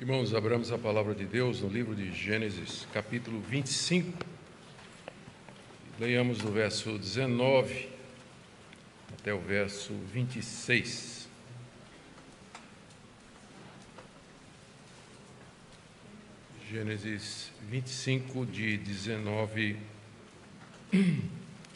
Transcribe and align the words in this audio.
Irmãos, 0.00 0.34
abramos 0.34 0.72
a 0.72 0.78
palavra 0.78 1.14
de 1.14 1.26
Deus 1.26 1.60
no 1.60 1.68
livro 1.68 1.94
de 1.94 2.10
Gênesis, 2.10 2.88
capítulo 2.90 3.38
25. 3.38 4.10
Leiamos 5.98 6.38
do 6.38 6.50
verso 6.50 6.96
19 6.96 7.86
até 9.12 9.34
o 9.34 9.38
verso 9.38 9.92
26. 10.10 11.28
Gênesis 16.70 17.52
25, 17.68 18.46
de 18.46 18.78
19 18.78 19.76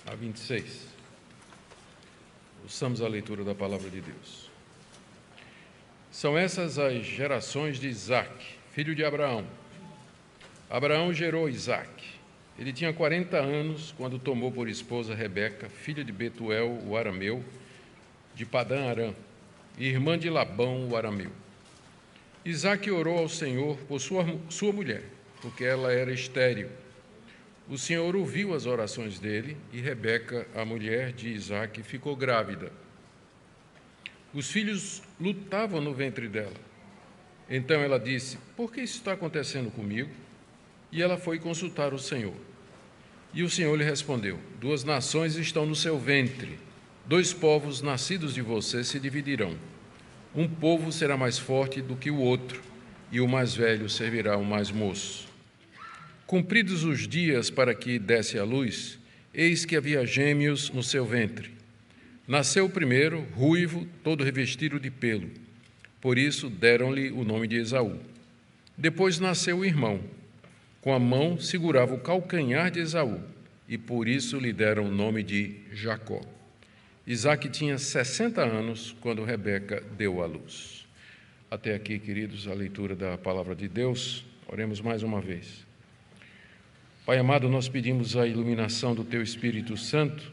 a 0.06 0.14
26. 0.14 0.86
Ouçamos 2.62 3.02
a 3.02 3.06
leitura 3.06 3.44
da 3.44 3.54
palavra 3.54 3.90
de 3.90 4.00
Deus. 4.00 4.53
São 6.14 6.38
essas 6.38 6.78
as 6.78 7.04
gerações 7.04 7.76
de 7.76 7.88
Isaac, 7.88 8.30
filho 8.70 8.94
de 8.94 9.04
Abraão. 9.04 9.44
Abraão 10.70 11.12
gerou 11.12 11.48
Isaac. 11.48 11.90
Ele 12.56 12.72
tinha 12.72 12.92
40 12.92 13.36
anos 13.36 13.92
quando 13.96 14.16
tomou 14.16 14.52
por 14.52 14.68
esposa 14.68 15.12
Rebeca, 15.12 15.68
filha 15.68 16.04
de 16.04 16.12
Betuel, 16.12 16.78
o 16.86 16.96
arameu, 16.96 17.44
de 18.32 18.46
Padã 18.46 18.88
Arã, 18.90 19.12
e 19.76 19.88
irmã 19.88 20.16
de 20.16 20.30
Labão, 20.30 20.88
o 20.88 20.96
arameu. 20.96 21.32
Isaac 22.44 22.88
orou 22.92 23.18
ao 23.18 23.28
Senhor 23.28 23.76
por 23.88 24.00
sua, 24.00 24.24
sua 24.48 24.72
mulher, 24.72 25.02
porque 25.42 25.64
ela 25.64 25.92
era 25.92 26.12
estéril. 26.12 26.70
O 27.68 27.76
Senhor 27.76 28.14
ouviu 28.14 28.54
as 28.54 28.66
orações 28.66 29.18
dele 29.18 29.56
e 29.72 29.80
Rebeca, 29.80 30.46
a 30.54 30.64
mulher 30.64 31.10
de 31.10 31.30
Isaac, 31.30 31.82
ficou 31.82 32.14
grávida. 32.14 32.83
Os 34.34 34.50
filhos 34.50 35.00
lutavam 35.20 35.80
no 35.80 35.94
ventre 35.94 36.28
dela. 36.28 36.56
Então 37.48 37.80
ela 37.80 37.98
disse: 37.98 38.36
Por 38.56 38.72
que 38.72 38.80
isso 38.80 38.98
está 38.98 39.12
acontecendo 39.12 39.70
comigo? 39.70 40.10
E 40.90 41.02
ela 41.02 41.16
foi 41.16 41.38
consultar 41.38 41.94
o 41.94 41.98
Senhor. 41.98 42.34
E 43.32 43.42
o 43.42 43.50
Senhor 43.50 43.76
lhe 43.76 43.84
respondeu: 43.84 44.38
Duas 44.60 44.82
nações 44.82 45.36
estão 45.36 45.64
no 45.64 45.76
seu 45.76 45.98
ventre, 45.98 46.58
dois 47.06 47.32
povos 47.32 47.80
nascidos 47.80 48.34
de 48.34 48.42
você 48.42 48.82
se 48.82 48.98
dividirão. 48.98 49.56
Um 50.34 50.48
povo 50.48 50.90
será 50.90 51.16
mais 51.16 51.38
forte 51.38 51.80
do 51.80 51.94
que 51.94 52.10
o 52.10 52.18
outro, 52.18 52.60
e 53.12 53.20
o 53.20 53.28
mais 53.28 53.54
velho 53.54 53.88
servirá 53.88 54.34
ao 54.34 54.42
mais 54.42 54.70
moço. 54.70 55.28
Cumpridos 56.26 56.82
os 56.82 57.06
dias 57.06 57.50
para 57.50 57.72
que 57.72 58.00
desse 58.00 58.36
a 58.36 58.44
luz, 58.44 58.98
eis 59.32 59.64
que 59.64 59.76
havia 59.76 60.04
gêmeos 60.04 60.70
no 60.70 60.82
seu 60.82 61.04
ventre. 61.04 61.52
Nasceu 62.26 62.64
o 62.64 62.70
primeiro, 62.70 63.20
ruivo, 63.34 63.86
todo 64.02 64.24
revestido 64.24 64.80
de 64.80 64.90
pelo. 64.90 65.30
Por 66.00 66.16
isso 66.16 66.48
deram-lhe 66.48 67.10
o 67.10 67.22
nome 67.22 67.46
de 67.46 67.56
Esaú. 67.56 67.98
Depois 68.76 69.18
nasceu 69.18 69.58
o 69.58 69.64
irmão. 69.64 70.00
Com 70.80 70.94
a 70.94 70.98
mão 70.98 71.38
segurava 71.38 71.94
o 71.94 72.00
calcanhar 72.00 72.70
de 72.70 72.80
Esaú, 72.80 73.20
e 73.68 73.76
por 73.76 74.08
isso 74.08 74.38
lhe 74.38 74.52
deram 74.52 74.86
o 74.86 74.90
nome 74.90 75.22
de 75.22 75.56
Jacó. 75.72 76.20
Isaac 77.06 77.48
tinha 77.50 77.76
60 77.76 78.42
anos 78.42 78.96
quando 79.02 79.22
Rebeca 79.22 79.82
deu 79.96 80.22
à 80.22 80.26
luz. 80.26 80.86
Até 81.50 81.74
aqui, 81.74 81.98
queridos, 81.98 82.48
a 82.48 82.54
leitura 82.54 82.96
da 82.96 83.18
palavra 83.18 83.54
de 83.54 83.68
Deus. 83.68 84.24
Oremos 84.48 84.80
mais 84.80 85.02
uma 85.02 85.20
vez. 85.20 85.66
Pai 87.04 87.18
amado, 87.18 87.50
nós 87.50 87.68
pedimos 87.68 88.16
a 88.16 88.26
iluminação 88.26 88.94
do 88.94 89.04
Teu 89.04 89.22
Espírito 89.22 89.76
Santo 89.76 90.32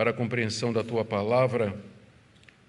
para 0.00 0.12
a 0.12 0.14
compreensão 0.14 0.72
da 0.72 0.82
Tua 0.82 1.04
palavra, 1.04 1.76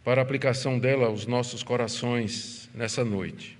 para 0.04 0.20
a 0.20 0.22
aplicação 0.22 0.78
dela 0.78 1.06
aos 1.06 1.26
nossos 1.26 1.64
corações 1.64 2.70
nessa 2.76 3.06
noite. 3.06 3.58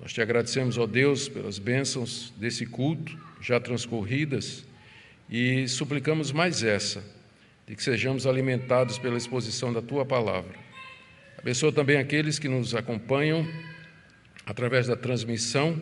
Nós 0.00 0.12
te 0.12 0.20
agradecemos, 0.20 0.76
ó 0.76 0.84
Deus, 0.84 1.28
pelas 1.28 1.60
bênçãos 1.60 2.34
desse 2.36 2.66
culto 2.66 3.16
já 3.40 3.60
transcorridas 3.60 4.64
e 5.30 5.68
suplicamos 5.68 6.32
mais 6.32 6.64
essa 6.64 7.04
de 7.68 7.76
que 7.76 7.82
sejamos 7.84 8.26
alimentados 8.26 8.98
pela 8.98 9.16
exposição 9.16 9.72
da 9.72 9.80
tua 9.80 10.04
palavra. 10.04 10.58
Abençoa 11.38 11.70
também 11.70 11.98
aqueles 11.98 12.36
que 12.36 12.48
nos 12.48 12.74
acompanham 12.74 13.46
através 14.44 14.88
da 14.88 14.96
transmissão, 14.96 15.80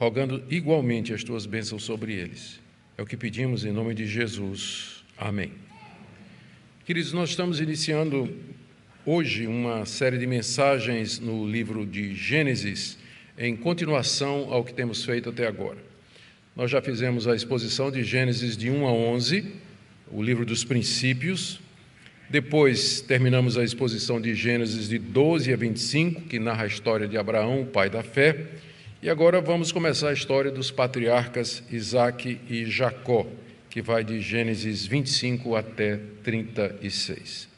rogando 0.00 0.42
igualmente 0.50 1.14
as 1.14 1.22
tuas 1.22 1.46
bênçãos 1.46 1.84
sobre 1.84 2.12
eles. 2.12 2.58
É 2.98 3.02
o 3.02 3.06
que 3.06 3.16
pedimos 3.16 3.64
em 3.64 3.70
nome 3.70 3.94
de 3.94 4.04
Jesus. 4.04 5.04
Amém. 5.16 5.69
Queridos, 6.90 7.12
nós 7.12 7.30
estamos 7.30 7.60
iniciando 7.60 8.28
hoje 9.06 9.46
uma 9.46 9.86
série 9.86 10.18
de 10.18 10.26
mensagens 10.26 11.20
no 11.20 11.48
livro 11.48 11.86
de 11.86 12.16
Gênesis, 12.16 12.98
em 13.38 13.54
continuação 13.54 14.52
ao 14.52 14.64
que 14.64 14.74
temos 14.74 15.04
feito 15.04 15.28
até 15.28 15.46
agora. 15.46 15.78
Nós 16.56 16.68
já 16.68 16.82
fizemos 16.82 17.28
a 17.28 17.36
exposição 17.36 17.92
de 17.92 18.02
Gênesis 18.02 18.56
de 18.56 18.68
1 18.68 18.88
a 18.88 18.92
11 18.92 19.52
o 20.10 20.20
livro 20.20 20.44
dos 20.44 20.64
princípios. 20.64 21.60
Depois 22.28 23.00
terminamos 23.00 23.56
a 23.56 23.62
exposição 23.62 24.20
de 24.20 24.34
Gênesis 24.34 24.88
de 24.88 24.98
12 24.98 25.52
a 25.52 25.56
25, 25.56 26.22
que 26.22 26.40
narra 26.40 26.64
a 26.64 26.66
história 26.66 27.06
de 27.06 27.16
Abraão, 27.16 27.62
o 27.62 27.66
pai 27.66 27.88
da 27.88 28.02
fé. 28.02 28.46
E 29.00 29.08
agora 29.08 29.40
vamos 29.40 29.70
começar 29.70 30.08
a 30.08 30.12
história 30.12 30.50
dos 30.50 30.72
patriarcas 30.72 31.62
Isaac 31.70 32.40
e 32.50 32.64
Jacó, 32.64 33.28
que 33.70 33.80
vai 33.80 34.02
de 34.02 34.20
Gênesis 34.20 34.84
25 34.84 35.54
até 35.54 36.00
36. 36.24 37.48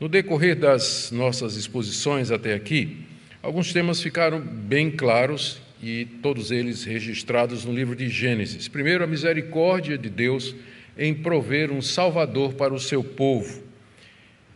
No 0.00 0.08
decorrer 0.08 0.56
das 0.56 1.10
nossas 1.12 1.56
exposições 1.56 2.32
até 2.32 2.52
aqui, 2.52 2.98
alguns 3.40 3.72
temas 3.72 4.02
ficaram 4.02 4.40
bem 4.40 4.90
claros 4.90 5.60
e 5.80 6.04
todos 6.20 6.50
eles 6.50 6.82
registrados 6.82 7.64
no 7.64 7.72
livro 7.72 7.94
de 7.94 8.08
Gênesis. 8.08 8.66
Primeiro, 8.66 9.04
a 9.04 9.06
misericórdia 9.06 9.96
de 9.96 10.10
Deus 10.10 10.54
em 10.98 11.14
prover 11.14 11.70
um 11.70 11.80
Salvador 11.80 12.54
para 12.54 12.74
o 12.74 12.80
seu 12.80 13.04
povo. 13.04 13.62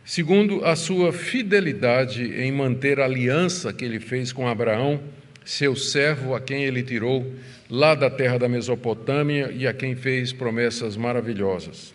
Segundo, 0.05 0.65
a 0.65 0.75
sua 0.75 1.13
fidelidade 1.13 2.25
em 2.35 2.51
manter 2.51 2.99
a 2.99 3.05
aliança 3.05 3.73
que 3.73 3.85
ele 3.85 4.01
fez 4.01 4.33
com 4.33 4.49
Abraão, 4.49 5.01
seu 5.45 5.75
servo, 5.75 6.35
a 6.35 6.41
quem 6.41 6.65
ele 6.65 6.83
tirou 6.83 7.35
lá 7.69 7.95
da 7.95 8.11
terra 8.11 8.39
da 8.39 8.49
Mesopotâmia 8.49 9.53
e 9.55 9.67
a 9.67 9.73
quem 9.73 9.95
fez 9.95 10.33
promessas 10.33 10.97
maravilhosas. 10.97 11.95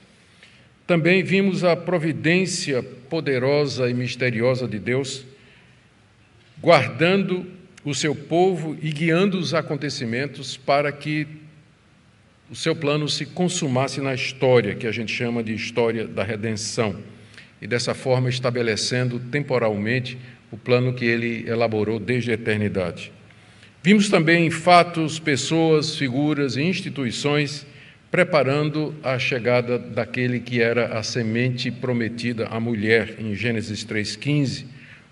Também 0.87 1.23
vimos 1.23 1.63
a 1.63 1.75
providência 1.75 2.83
poderosa 2.83 3.89
e 3.89 3.93
misteriosa 3.93 4.67
de 4.67 4.77
Deus, 4.77 5.25
guardando 6.61 7.45
o 7.83 7.93
seu 7.93 8.15
povo 8.15 8.77
e 8.81 8.91
guiando 8.91 9.37
os 9.37 9.53
acontecimentos 9.53 10.57
para 10.57 10.91
que 10.91 11.27
o 12.49 12.55
seu 12.55 12.75
plano 12.75 13.09
se 13.09 13.25
consumasse 13.25 13.99
na 13.99 14.13
história, 14.13 14.75
que 14.75 14.85
a 14.85 14.91
gente 14.91 15.11
chama 15.11 15.43
de 15.43 15.53
história 15.53 16.07
da 16.07 16.23
redenção, 16.23 16.95
e 17.61 17.67
dessa 17.67 17.95
forma 17.95 18.29
estabelecendo 18.29 19.19
temporalmente 19.19 20.17
o 20.51 20.57
plano 20.57 20.93
que 20.93 21.05
ele 21.05 21.49
elaborou 21.49 21.99
desde 21.99 22.29
a 22.29 22.35
eternidade. 22.35 23.11
Vimos 23.85 24.09
também 24.09 24.49
fatos, 24.49 25.19
pessoas, 25.19 25.95
figuras 25.95 26.57
e 26.57 26.63
instituições 26.63 27.67
preparando 28.09 28.95
a 29.03 29.19
chegada 29.19 29.77
daquele 29.77 30.39
que 30.39 30.59
era 30.59 30.97
a 30.97 31.03
semente 31.03 31.69
prometida 31.69 32.47
à 32.47 32.59
mulher, 32.59 33.17
em 33.19 33.35
Gênesis 33.35 33.85
3,15, 33.85 34.65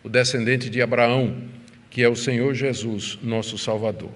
o 0.03 0.09
descendente 0.09 0.71
de 0.71 0.81
Abraão, 0.81 1.37
que 1.91 2.01
é 2.01 2.09
o 2.09 2.15
Senhor 2.15 2.55
Jesus, 2.55 3.19
nosso 3.21 3.59
Salvador. 3.59 4.09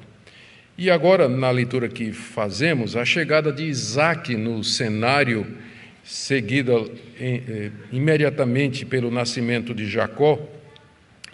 E 0.76 0.90
agora, 0.90 1.30
na 1.30 1.52
leitura 1.52 1.88
que 1.88 2.12
fazemos, 2.12 2.96
a 2.96 3.06
chegada 3.06 3.54
de 3.54 3.64
Isaac 3.64 4.36
no 4.36 4.64
cenário, 4.64 5.46
seguida 6.04 6.74
eh, 7.20 7.70
imediatamente 7.92 8.88
pelo 8.88 9.12
nascimento 9.12 9.72
de 9.72 9.88
Jacó, 9.88 10.40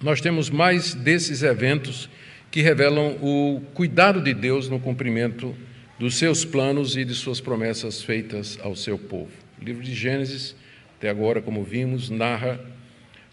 nós 0.01 0.19
temos 0.19 0.49
mais 0.49 0.93
desses 0.93 1.41
eventos 1.41 2.09
que 2.53 2.61
revelam 2.61 3.17
o 3.19 3.63
cuidado 3.73 4.21
de 4.21 4.31
Deus 4.31 4.69
no 4.69 4.79
cumprimento 4.79 5.55
dos 5.97 6.17
seus 6.19 6.45
planos 6.45 6.95
e 6.95 7.03
de 7.03 7.15
suas 7.15 7.41
promessas 7.41 8.03
feitas 8.03 8.59
ao 8.61 8.75
seu 8.75 8.95
povo. 8.95 9.31
O 9.59 9.65
livro 9.65 9.81
de 9.81 9.91
Gênesis, 9.91 10.55
até 10.95 11.09
agora, 11.09 11.41
como 11.41 11.63
vimos, 11.63 12.11
narra 12.11 12.59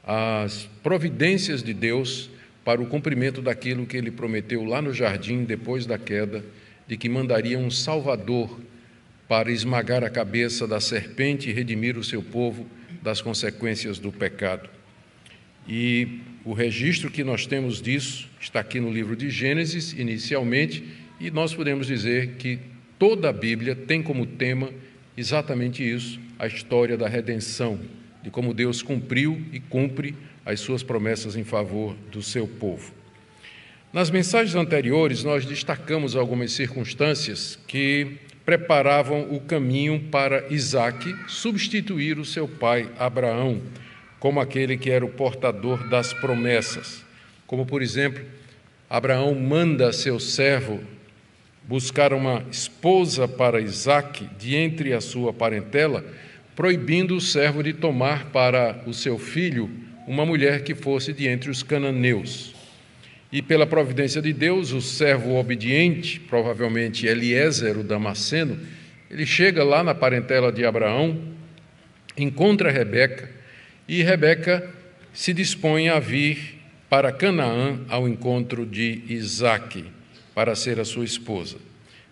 as 0.03 0.71
providências 0.83 1.62
de 1.62 1.75
Deus 1.75 2.31
para 2.65 2.81
o 2.81 2.87
cumprimento 2.87 3.43
daquilo 3.43 3.85
que 3.85 3.99
ele 3.99 4.11
prometeu 4.11 4.65
lá 4.65 4.81
no 4.81 4.95
jardim, 4.95 5.45
depois 5.45 5.85
da 5.85 5.99
queda, 5.99 6.43
de 6.87 6.97
que 6.97 7.06
mandaria 7.06 7.59
um 7.59 7.71
Salvador 7.71 8.59
para 9.29 9.53
esmagar 9.53 10.03
a 10.03 10.09
cabeça 10.09 10.67
da 10.67 10.81
serpente 10.81 11.50
e 11.50 11.53
redimir 11.53 11.99
o 11.99 12.03
seu 12.03 12.23
povo 12.23 12.67
das 13.03 13.21
consequências 13.21 13.99
do 13.99 14.11
pecado. 14.11 14.80
E 15.71 16.19
o 16.45 16.53
registro 16.53 17.09
que 17.09 17.23
nós 17.23 17.47
temos 17.47 17.81
disso 17.81 18.29
está 18.41 18.59
aqui 18.59 18.81
no 18.81 18.93
livro 18.93 19.15
de 19.15 19.31
Gênesis, 19.31 19.93
inicialmente, 19.93 20.83
e 21.21 21.31
nós 21.31 21.55
podemos 21.55 21.87
dizer 21.87 22.33
que 22.39 22.59
toda 22.99 23.29
a 23.29 23.33
Bíblia 23.33 23.77
tem 23.77 24.03
como 24.03 24.27
tema 24.27 24.71
exatamente 25.17 25.89
isso, 25.89 26.19
a 26.41 26.49
história 26.49 26.97
da 26.97 27.07
redenção, 27.07 27.79
de 28.21 28.31
como 28.31 28.53
Deus 28.53 28.83
cumpriu 28.83 29.41
e 29.53 29.61
cumpre 29.61 30.17
as 30.45 30.59
suas 30.59 30.83
promessas 30.83 31.37
em 31.37 31.45
favor 31.45 31.95
do 32.11 32.21
seu 32.21 32.49
povo. 32.49 32.93
Nas 33.93 34.11
mensagens 34.11 34.57
anteriores, 34.57 35.23
nós 35.23 35.45
destacamos 35.45 36.17
algumas 36.17 36.51
circunstâncias 36.53 37.59
que 37.69 38.17
preparavam 38.45 39.33
o 39.33 39.41
caminho 39.41 40.01
para 40.11 40.53
Isaac 40.53 41.15
substituir 41.29 42.19
o 42.19 42.25
seu 42.25 42.49
pai 42.49 42.91
Abraão, 42.99 43.61
como 44.21 44.39
aquele 44.39 44.77
que 44.77 44.91
era 44.91 45.05
o 45.05 45.09
portador 45.09 45.89
das 45.89 46.13
promessas. 46.13 47.03
Como, 47.47 47.67
por 47.67 47.83
exemplo, 47.83 48.23
Abraão 48.89 49.35
manda 49.35 49.93
seu 49.93 50.21
servo 50.21 50.81
buscar 51.67 52.13
uma 52.13 52.45
esposa 52.51 53.27
para 53.27 53.61
Isaac 53.61 54.29
de 54.39 54.55
entre 54.55 54.93
a 54.93 55.01
sua 55.01 55.33
parentela, 55.33 56.05
proibindo 56.55 57.17
o 57.17 57.21
servo 57.21 57.63
de 57.63 57.73
tomar 57.73 58.27
para 58.27 58.83
o 58.87 58.93
seu 58.93 59.19
filho 59.19 59.71
uma 60.07 60.27
mulher 60.27 60.63
que 60.65 60.75
fosse 60.75 61.13
de 61.13 61.27
entre 61.27 61.51
os 61.51 61.63
cananeus. 61.63 62.55
E 63.33 63.41
pela 63.41 63.67
providência 63.67 64.21
de 64.21 64.33
Deus, 64.33 64.73
o 64.73 64.81
servo 64.81 65.37
obediente, 65.37 66.19
provavelmente 66.19 67.07
Eliezer, 67.07 67.79
o 67.79 67.85
Damasceno, 67.85 68.59
ele 69.09 69.25
chega 69.25 69.63
lá 69.63 69.85
na 69.85 69.95
parentela 69.95 70.53
de 70.53 70.65
Abraão, 70.65 71.17
encontra 72.17 72.71
Rebeca, 72.71 73.40
e 73.91 74.05
Rebeca 74.05 74.71
se 75.13 75.35
dispõe 75.35 75.89
a 75.89 75.99
vir 75.99 76.61
para 76.89 77.11
Canaã 77.11 77.81
ao 77.89 78.09
encontro 78.09 78.65
de 78.65 79.03
Isaque, 79.09 79.85
para 80.33 80.55
ser 80.55 80.79
a 80.79 80.85
sua 80.85 81.05
esposa. 81.05 81.57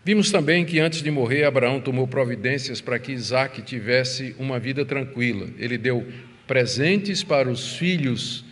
Vimos 0.05 0.33
também 0.33 0.65
que 0.65 0.81
antes 0.81 1.01
de 1.01 1.09
morrer, 1.09 1.45
Abraão 1.45 1.81
tomou 1.81 2.09
providências 2.09 2.81
para 2.81 2.99
que 2.99 3.13
Isaque 3.13 3.63
tivesse 3.63 4.35
uma 4.41 4.59
vida 4.59 4.85
tranquila. 4.85 5.47
Ele 5.57 5.79
deu 5.79 6.05
presentes 6.49 7.23
para 7.23 7.49
os 7.49 7.77
filhos 7.77 8.45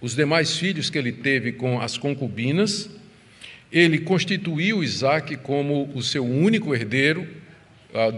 os 0.00 0.16
demais 0.16 0.56
filhos 0.56 0.90
que 0.90 0.98
ele 0.98 1.12
teve 1.12 1.52
com 1.52 1.80
as 1.80 1.96
concubinas, 1.96 2.90
ele 3.70 4.00
constituiu 4.00 4.82
Isaac 4.82 5.36
como 5.36 5.88
o 5.94 6.02
seu 6.02 6.26
único 6.26 6.74
herdeiro, 6.74 7.28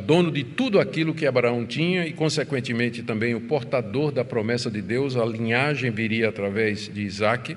dono 0.07 0.31
de 0.31 0.45
tudo 0.45 0.79
aquilo 0.79 1.15
que 1.15 1.27
Abraão 1.27 1.67
tinha 1.67 2.07
e, 2.07 2.13
consequentemente, 2.13 3.03
também 3.03 3.35
o 3.35 3.41
portador 3.41 4.13
da 4.13 4.25
promessa 4.25 4.71
de 4.71 4.81
Deus, 4.81 5.17
a 5.17 5.25
linhagem 5.25 5.91
viria 5.91 6.29
através 6.29 6.89
de 6.93 7.03
Isaac. 7.03 7.57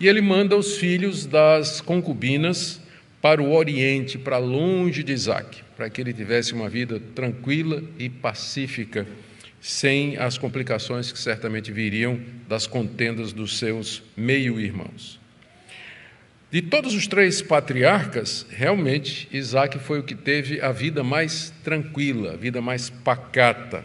E 0.00 0.08
ele 0.08 0.20
manda 0.20 0.56
os 0.56 0.76
filhos 0.76 1.26
das 1.26 1.80
concubinas 1.80 2.80
para 3.20 3.42
o 3.42 3.52
Oriente, 3.52 4.18
para 4.18 4.38
longe 4.38 5.02
de 5.02 5.12
Isaac, 5.12 5.62
para 5.76 5.88
que 5.88 6.00
ele 6.00 6.12
tivesse 6.12 6.52
uma 6.52 6.68
vida 6.68 7.00
tranquila 7.14 7.82
e 7.98 8.08
pacífica 8.08 9.06
sem 9.60 10.18
as 10.18 10.36
complicações 10.36 11.10
que 11.10 11.18
certamente 11.18 11.72
viriam 11.72 12.20
das 12.46 12.66
contendas 12.66 13.32
dos 13.32 13.58
seus 13.58 14.02
meio-irmãos. 14.14 15.23
De 16.54 16.62
todos 16.62 16.94
os 16.94 17.08
três 17.08 17.42
patriarcas, 17.42 18.46
realmente 18.48 19.28
Isaac 19.32 19.76
foi 19.80 19.98
o 19.98 20.04
que 20.04 20.14
teve 20.14 20.60
a 20.60 20.70
vida 20.70 21.02
mais 21.02 21.52
tranquila, 21.64 22.34
a 22.34 22.36
vida 22.36 22.62
mais 22.62 22.88
pacata. 22.88 23.82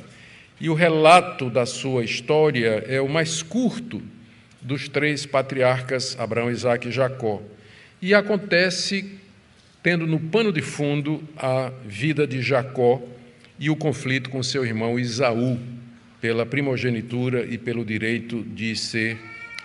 E 0.61 0.69
o 0.69 0.75
relato 0.75 1.49
da 1.49 1.65
sua 1.65 2.03
história 2.03 2.85
é 2.87 3.01
o 3.01 3.09
mais 3.09 3.41
curto 3.41 3.99
dos 4.61 4.87
três 4.87 5.25
patriarcas, 5.25 6.15
Abraão, 6.19 6.51
Isaac 6.51 6.87
e 6.87 6.91
Jacó. 6.91 7.41
E 7.99 8.13
acontece 8.13 9.17
tendo 9.81 10.05
no 10.05 10.19
pano 10.19 10.53
de 10.53 10.61
fundo 10.61 11.23
a 11.35 11.71
vida 11.87 12.27
de 12.27 12.39
Jacó, 12.39 13.01
e 13.57 13.71
o 13.71 13.75
conflito 13.75 14.29
com 14.29 14.43
seu 14.43 14.63
irmão 14.63 14.99
Isaú, 14.99 15.57
pela 16.21 16.45
primogenitura 16.45 17.47
e 17.49 17.57
pelo 17.57 17.83
direito 17.83 18.43
de 18.43 18.75
ser 18.75 19.17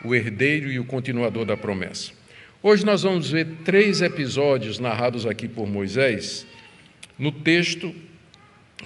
o 0.02 0.14
herdeiro 0.14 0.72
e 0.72 0.78
o 0.78 0.86
continuador 0.86 1.44
da 1.44 1.54
promessa. 1.54 2.23
Hoje 2.66 2.82
nós 2.82 3.02
vamos 3.02 3.30
ver 3.30 3.46
três 3.62 4.00
episódios 4.00 4.78
narrados 4.78 5.26
aqui 5.26 5.46
por 5.46 5.66
Moisés 5.66 6.46
no 7.18 7.30
texto 7.30 7.94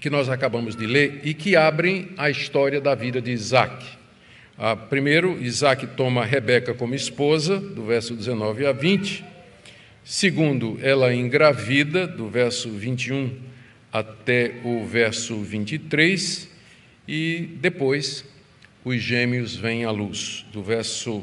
que 0.01 0.11
nós 0.11 0.29
acabamos 0.29 0.75
de 0.75 0.85
ler 0.85 1.21
e 1.23 1.33
que 1.33 1.55
abrem 1.55 2.09
a 2.19 2.29
história 2.29 2.81
da 2.81 2.97
vida 2.97 3.23
de 3.23 3.31
Isaac. 3.31 3.87
Ah, 4.59 4.75
primeiro, 4.75 5.41
Isaac 5.41 5.87
toma 5.97 6.25
Rebeca 6.25 6.75
como 6.75 6.93
esposa, 6.93 7.61
do 7.61 7.85
verso 7.85 8.17
19 8.17 8.67
a 8.67 8.73
20. 8.73 9.25
Segundo, 10.03 10.77
ela 10.83 11.15
engravida, 11.15 12.05
do 12.05 12.29
verso 12.29 12.71
21 12.71 13.33
até 13.93 14.57
o 14.65 14.85
verso 14.87 15.41
23, 15.41 16.51
e 17.07 17.49
depois 17.61 18.25
os 18.85 19.01
gêmeos 19.01 19.55
vêm 19.55 19.85
à 19.85 19.93
luz, 19.93 20.45
do 20.53 20.65
verso 20.65 21.23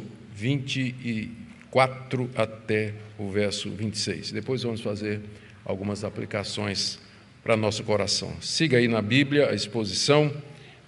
24 1.76 2.30
até 2.36 2.94
o 3.20 3.30
verso 3.30 3.70
26. 3.70 4.32
Depois 4.32 4.64
vamos 4.64 4.80
fazer 4.80 5.20
algumas 5.66 6.06
aplicações 6.06 6.98
para 7.44 7.58
nosso 7.58 7.84
coração. 7.84 8.34
Siga 8.40 8.78
aí 8.78 8.88
na 8.88 9.02
Bíblia 9.02 9.50
a 9.50 9.54
exposição, 9.54 10.32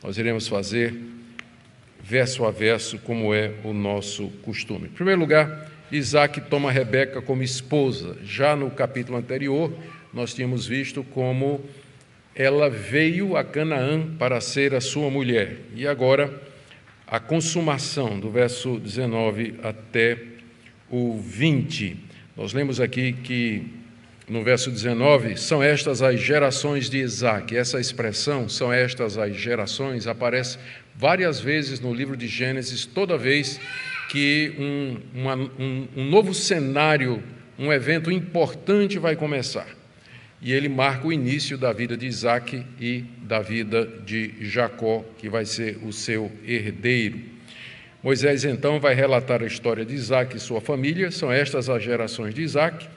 nós 0.02 0.18
iremos 0.18 0.48
fazer 0.48 0.96
verso 2.02 2.46
a 2.46 2.52
verso, 2.52 2.98
como 3.00 3.34
é 3.34 3.52
o 3.66 3.74
nosso 3.74 4.30
costume. 4.44 4.86
Em 4.86 4.92
primeiro 4.92 5.20
lugar, 5.20 5.70
Isaac 5.92 6.40
toma 6.42 6.72
Rebeca 6.72 7.22
como 7.22 7.44
esposa. 7.44 8.18
Já 8.24 8.56
no 8.56 8.72
capítulo 8.72 9.18
anterior, 9.18 9.74
nós 10.14 10.34
tínhamos 10.34 10.66
visto 10.66 11.04
como 11.04 11.66
ela 12.34 12.70
veio 12.70 13.36
a 13.36 13.44
Canaã 13.44 14.16
para 14.18 14.40
ser 14.40 14.74
a 14.74 14.80
sua 14.80 15.10
mulher. 15.10 15.58
E 15.76 15.86
agora, 15.86 16.42
a 17.06 17.20
consumação, 17.20 18.18
do 18.18 18.32
verso 18.32 18.80
19 18.80 19.56
até 19.62 20.37
o 20.90 21.18
20. 21.18 21.98
Nós 22.36 22.54
lemos 22.54 22.80
aqui 22.80 23.14
que, 23.14 23.64
no 24.28 24.44
verso 24.44 24.72
19, 24.72 25.38
são 25.38 25.62
estas 25.62 26.02
as 26.02 26.20
gerações 26.20 26.90
de 26.90 26.98
Isaac. 27.00 27.56
Essa 27.56 27.80
expressão, 27.80 28.48
são 28.48 28.72
estas 28.72 29.18
as 29.18 29.36
gerações, 29.36 30.08
aparece 30.08 30.58
várias 30.96 31.40
vezes 31.40 31.80
no 31.80 31.94
livro 31.94 32.16
de 32.16 32.28
Gênesis, 32.28 32.86
toda 32.86 33.18
vez 33.18 33.60
que 34.10 34.54
um, 34.58 35.20
uma, 35.22 35.36
um, 35.36 35.88
um 35.96 36.06
novo 36.06 36.34
cenário, 36.34 37.22
um 37.58 37.72
evento 37.72 38.12
importante 38.12 38.98
vai 38.98 39.16
começar. 39.16 39.68
E 40.42 40.54
ele 40.54 40.70
marca 40.70 41.08
o 41.08 41.12
início 41.12 41.58
da 41.58 41.74
vida 41.74 41.98
de 41.98 42.06
Isaac 42.06 42.64
e 42.80 43.04
da 43.24 43.40
vida 43.40 43.86
de 44.06 44.36
Jacó, 44.42 45.04
que 45.18 45.30
vai 45.30 45.46
ser 45.46 45.80
o 45.84 45.92
seu 45.92 46.32
herdeiro. 46.46 47.37
Moisés 48.04 48.46
então 48.46 48.80
vai 48.80 48.94
relatar 48.94 49.42
a 49.42 49.46
história 49.48 49.84
de 49.84 49.94
Isaac 49.94 50.38
e 50.38 50.40
sua 50.40 50.62
família, 50.62 51.10
são 51.10 51.32
estas 51.32 51.68
as 51.70 51.82
gerações 51.84 52.34
de 52.34 52.42
Isaac. 52.42 52.88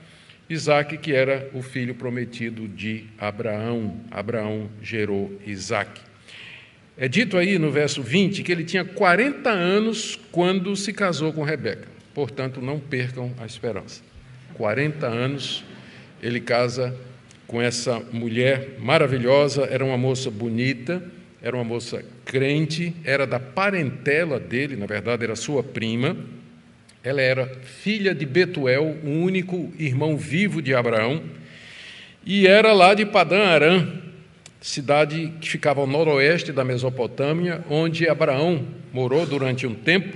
Isaac, 0.48 0.98
que 0.98 1.12
era 1.12 1.48
o 1.54 1.62
filho 1.62 1.94
prometido 1.94 2.66
de 2.68 3.04
Abraão. 3.18 4.00
Abraão 4.10 4.68
gerou 4.82 5.32
Isaac. 5.46 6.00
É 6.98 7.08
dito 7.08 7.38
aí 7.38 7.58
no 7.58 7.70
verso 7.70 8.02
20 8.02 8.42
que 8.42 8.52
ele 8.52 8.64
tinha 8.64 8.84
40 8.84 9.48
anos 9.48 10.18
quando 10.30 10.74
se 10.76 10.92
casou 10.92 11.32
com 11.32 11.44
Rebeca. 11.44 11.88
Portanto, 12.12 12.60
não 12.60 12.78
percam 12.78 13.32
a 13.38 13.46
esperança. 13.46 14.02
40 14.54 15.06
anos 15.06 15.64
ele 16.22 16.40
casa 16.40 16.94
com 17.46 17.62
essa 17.62 18.00
mulher 18.12 18.76
maravilhosa, 18.78 19.64
era 19.64 19.84
uma 19.84 19.96
moça 19.96 20.30
bonita, 20.30 21.02
era 21.42 21.56
uma 21.56 21.64
moça 21.64 22.04
crente, 22.24 22.94
era 23.04 23.26
da 23.26 23.40
parentela 23.40 24.38
dele, 24.38 24.76
na 24.76 24.86
verdade 24.86 25.24
era 25.24 25.34
sua 25.34 25.62
prima. 25.62 26.16
Ela 27.02 27.22
era 27.22 27.46
filha 27.64 28.14
de 28.14 28.26
Betuel, 28.26 28.98
o 29.02 29.08
único 29.08 29.72
irmão 29.78 30.18
vivo 30.18 30.60
de 30.60 30.74
Abraão, 30.74 31.22
e 32.26 32.46
era 32.46 32.74
lá 32.74 32.92
de 32.92 33.06
Padã 33.06 33.42
Arã, 33.44 33.88
cidade 34.60 35.32
que 35.40 35.48
ficava 35.48 35.80
ao 35.80 35.86
noroeste 35.86 36.52
da 36.52 36.62
Mesopotâmia, 36.62 37.64
onde 37.70 38.06
Abraão 38.06 38.66
morou 38.92 39.24
durante 39.24 39.66
um 39.66 39.74
tempo, 39.74 40.14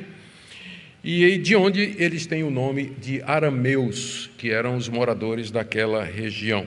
e 1.03 1.39
de 1.39 1.57
onde 1.57 1.95
eles 1.99 2.27
têm 2.27 2.43
o 2.43 2.51
nome 2.51 2.93
de 3.01 3.23
arameus, 3.23 4.31
que 4.37 4.51
eram 4.51 4.77
os 4.77 4.89
moradores 4.89 5.51
daquela 5.51 6.05
região. 6.05 6.67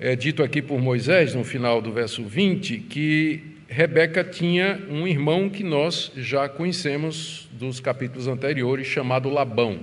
É 0.00 0.16
dito 0.16 0.42
aqui 0.42 0.62
por 0.62 0.80
Moisés, 0.80 1.34
no 1.34 1.44
final 1.44 1.82
do 1.82 1.92
verso 1.92 2.24
20, 2.24 2.78
que 2.78 3.42
Rebeca 3.68 4.24
tinha 4.24 4.80
um 4.88 5.06
irmão 5.06 5.50
que 5.50 5.62
nós 5.62 6.10
já 6.16 6.48
conhecemos 6.48 7.48
dos 7.52 7.78
capítulos 7.80 8.26
anteriores, 8.26 8.86
chamado 8.86 9.28
Labão. 9.28 9.78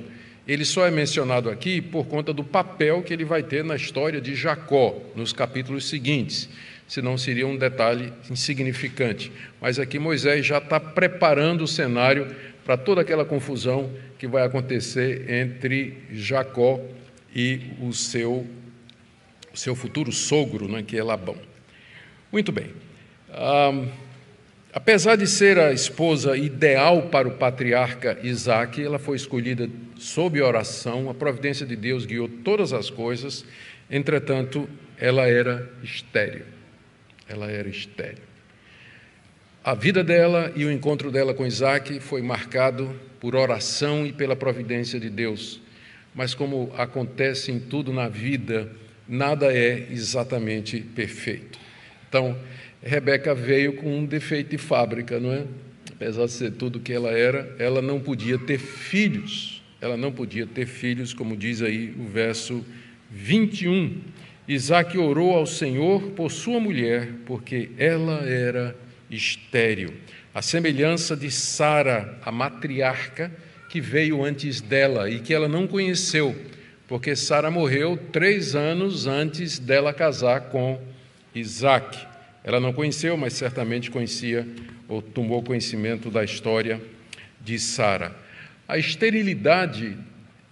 Ele 0.48 0.66
só 0.66 0.88
é 0.88 0.92
mencionado 0.92 1.50
aqui 1.50 1.80
por 1.80 2.08
conta 2.08 2.34
do 2.34 2.44
papel 2.44 3.04
que 3.04 3.14
ele 3.14 3.24
vai 3.24 3.44
ter 3.44 3.64
na 3.64 3.76
história 3.76 4.20
de 4.20 4.34
Jacó, 4.34 5.00
nos 5.16 5.32
capítulos 5.32 5.88
seguintes 5.88 6.50
senão 6.88 7.18
seria 7.18 7.46
um 7.46 7.58
detalhe 7.58 8.14
insignificante. 8.32 9.32
Mas 9.60 9.78
aqui 9.78 10.00
Moisés 10.00 10.46
já 10.46 10.58
está 10.58 10.80
preparando 10.80 11.64
o 11.64 11.68
cenário 11.68 12.34
para 12.66 12.78
toda 12.78 13.02
aquela 13.02 13.26
confusão 13.26 13.92
que 14.18 14.28
vai 14.28 14.46
acontecer 14.46 15.30
entre 15.30 15.98
Jacó 16.12 16.80
e 17.36 17.62
o 17.82 17.94
seu, 17.94 18.48
o 19.54 19.58
seu 19.58 19.76
futuro 19.76 20.12
sogro, 20.12 20.68
né, 20.68 20.84
que 20.84 20.98
é 20.98 21.04
Labão. 21.04 21.38
Muito 22.32 22.52
bem. 22.52 22.72
Apesar 24.74 25.16
de 25.16 25.26
ser 25.26 25.58
a 25.58 25.72
esposa 25.72 26.38
ideal 26.38 27.04
para 27.04 27.28
o 27.28 27.32
patriarca 27.32 28.20
Isaac, 28.22 28.84
ela 28.84 29.00
foi 29.00 29.16
escolhida 29.16 29.70
sob 29.98 30.42
oração, 30.42 31.10
a 31.10 31.14
providência 31.14 31.66
de 31.66 31.76
Deus 31.76 32.06
guiou 32.06 32.28
todas 32.28 32.74
as 32.74 32.90
coisas, 32.90 33.44
entretanto, 33.90 34.70
ela 35.00 35.28
era 35.28 35.72
estéril. 35.84 36.46
Ela 37.28 37.50
era 37.50 37.68
estéril. 37.68 38.24
A 39.64 39.74
vida 39.74 40.04
dela 40.04 40.52
e 40.56 40.64
o 40.64 40.72
encontro 40.72 41.12
dela 41.12 41.34
com 41.34 41.46
Isaac 41.46 42.00
foi 42.00 42.22
marcado 42.22 42.96
por 43.20 43.36
oração 43.36 44.06
e 44.06 44.14
pela 44.14 44.36
providência 44.36 45.00
de 45.00 45.10
Deus. 45.10 45.60
Mas, 46.14 46.34
como 46.34 46.72
acontece 46.78 47.52
em 47.52 47.60
tudo 47.60 47.92
na 47.92 48.08
vida, 48.08 48.72
nada 49.08 49.54
é 49.54 49.88
exatamente 49.92 50.80
perfeito. 50.80 51.60
Então, 52.08 52.38
Rebeca 52.82 53.34
veio 53.34 53.74
com 53.74 54.00
um 54.00 54.06
defeito 54.06 54.52
de 54.52 54.58
fábrica, 54.58 55.20
não 55.20 55.32
é? 55.32 55.44
Apesar 55.92 56.26
de 56.26 56.32
ser 56.32 56.52
tudo 56.52 56.80
que 56.80 56.94
ela 56.94 57.12
era, 57.12 57.56
ela 57.58 57.82
não 57.82 58.00
podia 58.00 58.38
ter 58.38 58.60
filhos. 58.60 59.64
Ela 59.82 59.98
não 59.98 60.12
podia 60.12 60.46
ter 60.46 60.66
filhos, 60.66 61.14
como 61.14 61.36
diz 61.36 61.62
aí 61.62 61.94
o 61.98 62.06
verso 62.06 62.66
21. 63.12 64.02
Isaac 64.48 64.98
orou 64.98 65.34
ao 65.36 65.46
Senhor 65.46 66.12
por 66.12 66.32
sua 66.32 66.60
mulher, 66.60 67.10
porque 67.26 67.70
ela 67.78 68.22
era 68.28 68.76
estéril. 69.10 69.94
A 70.34 70.42
semelhança 70.42 71.16
de 71.16 71.32
Sara, 71.32 72.18
a 72.24 72.32
matriarca, 72.32 73.32
que 73.70 73.82
veio 73.82 74.24
antes 74.24 74.62
dela 74.62 75.10
e 75.10 75.20
que 75.20 75.34
ela 75.34 75.48
não 75.48 75.68
conheceu, 75.68 76.36
porque 76.88 77.16
Sara 77.16 77.52
morreu 77.52 77.98
três 78.12 78.56
anos 78.56 79.08
antes 79.08 79.60
dela 79.60 79.94
casar 79.94 80.50
com 80.50 80.80
Isaac. 81.36 81.98
Ela 82.44 82.62
não 82.62 82.72
conheceu, 82.72 83.18
mas 83.18 83.34
certamente 83.34 83.92
conhecia 83.92 84.48
ou 84.88 85.02
tomou 85.02 85.44
conhecimento 85.44 86.10
da 86.10 86.24
história 86.24 86.82
de 87.42 87.60
Sara. 87.60 88.16
A 88.66 88.78
esterilidade, 88.78 89.98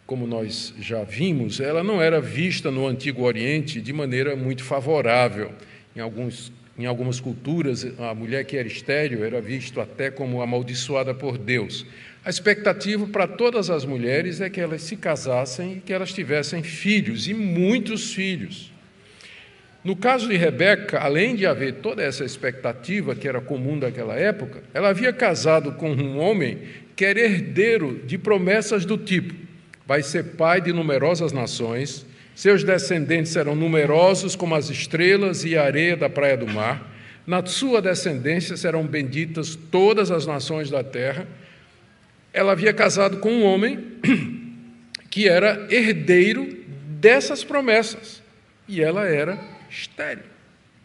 como 0.06 0.27
nós 0.27 0.74
já 0.80 1.04
vimos, 1.04 1.62
ela 1.62 1.84
não 1.84 2.01
era 2.01 2.20
vista 2.20 2.70
no 2.70 2.86
Antigo 2.86 3.24
Oriente 3.24 3.80
de 3.80 3.94
maneira 3.94 4.36
muito 4.36 4.63
favorável. 4.63 5.54
Em, 5.96 6.01
alguns, 6.01 6.51
em 6.77 6.86
algumas 6.86 7.22
culturas, 7.22 7.88
a 7.98 8.13
mulher 8.13 8.44
que 8.44 8.58
era 8.58 8.68
estéril 8.68 9.24
era 9.24 9.39
vista 9.39 9.82
até 9.82 10.12
como 10.12 10.42
amaldiçoada 10.42 11.13
por 11.13 11.38
Deus. 11.38 11.86
A 12.25 12.29
expectativa 12.32 13.05
para 13.05 13.27
todas 13.27 13.70
as 13.70 13.86
mulheres 13.86 14.41
é 14.41 14.50
que 14.50 14.60
elas 14.60 14.82
se 14.82 14.96
casassem 14.96 15.74
e 15.74 15.79
que 15.79 15.94
elas 15.94 16.12
tivessem 16.12 16.63
filhos, 16.63 17.27
e 17.27 17.36
muitos 17.36 18.15
filhos. 18.15 18.74
No 19.84 19.96
caso 19.96 20.27
de 20.27 20.36
Rebeca, 20.36 20.98
além 20.98 21.36
de 21.36 21.46
haver 21.46 21.75
toda 21.75 22.01
essa 22.01 22.25
expectativa 22.25 23.13
que 23.13 23.27
era 23.27 23.39
comum 23.39 23.77
daquela 23.77 24.15
época, 24.15 24.63
ela 24.74 24.89
havia 24.89 25.13
casado 25.13 25.74
com 25.74 25.91
um 25.91 26.17
homem 26.17 26.58
que 26.96 27.05
era 27.05 27.20
herdeiro 27.20 28.01
de 28.08 28.17
promessas 28.17 28.86
do 28.86 28.98
tipo: 28.98 29.36
vai 29.86 30.01
ser 30.01 30.24
pai 30.36 30.60
de 30.60 30.74
numerosas 30.74 31.32
nações, 31.32 32.08
seus 32.34 32.63
descendentes 32.63 33.34
serão 33.34 33.55
numerosos 33.55 34.36
como 34.36 34.55
as 34.55 34.72
estrelas 34.72 35.46
e 35.46 35.55
a 35.55 35.63
areia 35.63 35.96
da 35.96 36.10
praia 36.10 36.36
do 36.36 36.48
mar, 36.48 36.91
na 37.27 37.46
sua 37.46 37.84
descendência 37.84 38.58
serão 38.58 38.84
benditas 38.88 39.55
todas 39.55 40.10
as 40.10 40.25
nações 40.25 40.72
da 40.72 40.84
terra. 40.84 41.27
Ela 42.36 42.51
havia 42.51 42.74
casado 42.74 43.20
com 43.20 43.32
um 43.32 43.46
homem 43.46 43.80
que 45.10 45.25
era 45.25 45.65
herdeiro 45.74 46.65
dessas 47.00 47.46
promessas, 47.46 48.22
e 48.68 48.82
ela 48.82 49.08
era 49.08 49.39
estéreo. 49.70 50.25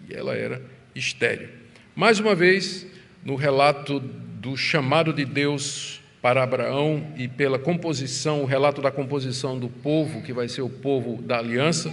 E 0.08 0.14
ela 0.14 0.36
era 0.36 0.62
estéreo. 0.94 1.48
Mais 1.96 2.20
uma 2.20 2.36
vez, 2.36 2.86
no 3.24 3.34
relato 3.34 3.98
do 3.98 4.56
chamado 4.56 5.12
de 5.12 5.24
Deus 5.24 6.00
para 6.22 6.40
Abraão 6.40 7.04
e 7.16 7.26
pela 7.26 7.58
composição, 7.58 8.42
o 8.42 8.46
relato 8.46 8.80
da 8.80 8.92
composição 8.92 9.58
do 9.58 9.68
povo, 9.68 10.22
que 10.22 10.32
vai 10.32 10.46
ser 10.46 10.62
o 10.62 10.70
povo 10.70 11.20
da 11.20 11.38
aliança, 11.38 11.92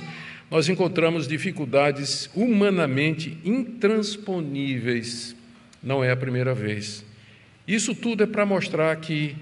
nós 0.51 0.69
encontramos 0.69 1.27
dificuldades 1.27 2.29
humanamente 2.35 3.39
intransponíveis. 3.43 5.35
Não 5.81 6.03
é 6.03 6.11
a 6.11 6.15
primeira 6.15 6.53
vez. 6.53 7.03
Isso 7.67 7.95
tudo 7.95 8.23
é 8.23 8.27
para 8.27 8.45
mostrar 8.45 8.95
que 8.97 9.35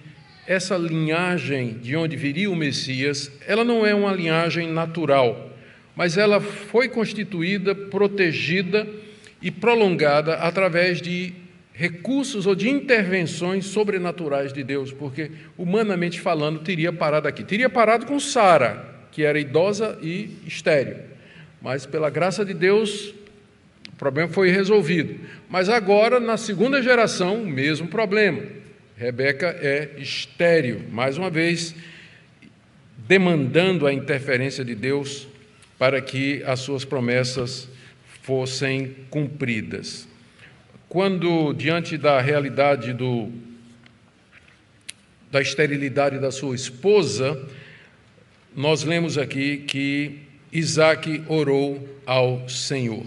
essa 0.48 0.78
linhagem 0.78 1.80
de 1.80 1.96
onde 1.96 2.16
viria 2.16 2.50
o 2.50 2.56
Messias, 2.56 3.32
ela 3.48 3.64
não 3.64 3.86
é 3.86 3.94
uma 3.96 4.12
linhagem 4.12 4.72
natural 4.72 5.56
mas 5.96 6.18
ela 6.18 6.42
foi 6.42 6.90
constituída, 6.90 7.74
protegida 7.74 8.86
e 9.42 9.50
prolongada 9.50 10.36
através 10.36 11.02
de 11.02 11.34
recursos 11.74 12.46
ou 12.46 12.54
de 12.54 12.70
intervenções 12.70 13.66
sobrenaturais 13.66 14.52
de 14.52 14.64
Deus, 14.64 14.92
porque, 14.92 15.32
humanamente 15.58 16.20
falando, 16.20 16.60
teria 16.60 16.92
parado 16.92 17.28
aqui. 17.28 17.44
Teria 17.44 17.70
parado 17.70 18.06
com 18.06 18.20
Sara, 18.20 18.94
que 19.12 19.24
era 19.24 19.40
idosa 19.40 19.98
e 20.02 20.38
estéril, 20.46 20.98
mas 21.62 21.86
pela 21.86 22.10
graça 22.10 22.44
de 22.46 22.54
Deus, 22.54 23.14
o 23.90 23.96
problema 23.98 24.30
foi 24.30 24.50
resolvido. 24.50 25.20
Mas 25.50 25.70
agora, 25.70 26.20
na 26.20 26.38
segunda 26.38 26.82
geração, 26.82 27.44
o 27.44 27.48
mesmo 27.48 27.88
problema. 27.88 28.42
Rebeca 28.98 29.48
é 29.48 29.96
estéril, 29.98 30.84
mais 30.90 31.18
uma 31.18 31.30
vez, 31.30 31.76
demandando 32.98 33.86
a 33.86 33.94
interferência 33.94 34.64
de 34.64 34.74
Deus 34.74 35.28
para 35.78 36.02
que 36.02 36.42
as 36.44 36.62
suas 36.62 36.86
promessas 36.86 37.68
fossem 38.24 38.96
cumpridas. 39.10 40.08
Quando, 40.88 41.52
diante 41.52 41.98
da 41.98 42.22
realidade 42.22 42.94
do, 42.94 43.30
da 45.30 45.42
esterilidade 45.42 46.18
da 46.18 46.32
sua 46.32 46.56
esposa, 46.56 47.46
nós 48.56 48.86
lemos 48.86 49.18
aqui 49.18 49.58
que 49.58 50.20
Isaac 50.54 51.22
orou 51.28 52.00
ao 52.06 52.48
Senhor. 52.48 53.06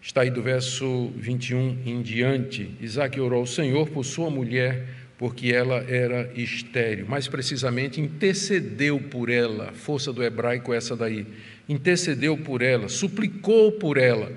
Está 0.00 0.22
aí 0.22 0.30
do 0.30 0.40
verso 0.40 1.10
21 1.16 1.78
em 1.84 2.00
diante. 2.00 2.70
Isaac 2.80 3.20
orou 3.20 3.40
ao 3.40 3.46
Senhor 3.46 3.88
por 3.90 4.04
sua 4.04 4.30
mulher, 4.30 4.99
porque 5.20 5.52
ela 5.52 5.84
era 5.86 6.30
estéril. 6.34 7.06
Mais 7.06 7.28
precisamente, 7.28 8.00
intercedeu 8.00 8.98
por 8.98 9.28
ela. 9.28 9.70
Força 9.74 10.14
do 10.14 10.24
hebraico 10.24 10.72
essa 10.72 10.96
daí 10.96 11.26
intercedeu 11.68 12.38
por 12.38 12.62
ela, 12.62 12.88
suplicou 12.88 13.70
por 13.72 13.98
ela. 13.98 14.32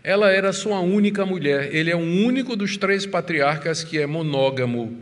Ela 0.00 0.30
era 0.30 0.52
sua 0.52 0.78
única 0.78 1.26
mulher. 1.26 1.74
Ele 1.74 1.90
é 1.90 1.96
o 1.96 1.98
único 1.98 2.54
dos 2.54 2.76
três 2.76 3.04
patriarcas 3.04 3.82
que 3.82 3.98
é 3.98 4.06
monógamo. 4.06 4.96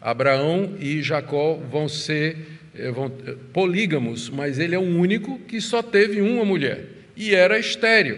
Abraão 0.00 0.74
e 0.80 1.02
Jacó 1.02 1.60
vão 1.70 1.86
ser 1.86 2.38
eh, 2.74 2.90
vão, 2.90 3.12
eh, 3.26 3.36
polígamos, 3.52 4.30
mas 4.30 4.58
ele 4.58 4.74
é 4.74 4.78
o 4.78 4.80
único 4.80 5.38
que 5.40 5.60
só 5.60 5.82
teve 5.82 6.22
uma 6.22 6.42
mulher 6.42 6.86
e 7.14 7.34
era 7.34 7.58
estéril. 7.58 8.16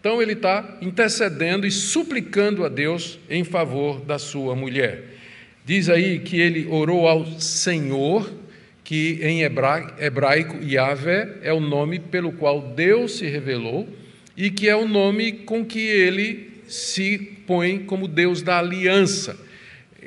Então 0.00 0.22
ele 0.22 0.32
está 0.32 0.78
intercedendo 0.80 1.66
e 1.66 1.70
suplicando 1.70 2.64
a 2.64 2.70
Deus 2.70 3.18
em 3.28 3.44
favor 3.44 4.00
da 4.00 4.18
sua 4.18 4.56
mulher. 4.56 5.17
Diz 5.68 5.90
aí 5.90 6.20
que 6.20 6.40
ele 6.40 6.66
orou 6.70 7.06
ao 7.06 7.26
Senhor 7.38 8.32
que 8.82 9.18
em 9.20 9.42
hebraico 9.42 10.64
Yahvé 10.64 11.40
é 11.42 11.52
o 11.52 11.60
nome 11.60 11.98
pelo 11.98 12.32
qual 12.32 12.72
Deus 12.74 13.18
se 13.18 13.26
revelou 13.26 13.86
e 14.34 14.50
que 14.50 14.66
é 14.66 14.74
o 14.74 14.88
nome 14.88 15.30
com 15.30 15.62
que 15.62 15.78
ele 15.78 16.62
se 16.66 17.18
põe 17.46 17.80
como 17.80 18.08
Deus 18.08 18.40
da 18.40 18.58
aliança. 18.58 19.38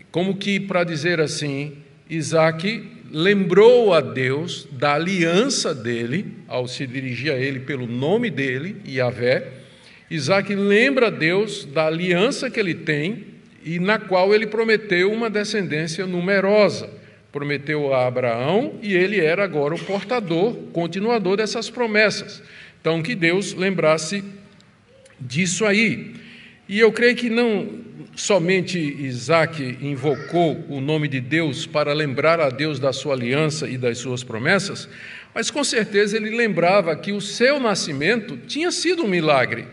Como 0.10 0.36
que, 0.36 0.60
para 0.60 0.84
dizer 0.84 1.22
assim, 1.22 1.74
Isaac 2.10 2.84
lembrou 3.12 3.94
a 3.94 4.02
Deus 4.02 4.68
da 4.72 4.96
aliança 4.96 5.76
dele, 5.76 6.26
ao 6.48 6.68
se 6.68 6.88
dirigir 6.88 7.32
a 7.32 7.38
ele 7.38 7.60
pelo 7.60 7.86
nome 7.86 8.32
dele, 8.32 8.78
Yahvé. 8.88 9.48
Isaac 10.10 10.56
lembra 10.56 11.06
a 11.06 11.12
Deus 11.12 11.66
da 11.66 11.86
aliança 11.86 12.50
que 12.50 12.60
ele 12.60 12.74
tem 12.74 13.31
e 13.64 13.80
na 13.80 14.00
qual 14.00 14.34
ele 14.34 14.48
prometeu 14.48 15.12
uma 15.12 15.30
descendência 15.30 16.06
numerosa 16.06 17.02
prometeu 17.32 17.94
a 17.94 18.06
Abraão 18.08 18.76
e 18.82 18.94
ele 18.94 19.20
era 19.20 19.44
agora 19.44 19.74
o 19.74 19.80
portador, 19.80 20.54
continuador 20.74 21.38
dessas 21.38 21.70
promessas. 21.70 22.44
Então, 22.80 23.02
que 23.02 23.16
Deus 23.16 23.54
lembrasse 23.54 24.24
disso 25.20 25.66
aí. 25.66 26.16
E 26.68 26.80
eu 26.80 26.92
creio 26.92 27.16
que 27.16 27.30
não 27.30 27.80
somente 28.16 28.78
Isaac 28.78 29.78
invocou 29.82 30.66
o 30.68 30.82
nome 30.82 31.08
de 31.08 31.22
Deus 31.22 31.66
para 31.66 31.94
lembrar 31.94 32.40
a 32.40 32.50
Deus 32.50 32.80
da 32.80 32.92
sua 32.92 33.14
aliança 33.14 33.70
e 33.70 33.78
das 33.78 34.00
suas 34.00 34.24
promessas, 34.24 34.90
mas 35.34 35.50
com 35.50 35.64
certeza 35.64 36.18
ele 36.18 36.36
lembrava 36.36 36.96
que 36.96 37.14
o 37.14 37.22
seu 37.22 37.60
nascimento 37.60 38.38
tinha 38.48 38.72
sido 38.72 39.04
um 39.04 39.08
milagre. 39.08 39.66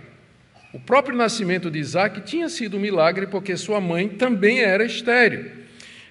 O 0.73 0.79
próprio 0.79 1.17
nascimento 1.17 1.71
de 1.71 1.79
Isaac 1.79 2.21
tinha 2.23 2.49
sido 2.49 2.77
um 2.77 2.81
milagre 2.81 3.27
porque 3.27 3.57
sua 3.57 3.81
mãe 3.81 4.09
também 4.09 4.61
era 4.61 4.85
estéril. 4.85 5.59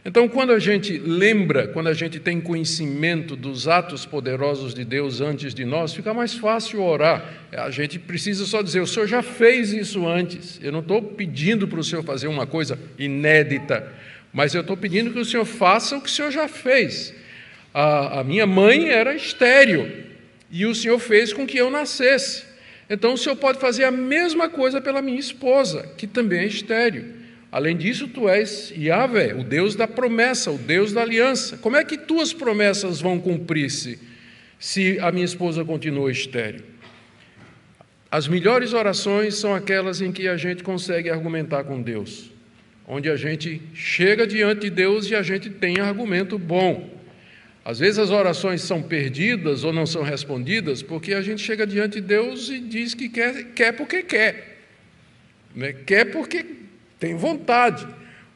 Então, 0.08 0.28
quando 0.30 0.54
a 0.54 0.58
gente 0.60 0.98
lembra, 0.98 1.68
quando 1.68 1.88
a 1.88 1.94
gente 1.94 2.18
tem 2.18 2.40
conhecimento 2.40 3.36
dos 3.36 3.68
atos 3.68 4.06
poderosos 4.06 4.74
de 4.74 4.86
Deus 4.86 5.20
antes 5.20 5.54
de 5.54 5.66
nós, 5.66 5.94
fica 5.94 6.14
mais 6.14 6.34
fácil 6.34 6.82
orar. 6.82 7.26
A 7.52 7.70
gente 7.70 8.00
precisa 8.00 8.46
só 8.46 8.62
dizer: 8.62 8.80
o 8.80 8.88
Senhor 8.88 9.06
já 9.06 9.22
fez 9.22 9.74
isso 9.74 10.08
antes. 10.08 10.62
Eu 10.64 10.72
não 10.72 10.80
estou 10.80 11.02
pedindo 11.02 11.68
para 11.68 11.80
o 11.80 11.84
Senhor 11.84 12.04
fazer 12.04 12.28
uma 12.28 12.48
coisa 12.48 12.80
inédita, 12.98 13.86
mas 14.32 14.56
eu 14.56 14.62
estou 14.62 14.78
pedindo 14.78 15.12
que 15.12 15.20
o 15.20 15.26
Senhor 15.26 15.44
faça 15.44 15.98
o 15.98 16.02
que 16.02 16.08
o 16.08 16.12
Senhor 16.12 16.32
já 16.32 16.48
fez. 16.48 17.14
A, 17.74 18.22
a 18.22 18.24
minha 18.24 18.48
mãe 18.48 18.88
era 18.88 19.14
estéril 19.14 19.92
e 20.50 20.66
o 20.66 20.74
Senhor 20.74 21.00
fez 21.00 21.34
com 21.34 21.46
que 21.46 21.58
eu 21.58 21.70
nascesse. 21.70 22.47
Então, 22.90 23.14
o 23.14 23.18
Senhor 23.18 23.36
pode 23.36 23.60
fazer 23.60 23.84
a 23.84 23.92
mesma 23.92 24.50
coisa 24.50 24.80
pela 24.80 25.02
minha 25.02 25.20
esposa, 25.20 25.90
que 25.98 26.08
também 26.08 26.40
é 26.40 26.46
estéril. 26.46 27.18
Além 27.52 27.76
disso, 27.76 28.08
tu 28.08 28.28
és 28.28 28.72
Yahvé, 28.76 29.34
o 29.34 29.44
Deus 29.44 29.76
da 29.76 29.88
promessa, 29.88 30.52
o 30.52 30.58
Deus 30.58 30.94
da 30.94 31.02
aliança. 31.02 31.58
Como 31.58 31.76
é 31.76 31.84
que 31.84 31.98
tuas 31.98 32.34
promessas 32.34 33.00
vão 33.00 33.20
cumprir-se 33.20 34.00
se 34.60 35.00
a 35.00 35.12
minha 35.12 35.26
esposa 35.26 35.64
continua 35.64 36.12
estéril? 36.12 36.62
As 38.10 38.28
melhores 38.28 38.74
orações 38.74 39.36
são 39.36 39.54
aquelas 39.54 40.02
em 40.02 40.12
que 40.12 40.28
a 40.28 40.38
gente 40.38 40.64
consegue 40.64 41.10
argumentar 41.10 41.66
com 41.66 41.82
Deus, 41.82 42.32
onde 42.88 43.10
a 43.10 43.18
gente 43.18 43.62
chega 43.74 44.26
diante 44.26 44.62
de 44.62 44.70
Deus 44.70 45.10
e 45.10 45.16
a 45.16 45.22
gente 45.22 45.50
tem 45.50 45.80
argumento 45.80 46.38
bom. 46.38 46.97
Às 47.68 47.80
vezes 47.80 48.00
as 48.00 48.12
orações 48.12 48.62
são 48.62 48.82
perdidas 48.82 49.66
ou 49.66 49.74
não 49.74 49.86
são 49.86 50.02
respondidas 50.02 50.82
porque 50.82 51.14
a 51.14 51.22
gente 51.22 51.42
chega 51.42 51.68
diante 51.68 52.00
de 52.00 52.08
Deus 52.08 52.48
e 52.48 52.62
diz 52.62 52.94
que 52.94 53.10
quer, 53.10 53.44
quer 53.54 53.74
porque 53.74 54.04
quer. 54.04 54.60
Né? 55.54 55.74
Quer 55.86 56.06
porque 56.06 56.46
tem 56.98 57.18
vontade. 57.18 57.86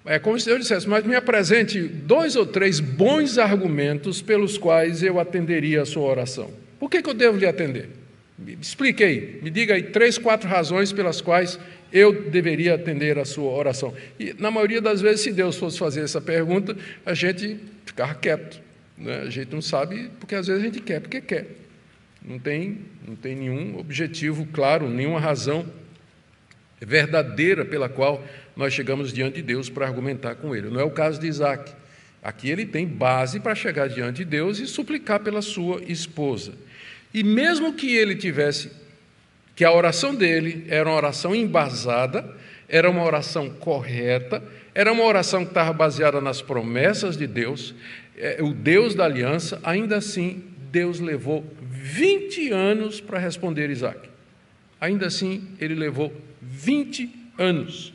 É 0.03 0.19
como 0.19 0.37
se 0.37 0.45
Deus 0.47 0.59
dissesse, 0.59 0.85
mas 0.85 1.05
me 1.05 1.15
apresente 1.15 1.81
dois 1.81 2.35
ou 2.35 2.45
três 2.45 2.81
bons 2.81 3.37
argumentos 3.37 4.21
pelos 4.21 4.57
quais 4.57 5.01
eu 5.01 5.17
atenderia 5.17 5.83
a 5.83 5.85
sua 5.85 6.09
oração. 6.09 6.51
Por 6.77 6.89
que, 6.89 7.01
que 7.01 7.09
eu 7.09 7.13
devo 7.13 7.37
lhe 7.37 7.45
atender? 7.45 7.87
Me 8.37 8.57
explique 8.61 9.01
aí, 9.01 9.39
me 9.41 9.49
diga 9.49 9.75
aí 9.75 9.83
três, 9.83 10.17
quatro 10.17 10.49
razões 10.49 10.91
pelas 10.91 11.21
quais 11.21 11.57
eu 11.93 12.11
deveria 12.29 12.75
atender 12.75 13.17
a 13.17 13.23
sua 13.23 13.49
oração. 13.53 13.93
E 14.19 14.35
na 14.37 14.51
maioria 14.51 14.81
das 14.81 14.99
vezes, 14.99 15.21
se 15.21 15.31
Deus 15.31 15.55
fosse 15.55 15.79
fazer 15.79 16.01
essa 16.01 16.19
pergunta, 16.19 16.75
a 17.05 17.13
gente 17.13 17.57
ficava 17.85 18.13
quieto. 18.13 18.70
Né? 19.01 19.21
A 19.21 19.29
gente 19.29 19.51
não 19.51 19.61
sabe, 19.61 20.09
porque 20.19 20.35
às 20.35 20.47
vezes 20.47 20.61
a 20.61 20.65
gente 20.65 20.79
quer 20.79 21.01
porque 21.01 21.19
quer. 21.21 21.47
Não 22.23 22.37
tem, 22.37 22.79
não 23.07 23.15
tem 23.15 23.35
nenhum 23.35 23.79
objetivo 23.79 24.47
claro, 24.53 24.87
nenhuma 24.87 25.19
razão 25.19 25.65
verdadeira 26.79 27.65
pela 27.65 27.89
qual 27.89 28.23
nós 28.55 28.73
chegamos 28.73 29.11
diante 29.11 29.35
de 29.35 29.41
Deus 29.41 29.69
para 29.69 29.87
argumentar 29.87 30.35
com 30.35 30.55
ele. 30.55 30.69
Não 30.69 30.79
é 30.79 30.83
o 30.83 30.91
caso 30.91 31.19
de 31.19 31.27
Isaac. 31.27 31.73
Aqui 32.21 32.49
ele 32.49 32.65
tem 32.65 32.85
base 32.85 33.39
para 33.39 33.55
chegar 33.55 33.87
diante 33.87 34.17
de 34.17 34.25
Deus 34.25 34.59
e 34.59 34.67
suplicar 34.67 35.19
pela 35.19 35.41
sua 35.41 35.81
esposa. 35.87 36.53
E 37.13 37.23
mesmo 37.23 37.73
que 37.73 37.95
ele 37.95 38.15
tivesse, 38.15 38.71
que 39.55 39.65
a 39.65 39.71
oração 39.71 40.13
dele 40.13 40.65
era 40.69 40.87
uma 40.87 40.95
oração 40.95 41.35
embasada, 41.35 42.35
era 42.69 42.89
uma 42.89 43.03
oração 43.03 43.49
correta, 43.49 44.41
era 44.73 44.91
uma 44.91 45.03
oração 45.03 45.43
que 45.43 45.51
estava 45.51 45.73
baseada 45.73 46.21
nas 46.21 46.41
promessas 46.41 47.17
de 47.17 47.27
Deus, 47.27 47.75
é, 48.21 48.43
o 48.43 48.53
Deus 48.53 48.95
da 48.95 49.03
aliança, 49.05 49.59
ainda 49.63 49.97
assim, 49.97 50.43
Deus 50.71 50.99
levou 50.99 51.43
20 51.59 52.51
anos 52.51 53.01
para 53.01 53.17
responder 53.17 53.69
Isaac. 53.69 54.09
Ainda 54.79 55.07
assim, 55.07 55.47
ele 55.59 55.75
levou 55.75 56.13
20 56.41 57.09
anos. 57.37 57.93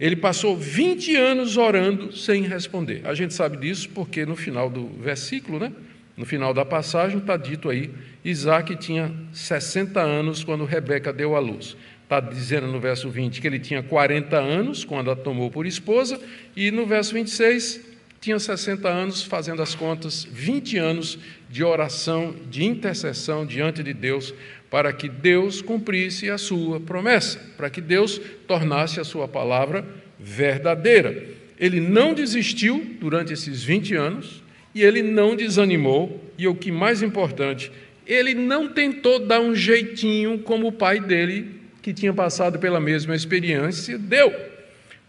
Ele 0.00 0.16
passou 0.16 0.56
20 0.56 1.14
anos 1.14 1.56
orando 1.56 2.16
sem 2.16 2.42
responder. 2.42 3.02
A 3.04 3.14
gente 3.14 3.34
sabe 3.34 3.58
disso 3.58 3.88
porque 3.90 4.26
no 4.26 4.34
final 4.34 4.68
do 4.68 4.86
versículo, 4.86 5.60
né? 5.60 5.70
no 6.16 6.26
final 6.26 6.52
da 6.52 6.64
passagem, 6.64 7.18
está 7.18 7.36
dito 7.36 7.68
aí: 7.68 7.90
Isaac 8.24 8.74
tinha 8.76 9.12
60 9.32 10.00
anos 10.00 10.44
quando 10.44 10.64
Rebeca 10.64 11.12
deu 11.12 11.36
à 11.36 11.38
luz. 11.38 11.76
Está 12.02 12.20
dizendo 12.20 12.66
no 12.66 12.78
verso 12.78 13.08
20 13.08 13.40
que 13.40 13.46
ele 13.46 13.58
tinha 13.58 13.82
40 13.82 14.36
anos 14.36 14.84
quando 14.84 15.10
a 15.10 15.16
tomou 15.16 15.50
por 15.50 15.66
esposa, 15.66 16.20
e 16.54 16.70
no 16.70 16.86
verso 16.86 17.14
26 17.14 17.91
tinha 18.22 18.38
60 18.38 18.88
anos, 18.88 19.24
fazendo 19.24 19.60
as 19.62 19.74
contas, 19.74 20.24
20 20.30 20.78
anos 20.78 21.18
de 21.50 21.64
oração, 21.64 22.32
de 22.48 22.64
intercessão 22.64 23.44
diante 23.44 23.82
de 23.82 23.92
Deus, 23.92 24.32
para 24.70 24.92
que 24.92 25.08
Deus 25.08 25.60
cumprisse 25.60 26.30
a 26.30 26.38
sua 26.38 26.78
promessa, 26.78 27.40
para 27.56 27.68
que 27.68 27.80
Deus 27.80 28.20
tornasse 28.46 29.00
a 29.00 29.04
sua 29.04 29.26
palavra 29.26 29.84
verdadeira. 30.20 31.30
Ele 31.58 31.80
não 31.80 32.14
desistiu 32.14 32.96
durante 33.00 33.32
esses 33.32 33.64
20 33.64 33.96
anos 33.96 34.40
e 34.72 34.82
ele 34.82 35.02
não 35.02 35.34
desanimou, 35.34 36.32
e 36.38 36.46
o 36.46 36.54
que 36.54 36.70
mais 36.70 37.02
importante, 37.02 37.72
ele 38.06 38.34
não 38.34 38.68
tentou 38.68 39.18
dar 39.18 39.40
um 39.40 39.52
jeitinho 39.52 40.38
como 40.38 40.68
o 40.68 40.72
pai 40.72 41.00
dele, 41.00 41.60
que 41.82 41.92
tinha 41.92 42.14
passado 42.14 42.60
pela 42.60 42.78
mesma 42.78 43.16
experiência, 43.16 43.98
deu. 43.98 44.32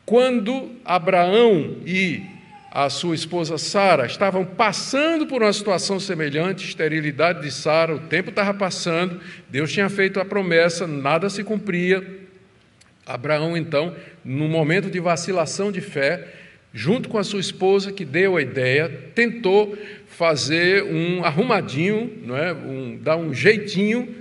Quando 0.04 0.72
Abraão 0.84 1.78
e 1.86 2.33
a 2.76 2.90
sua 2.90 3.14
esposa 3.14 3.56
Sara 3.60 4.08
estavam 4.08 4.44
passando 4.44 5.28
por 5.28 5.44
uma 5.44 5.54
situação 5.54 6.00
semelhante, 6.00 6.68
esterilidade 6.68 7.44
de 7.44 7.52
Sara, 7.52 7.94
o 7.94 8.00
tempo 8.00 8.32
estava 8.32 8.52
passando, 8.52 9.22
Deus 9.48 9.72
tinha 9.72 9.88
feito 9.92 10.20
a 10.20 10.26
promessa, 10.26 10.88
nada 10.88 11.30
se 11.30 11.44
cumpria. 11.44 12.04
Abraão, 13.06 13.56
então, 13.56 13.96
num 14.26 14.48
momento 14.48 14.90
de 14.90 15.00
vacilação 15.00 15.72
de 15.72 15.82
fé, 15.82 16.28
junto 16.74 17.10
com 17.10 17.20
a 17.20 17.24
sua 17.24 17.40
esposa, 17.40 17.92
que 17.92 18.04
deu 18.04 18.38
a 18.38 18.42
ideia, 18.42 18.90
tentou 19.14 19.78
fazer 20.08 20.84
um 20.84 21.24
arrumadinho, 21.24 22.12
não 22.26 22.36
é? 22.36 22.54
um, 22.54 22.98
dar 22.98 23.18
um 23.18 23.32
jeitinho 23.36 24.16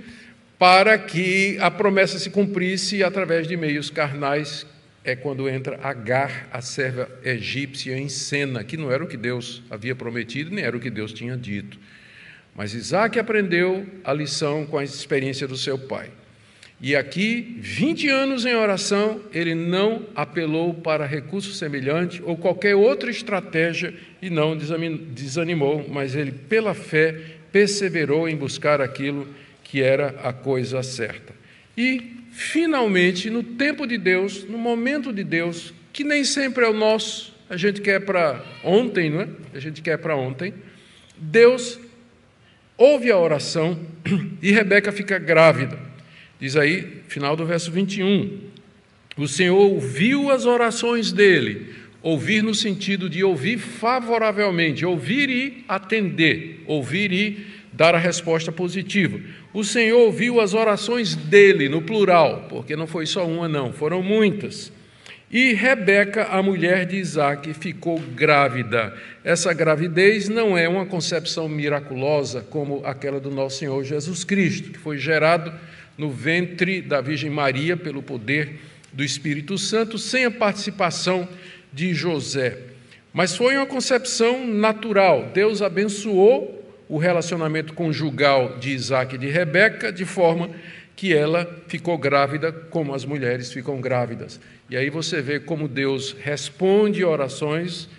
para 0.59 0.99
que 0.99 1.57
a 1.59 1.71
promessa 1.71 2.19
se 2.19 2.29
cumprisse 2.29 3.03
através 3.03 3.47
de 3.47 3.57
meios 3.57 3.89
carnais 3.89 4.63
é 5.03 5.15
quando 5.15 5.49
entra 5.49 5.79
Agar, 5.83 6.47
a 6.51 6.61
serva 6.61 7.09
egípcia, 7.23 7.97
em 7.97 8.09
cena, 8.09 8.63
que 8.63 8.77
não 8.77 8.91
era 8.91 9.03
o 9.03 9.07
que 9.07 9.17
Deus 9.17 9.61
havia 9.69 9.95
prometido, 9.95 10.53
nem 10.53 10.63
era 10.63 10.75
o 10.75 10.79
que 10.79 10.89
Deus 10.89 11.11
tinha 11.11 11.35
dito. 11.35 11.77
Mas 12.55 12.73
Isaac 12.73 13.19
aprendeu 13.19 13.85
a 14.03 14.13
lição 14.13 14.65
com 14.65 14.77
a 14.77 14.83
experiência 14.83 15.47
do 15.47 15.57
seu 15.57 15.77
pai. 15.77 16.09
E 16.79 16.95
aqui, 16.95 17.57
20 17.59 18.09
anos 18.09 18.45
em 18.45 18.55
oração, 18.55 19.21
ele 19.33 19.55
não 19.55 20.05
apelou 20.15 20.73
para 20.73 21.05
recurso 21.05 21.53
semelhante 21.53 22.21
ou 22.23 22.35
qualquer 22.35 22.75
outra 22.75 23.09
estratégia 23.09 23.93
e 24.21 24.29
não 24.29 24.57
desanimou, 24.57 25.85
mas 25.87 26.13
ele, 26.13 26.31
pela 26.31 26.73
fé, 26.73 27.15
perseverou 27.51 28.27
em 28.27 28.35
buscar 28.35 28.81
aquilo 28.81 29.27
que 29.63 29.81
era 29.81 30.09
a 30.23 30.33
coisa 30.33 30.83
certa. 30.83 31.33
E 31.77 32.23
finalmente, 32.31 33.29
no 33.29 33.43
tempo 33.43 33.85
de 33.85 33.97
Deus, 33.97 34.43
no 34.43 34.57
momento 34.57 35.11
de 35.11 35.23
Deus, 35.23 35.73
que 35.91 36.03
nem 36.03 36.23
sempre 36.23 36.65
é 36.65 36.69
o 36.69 36.73
nosso, 36.73 37.33
a 37.49 37.57
gente 37.57 37.81
quer 37.81 37.99
para 37.99 38.43
ontem, 38.63 39.09
não 39.09 39.21
é? 39.21 39.27
A 39.53 39.59
gente 39.59 39.81
quer 39.81 39.97
para 39.97 40.15
ontem. 40.15 40.53
Deus 41.17 41.79
ouve 42.77 43.11
a 43.11 43.17
oração 43.17 43.79
e 44.41 44.51
Rebeca 44.51 44.91
fica 44.91 45.19
grávida. 45.19 45.77
Diz 46.39 46.55
aí, 46.55 47.01
final 47.07 47.35
do 47.35 47.45
verso 47.45 47.71
21. 47.71 48.39
O 49.15 49.27
Senhor 49.27 49.55
ouviu 49.55 50.31
as 50.31 50.45
orações 50.45 51.11
dele, 51.11 51.73
ouvir 52.01 52.41
no 52.41 52.55
sentido 52.55 53.07
de 53.07 53.23
ouvir 53.23 53.57
favoravelmente, 53.57 54.85
ouvir 54.85 55.29
e 55.29 55.63
atender, 55.67 56.63
ouvir 56.65 57.11
e 57.11 57.45
dar 57.71 57.93
a 57.93 57.99
resposta 57.99 58.51
positiva. 58.51 59.19
O 59.53 59.63
Senhor 59.63 59.99
ouviu 59.99 60.41
as 60.41 60.55
orações 60.55 61.15
dele, 61.15 61.69
no 61.69 61.81
plural, 61.81 62.47
porque 62.49 62.75
não 62.75 62.87
foi 62.87 63.05
só 63.05 63.27
uma, 63.27 63.47
não, 63.47 63.71
foram 63.71 64.01
muitas. 64.01 64.71
E 65.29 65.53
Rebeca, 65.53 66.25
a 66.25 66.41
mulher 66.41 66.85
de 66.85 66.97
Isaac, 66.97 67.53
ficou 67.53 67.99
grávida. 67.99 68.95
Essa 69.23 69.53
gravidez 69.53 70.27
não 70.27 70.57
é 70.57 70.67
uma 70.67 70.85
concepção 70.85 71.47
miraculosa 71.47 72.41
como 72.49 72.81
aquela 72.85 73.19
do 73.19 73.29
nosso 73.29 73.59
Senhor 73.59 73.83
Jesus 73.83 74.23
Cristo, 74.23 74.71
que 74.71 74.79
foi 74.79 74.97
gerado 74.97 75.53
no 75.97 76.09
ventre 76.09 76.81
da 76.81 76.99
Virgem 76.99 77.29
Maria 77.29 77.77
pelo 77.77 78.01
poder 78.01 78.59
do 78.91 79.03
Espírito 79.03 79.57
Santo, 79.57 79.97
sem 79.97 80.25
a 80.25 80.31
participação 80.31 81.27
de 81.71 81.93
José. 81.93 82.57
Mas 83.11 83.35
foi 83.35 83.55
uma 83.55 83.65
concepção 83.67 84.47
natural. 84.47 85.31
Deus 85.33 85.61
abençoou 85.61 86.62
o 86.93 86.99
relacionamento 86.99 87.73
conjugal 87.73 88.59
de 88.59 88.69
Isaac 88.69 89.15
e 89.15 89.17
de 89.17 89.27
Rebeca, 89.27 89.91
de 89.91 90.05
forma 90.05 90.51
que 90.95 91.11
ela 91.11 91.51
ficou 91.67 91.97
grávida 91.97 92.51
como 92.51 92.93
as 92.93 93.03
mulheres 93.03 93.51
ficam 93.51 93.81
grávidas. 93.81 94.39
E 94.69 94.77
aí 94.77 94.91
você 94.91 95.19
vê 95.19 95.39
como 95.39 95.67
Deus 95.67 96.15
responde 96.21 97.03
orações, 97.03 97.89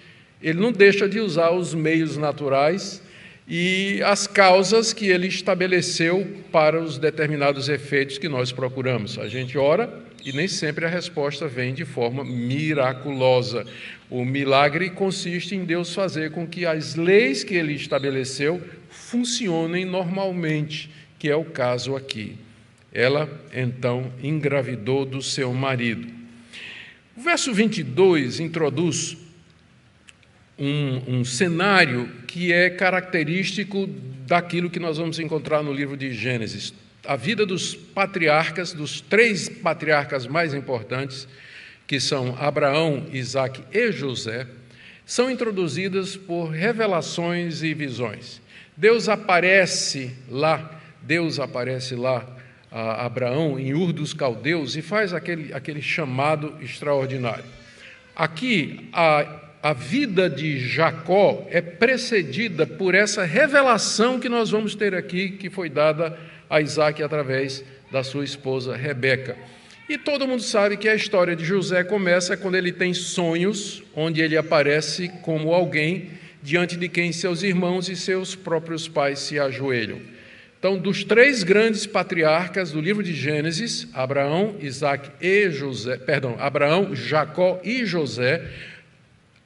ele 0.41 0.61
não 0.61 0.71
deixa 0.71 1.09
de 1.09 1.19
usar 1.19 1.51
os 1.51 1.75
meios 1.75 2.17
naturais 2.17 3.03
e 3.49 4.01
as 4.05 4.29
causas 4.29 4.93
que 4.93 5.09
ele 5.09 5.27
estabeleceu 5.27 6.25
para 6.53 6.81
os 6.81 6.97
determinados 6.97 7.69
efeitos 7.69 8.17
que 8.17 8.29
nós 8.29 8.53
procuramos. 8.53 9.19
A 9.19 9.27
gente 9.27 9.59
ora 9.59 9.93
e 10.25 10.33
nem 10.33 10.47
sempre 10.47 10.87
a 10.87 10.89
resposta 10.89 11.49
vem 11.49 11.75
de 11.75 11.85
forma 11.85 12.25
miraculosa. 12.25 13.67
O 14.09 14.25
milagre 14.25 14.89
consiste 14.89 15.55
em 15.55 15.65
Deus 15.65 15.93
fazer 15.93 16.31
com 16.31 16.47
que 16.47 16.65
as 16.65 16.95
leis 16.95 17.43
que 17.43 17.55
ele 17.55 17.75
estabeleceu 17.75 18.63
funcionem 18.95 19.85
normalmente, 19.85 20.91
que 21.19 21.29
é 21.29 21.37
o 21.37 21.45
caso 21.45 21.97
aqui. 21.97 22.37
Ela 22.93 23.29
então 23.53 24.13
engravidou 24.23 25.05
do 25.05 25.21
seu 25.21 25.53
marido. 25.53 26.09
O 27.17 27.21
verso 27.21 27.53
22 27.53 28.41
introduz 28.41 29.17
um, 30.59 31.19
um 31.19 31.25
cenário 31.25 32.09
que 32.27 32.53
é 32.53 32.71
característico 32.71 33.89
daquilo 34.27 34.71
que 34.71 34.79
nós 34.79 34.99
vamos 34.99 35.19
encontrar 35.19 35.63
no 35.63 35.73
livro 35.73 35.97
de 35.97 36.13
Gênesis. 36.13 36.73
A 37.05 37.17
vida 37.17 37.45
dos 37.45 37.75
patriarcas, 37.75 38.73
dos 38.73 39.01
três 39.01 39.49
patriarcas 39.49 40.27
mais 40.27 40.55
importantes, 40.55 41.29
que 41.87 42.01
são 42.01 42.37
Abraão, 42.39 43.07
Isaac 43.13 43.63
e 43.73 43.93
José, 43.93 44.47
são 45.05 45.31
introduzidas 45.31 46.17
por 46.17 46.47
revelações 46.47 47.63
e 47.63 47.75
visões. 47.75 48.41
Deus 48.77 49.09
aparece 49.09 50.15
lá, 50.29 50.81
Deus 51.03 51.39
aparece 51.39 51.95
lá 51.95 52.27
a 52.71 53.05
Abraão 53.07 53.59
em 53.59 53.73
Ur 53.75 53.93
dos 53.93 54.13
Caldeus 54.13 54.77
e 54.77 54.83
faz 54.83 55.13
aquele, 55.13 55.53
aquele 55.53 55.81
chamado 55.81 56.55
extraordinário. 56.61 57.45
Aqui, 58.17 58.89
a 58.93 59.45
a 59.65 59.73
vida 59.73 60.29
de 60.29 60.59
Jacó 60.59 61.49
é 61.51 61.63
precedida 61.63 62.67
por 62.67 62.95
essa 62.95 63.25
revelação 63.25 64.21
que 64.21 64.29
nós 64.29 64.51
vamos 64.51 64.75
ter 64.75 64.95
aqui, 64.95 65.31
que 65.31 65.49
foi 65.49 65.71
dada 65.71 66.19
a 66.51 66.61
Isaac 66.61 67.03
através 67.03 67.65
da 67.91 68.05
sua 68.05 68.25
esposa 68.25 68.77
Rebeca. 68.77 69.35
E 69.89 69.97
todo 69.97 70.29
mundo 70.29 70.43
sabe 70.43 70.77
que 70.77 70.87
a 70.87 70.95
história 70.95 71.35
de 71.35 71.47
José 71.47 71.83
começa 71.83 72.37
quando 72.37 72.57
ele 72.57 72.73
tem 72.73 72.93
sonhos, 72.93 73.83
onde 73.97 74.21
ele 74.21 74.37
aparece 74.37 75.09
como 75.23 75.55
alguém 75.55 76.11
diante 76.45 76.77
de 76.77 76.91
quem 76.91 77.11
seus 77.11 77.43
irmãos 77.43 77.89
e 77.89 77.97
seus 77.97 78.37
próprios 78.37 78.87
pais 78.87 79.19
se 79.21 79.39
ajoelham. 79.41 79.99
Então, 80.59 80.79
dos 80.79 81.03
três 81.03 81.43
grandes 81.43 81.87
patriarcas 81.87 82.71
do 82.71 82.83
livro 82.83 83.03
de 83.03 83.15
Gênesis, 83.15 83.89
Abraão, 83.95 84.57
Isaac 84.61 85.11
e 85.21 85.51
José, 85.51 85.97
perdão, 85.97 86.37
Abraão, 86.39 86.95
Jacó 86.95 87.61
e 87.65 87.87
José, 87.87 88.47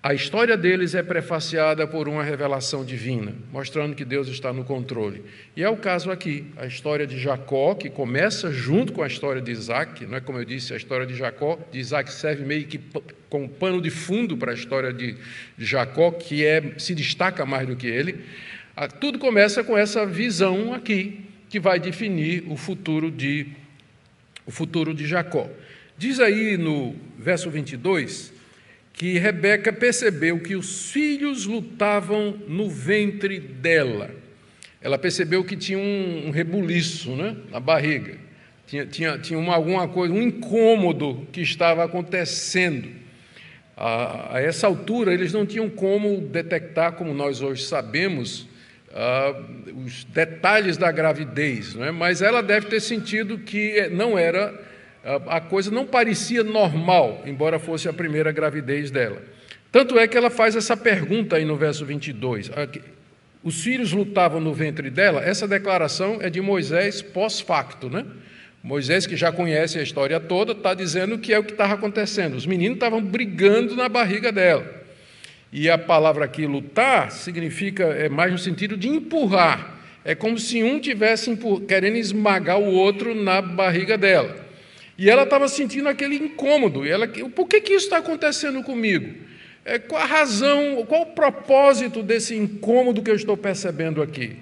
a 0.00 0.14
história 0.14 0.56
deles 0.56 0.94
é 0.94 1.02
prefaciada 1.02 1.84
por 1.84 2.08
uma 2.08 2.22
revelação 2.22 2.84
divina, 2.84 3.34
mostrando 3.50 3.96
que 3.96 4.04
Deus 4.04 4.28
está 4.28 4.52
no 4.52 4.62
controle. 4.62 5.24
E 5.56 5.64
é 5.64 5.68
o 5.68 5.76
caso 5.76 6.12
aqui, 6.12 6.46
a 6.56 6.66
história 6.66 7.04
de 7.04 7.18
Jacó, 7.18 7.74
que 7.74 7.90
começa 7.90 8.52
junto 8.52 8.92
com 8.92 9.02
a 9.02 9.08
história 9.08 9.42
de 9.42 9.50
Isaac, 9.50 10.06
não 10.06 10.16
é 10.16 10.20
como 10.20 10.38
eu 10.38 10.44
disse, 10.44 10.72
a 10.72 10.76
história 10.76 11.04
de 11.04 11.16
Jacó, 11.16 11.58
de 11.72 11.80
Isaac 11.80 12.12
serve 12.12 12.44
meio 12.44 12.66
que 12.66 12.80
como 13.28 13.48
pano 13.48 13.82
de 13.82 13.90
fundo 13.90 14.37
para 14.37 14.52
a 14.52 14.54
história 14.54 14.92
de 14.92 15.16
Jacó, 15.58 16.12
que 16.12 16.46
é, 16.46 16.74
se 16.78 16.94
destaca 16.94 17.44
mais 17.44 17.66
do 17.66 17.74
que 17.74 17.88
ele. 17.88 18.24
Ah, 18.76 18.87
tudo 18.87 19.18
começa 19.18 19.64
com 19.64 19.76
essa 19.76 20.06
visão 20.06 20.72
aqui, 20.72 21.24
que 21.50 21.58
vai 21.58 21.80
definir 21.80 22.44
o 22.46 22.56
futuro 22.56 23.11
de, 23.11 23.48
o 24.46 24.52
futuro 24.52 24.94
de 24.94 25.08
Jacó. 25.08 25.50
Diz 25.96 26.20
aí 26.20 26.56
no 26.56 26.94
verso 27.18 27.50
22 27.50 28.38
que 28.98 29.16
Rebeca 29.16 29.72
percebeu 29.72 30.40
que 30.40 30.56
os 30.56 30.90
filhos 30.90 31.46
lutavam 31.46 32.37
no 32.48 32.68
ventre 32.68 33.38
dela. 33.38 34.11
Ela 34.82 34.98
percebeu 34.98 35.44
que 35.44 35.56
tinha 35.56 35.78
um, 35.78 36.30
rebuliço 36.30 37.14
né, 37.14 37.37
na 37.48 37.61
barriga, 37.61 38.16
tinha, 38.66 38.84
tinha, 38.84 39.16
tinha 39.16 39.38
uma, 39.38 39.54
alguma 39.54 39.87
coisa, 39.87 40.12
um 40.12 40.20
incômodo 40.20 41.28
que 41.30 41.40
estava 41.40 41.84
acontecendo. 41.84 42.88
A, 43.76 44.37
a, 44.37 44.40
essa 44.40 44.66
altura, 44.66 45.14
eles 45.14 45.32
não 45.32 45.46
tinham 45.46 45.70
como 45.70 46.20
detectar, 46.20 46.92
como 46.92 47.14
nós 47.14 47.40
hoje 47.40 47.64
sabemos, 47.64 48.48
os 49.87 50.02
detalhes 50.04 50.76
da 50.76 50.90
gravidez, 50.90 51.74
né? 51.76 51.92
mas 51.92 52.20
ela 52.20 52.42
deve 52.42 52.66
ter 52.66 52.80
sentido 52.80 53.38
que 53.38 53.88
não 53.90 54.18
era 54.18 54.52
a 55.04 55.40
coisa 55.40 55.70
não 55.70 55.87
parecia 55.87 56.42
normal, 56.42 57.22
embora 57.24 57.58
fosse 57.58 57.88
a 57.88 57.92
primeira 57.92 58.32
gravidez 58.32 58.90
dela. 58.90 59.22
Tanto 59.70 59.98
é 59.98 60.06
que 60.08 60.16
ela 60.16 60.30
faz 60.30 60.56
essa 60.56 60.76
pergunta 60.76 61.37
aí 61.37 61.44
no 61.44 61.56
verso 61.56 61.84
22. 61.84 62.50
Os 63.42 63.62
filhos 63.62 63.92
lutavam 63.92 64.40
no 64.40 64.52
ventre 64.52 64.90
dela. 64.90 65.22
Essa 65.22 65.46
declaração 65.46 66.18
é 66.20 66.28
de 66.28 66.40
Moisés 66.40 67.00
pós-facto, 67.00 67.88
né? 67.88 68.04
Moisés, 68.62 69.06
que 69.06 69.16
já 69.16 69.30
conhece 69.30 69.78
a 69.78 69.82
história 69.82 70.18
toda, 70.18 70.52
está 70.52 70.74
dizendo 70.74 71.18
que 71.18 71.32
é 71.32 71.38
o 71.38 71.44
que 71.44 71.52
estava 71.52 71.74
acontecendo. 71.74 72.34
Os 72.34 72.44
meninos 72.44 72.76
estavam 72.76 73.00
brigando 73.00 73.76
na 73.76 73.88
barriga 73.88 74.32
dela. 74.32 74.66
E 75.52 75.70
a 75.70 75.78
palavra 75.78 76.24
aqui, 76.24 76.46
lutar, 76.46 77.11
significa, 77.12 77.84
é 77.84 78.08
mais 78.08 78.32
no 78.32 78.38
sentido 78.38 78.76
de 78.76 78.88
empurrar. 78.88 79.78
É 80.04 80.14
como 80.14 80.38
se 80.38 80.62
um 80.62 80.80
tivesse 80.80 81.34
querendo 81.66 81.96
esmagar 81.96 82.58
o 82.58 82.72
outro 82.72 83.14
na 83.14 83.40
barriga 83.40 83.96
dela. 83.96 84.47
E 84.98 85.08
ela 85.08 85.22
estava 85.22 85.46
sentindo 85.46 85.88
aquele 85.88 86.16
incômodo. 86.16 86.84
E 86.84 86.90
ela, 86.90 87.06
por 87.06 87.46
que, 87.46 87.61
que 87.61 87.72
isso 87.72 87.84
está 87.84 87.98
acontecendo 87.98 88.62
comigo? 88.64 89.14
É, 89.64 89.78
qual 89.78 90.02
a 90.02 90.04
razão, 90.04 90.84
qual 90.88 91.02
o 91.02 91.06
propósito 91.06 92.02
desse 92.02 92.34
incômodo 92.34 93.00
que 93.00 93.11
eu 93.11 93.14
estou 93.14 93.37
percebendo 93.37 94.02
aqui? 94.02 94.37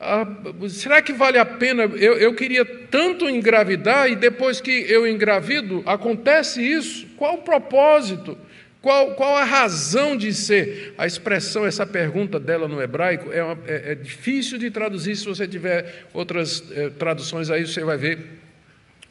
Ah, 0.00 0.26
será 0.70 1.02
que 1.02 1.12
vale 1.12 1.36
a 1.36 1.44
pena? 1.44 1.82
Eu, 1.82 2.16
eu 2.16 2.34
queria 2.34 2.64
tanto 2.64 3.28
engravidar 3.28 4.08
e 4.08 4.16
depois 4.16 4.60
que 4.60 4.70
eu 4.70 5.06
engravido, 5.06 5.82
acontece 5.84 6.62
isso? 6.62 7.06
Qual 7.16 7.34
o 7.34 7.42
propósito? 7.42 8.38
Qual, 8.80 9.14
qual 9.14 9.36
a 9.36 9.44
razão 9.44 10.16
de 10.16 10.32
ser? 10.32 10.94
A 10.96 11.06
expressão, 11.06 11.66
essa 11.66 11.84
pergunta 11.84 12.38
dela 12.38 12.68
no 12.68 12.80
hebraico, 12.80 13.30
é, 13.32 13.42
uma, 13.42 13.58
é, 13.66 13.92
é 13.92 13.94
difícil 13.94 14.56
de 14.56 14.70
traduzir. 14.70 15.16
Se 15.16 15.26
você 15.26 15.46
tiver 15.46 16.06
outras 16.14 16.62
é, 16.70 16.88
traduções 16.90 17.50
aí, 17.50 17.66
você 17.66 17.82
vai 17.82 17.98
ver 17.98 18.38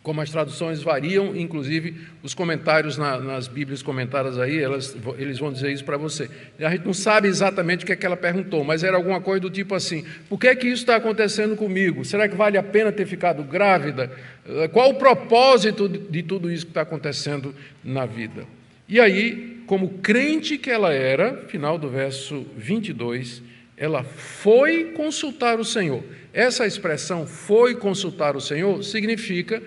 como 0.07 0.21
as 0.21 0.29
traduções 0.29 0.81
variam, 0.81 1.35
inclusive 1.35 1.97
os 2.23 2.33
comentários 2.33 2.97
na, 2.97 3.19
nas 3.19 3.49
Bíblias 3.49 3.81
comentadas 3.81 4.39
aí, 4.39 4.57
elas, 4.57 4.95
eles 5.17 5.37
vão 5.37 5.51
dizer 5.51 5.69
isso 5.69 5.83
para 5.83 5.97
você. 5.97 6.29
A 6.61 6.69
gente 6.69 6.85
não 6.85 6.93
sabe 6.93 7.27
exatamente 7.27 7.83
o 7.83 7.85
que, 7.85 7.91
é 7.91 7.95
que 7.97 8.05
ela 8.05 8.15
perguntou, 8.15 8.63
mas 8.63 8.85
era 8.85 8.95
alguma 8.95 9.19
coisa 9.19 9.41
do 9.41 9.49
tipo 9.49 9.75
assim: 9.75 10.05
por 10.29 10.39
que 10.39 10.47
é 10.47 10.55
que 10.55 10.65
isso 10.65 10.83
está 10.83 10.95
acontecendo 10.95 11.57
comigo? 11.57 12.05
Será 12.05 12.29
que 12.29 12.37
vale 12.37 12.57
a 12.57 12.63
pena 12.63 12.89
ter 12.89 13.05
ficado 13.05 13.43
grávida? 13.43 14.09
Eh, 14.47 14.69
qual 14.69 14.91
o 14.91 14.93
propósito 14.93 15.89
de, 15.89 15.97
de 15.97 16.23
tudo 16.23 16.49
isso 16.49 16.65
que 16.65 16.71
está 16.71 16.83
acontecendo 16.83 17.53
na 17.83 18.05
vida? 18.05 18.45
E 18.87 19.01
aí, 19.01 19.61
como 19.67 19.89
crente 19.97 20.57
que 20.57 20.71
ela 20.71 20.93
era, 20.93 21.43
final 21.49 21.77
do 21.77 21.89
verso 21.89 22.45
22, 22.55 23.43
ela 23.75 24.05
foi 24.05 24.85
consultar 24.95 25.59
o 25.59 25.65
Senhor. 25.65 26.01
Essa 26.33 26.65
expressão 26.65 27.27
foi 27.27 27.75
consultar 27.75 28.37
o 28.37 28.41
Senhor 28.41 28.81
significa 28.85 29.61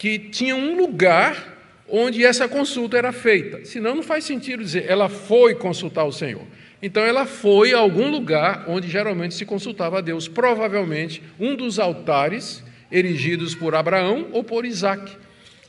que 0.00 0.18
tinha 0.18 0.56
um 0.56 0.78
lugar 0.78 1.58
onde 1.86 2.24
essa 2.24 2.48
consulta 2.48 2.96
era 2.96 3.12
feita. 3.12 3.66
Senão 3.66 3.94
não 3.94 4.02
faz 4.02 4.24
sentido 4.24 4.64
dizer 4.64 4.86
ela 4.88 5.10
foi 5.10 5.54
consultar 5.54 6.04
o 6.04 6.12
Senhor. 6.12 6.40
Então 6.82 7.02
ela 7.02 7.26
foi 7.26 7.74
a 7.74 7.78
algum 7.78 8.10
lugar 8.10 8.64
onde 8.66 8.88
geralmente 8.88 9.34
se 9.34 9.44
consultava 9.44 9.98
a 9.98 10.00
Deus, 10.00 10.26
provavelmente 10.26 11.22
um 11.38 11.54
dos 11.54 11.78
altares 11.78 12.64
erigidos 12.90 13.54
por 13.54 13.74
Abraão 13.74 14.28
ou 14.32 14.42
por 14.42 14.64
Isaac, 14.64 15.14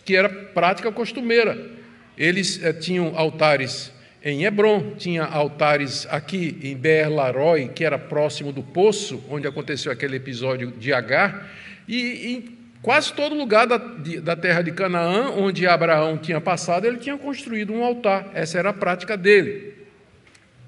que 0.05 0.15
era 0.15 0.29
prática 0.29 0.89
costumeira. 0.93 1.69
Eles 2.17 2.63
eh, 2.63 2.71
tinham 2.71 3.11
altares 3.17 3.91
em 4.23 4.45
Hebron, 4.45 4.95
tinha 4.97 5.25
altares 5.25 6.07
aqui 6.09 6.57
em 6.63 6.77
Ber-Laroi, 6.77 7.67
que 7.67 7.83
era 7.83 7.99
próximo 7.99 8.53
do 8.53 8.63
poço 8.63 9.21
onde 9.29 9.45
aconteceu 9.45 9.91
aquele 9.91 10.15
episódio 10.15 10.71
de 10.71 10.93
Agar, 10.93 11.51
e, 11.85 12.60
Quase 12.81 13.13
todo 13.13 13.35
lugar 13.35 13.67
da, 13.67 13.77
da 13.77 14.35
terra 14.35 14.61
de 14.61 14.71
Canaã, 14.71 15.29
onde 15.31 15.67
Abraão 15.67 16.17
tinha 16.17 16.41
passado, 16.41 16.85
ele 16.85 16.97
tinha 16.97 17.17
construído 17.17 17.71
um 17.71 17.83
altar. 17.83 18.31
Essa 18.33 18.57
era 18.57 18.69
a 18.69 18.73
prática 18.73 19.15
dele. 19.15 19.75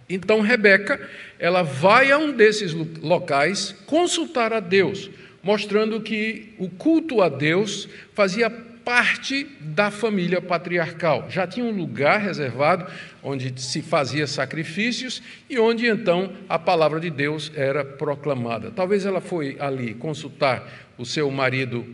Então 0.07 0.41
Rebeca, 0.41 0.99
ela 1.39 1.63
vai 1.63 2.11
a 2.11 2.17
um 2.17 2.31
desses 2.31 2.73
locais 3.01 3.75
consultar 3.87 4.53
a 4.53 4.59
Deus, 4.59 5.09
mostrando 5.41 6.01
que 6.01 6.53
o 6.59 6.69
culto 6.69 7.21
a 7.21 7.29
Deus 7.29 7.89
fazia 8.13 8.49
parte 8.83 9.45
da 9.59 9.89
família 9.89 10.41
patriarcal. 10.41 11.27
Já 11.29 11.47
tinha 11.47 11.65
um 11.65 11.71
lugar 11.71 12.19
reservado 12.19 12.85
onde 13.21 13.59
se 13.61 13.81
fazia 13.81 14.27
sacrifícios 14.27 15.21
e 15.49 15.57
onde 15.57 15.87
então 15.87 16.33
a 16.47 16.59
palavra 16.59 16.99
de 16.99 17.09
Deus 17.09 17.51
era 17.55 17.83
proclamada. 17.83 18.71
Talvez 18.71 19.05
ela 19.05 19.21
foi 19.21 19.57
ali 19.59 19.93
consultar 19.93 20.67
o 20.97 21.05
seu 21.05 21.29
marido 21.31 21.85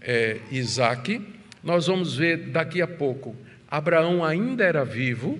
é, 0.00 0.38
Isaac. 0.50 1.20
Nós 1.62 1.86
vamos 1.86 2.16
ver 2.16 2.48
daqui 2.48 2.80
a 2.80 2.88
pouco. 2.88 3.36
Abraão 3.70 4.24
ainda 4.24 4.64
era 4.64 4.84
vivo, 4.84 5.38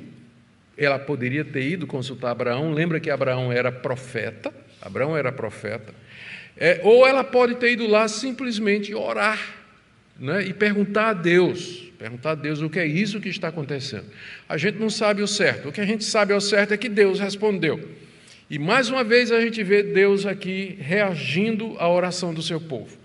ela 0.76 0.98
poderia 0.98 1.44
ter 1.44 1.62
ido 1.62 1.86
consultar 1.86 2.30
Abraão. 2.30 2.72
Lembra 2.72 3.00
que 3.00 3.10
Abraão 3.10 3.50
era 3.50 3.72
profeta? 3.72 4.52
Abraão 4.80 5.16
era 5.16 5.32
profeta. 5.32 5.92
É, 6.56 6.80
ou 6.84 7.06
ela 7.06 7.24
pode 7.24 7.56
ter 7.56 7.72
ido 7.72 7.86
lá 7.86 8.06
simplesmente 8.06 8.94
orar 8.94 9.60
né, 10.20 10.44
e 10.44 10.52
perguntar 10.52 11.09
a 11.09 11.12
Deus. 11.14 11.90
perguntar 11.98 12.33
a 12.33 12.35
Deus 12.35 12.61
o 12.61 12.68
que 12.68 12.78
é 12.78 12.87
isso 12.87 13.20
que 13.20 13.28
está 13.28 13.48
acontecendo. 13.48 14.04
A 14.48 14.56
gente 14.56 14.78
não 14.78 14.90
sabe 14.90 15.22
o 15.22 15.26
certo, 15.26 15.70
o 15.70 15.72
que 15.72 15.80
a 15.80 15.87
gente 15.87 16.04
sabe 16.04 16.33
ao 16.33 16.40
certo 16.40 16.74
é 16.74 16.76
que 16.76 16.88
Deus 16.88 17.18
respondeu. 17.18 17.88
E 18.48 18.59
mais 18.59 18.90
uma 18.90 19.02
vez 19.02 19.33
a 19.33 19.40
gente 19.40 19.62
vê 19.62 19.83
Deus 19.83 20.26
aqui 20.26 20.76
reagindo 20.80 21.76
à 21.78 21.88
oração 21.88 22.35
do 22.35 22.42
seu 22.42 22.61
povo. 22.61 22.98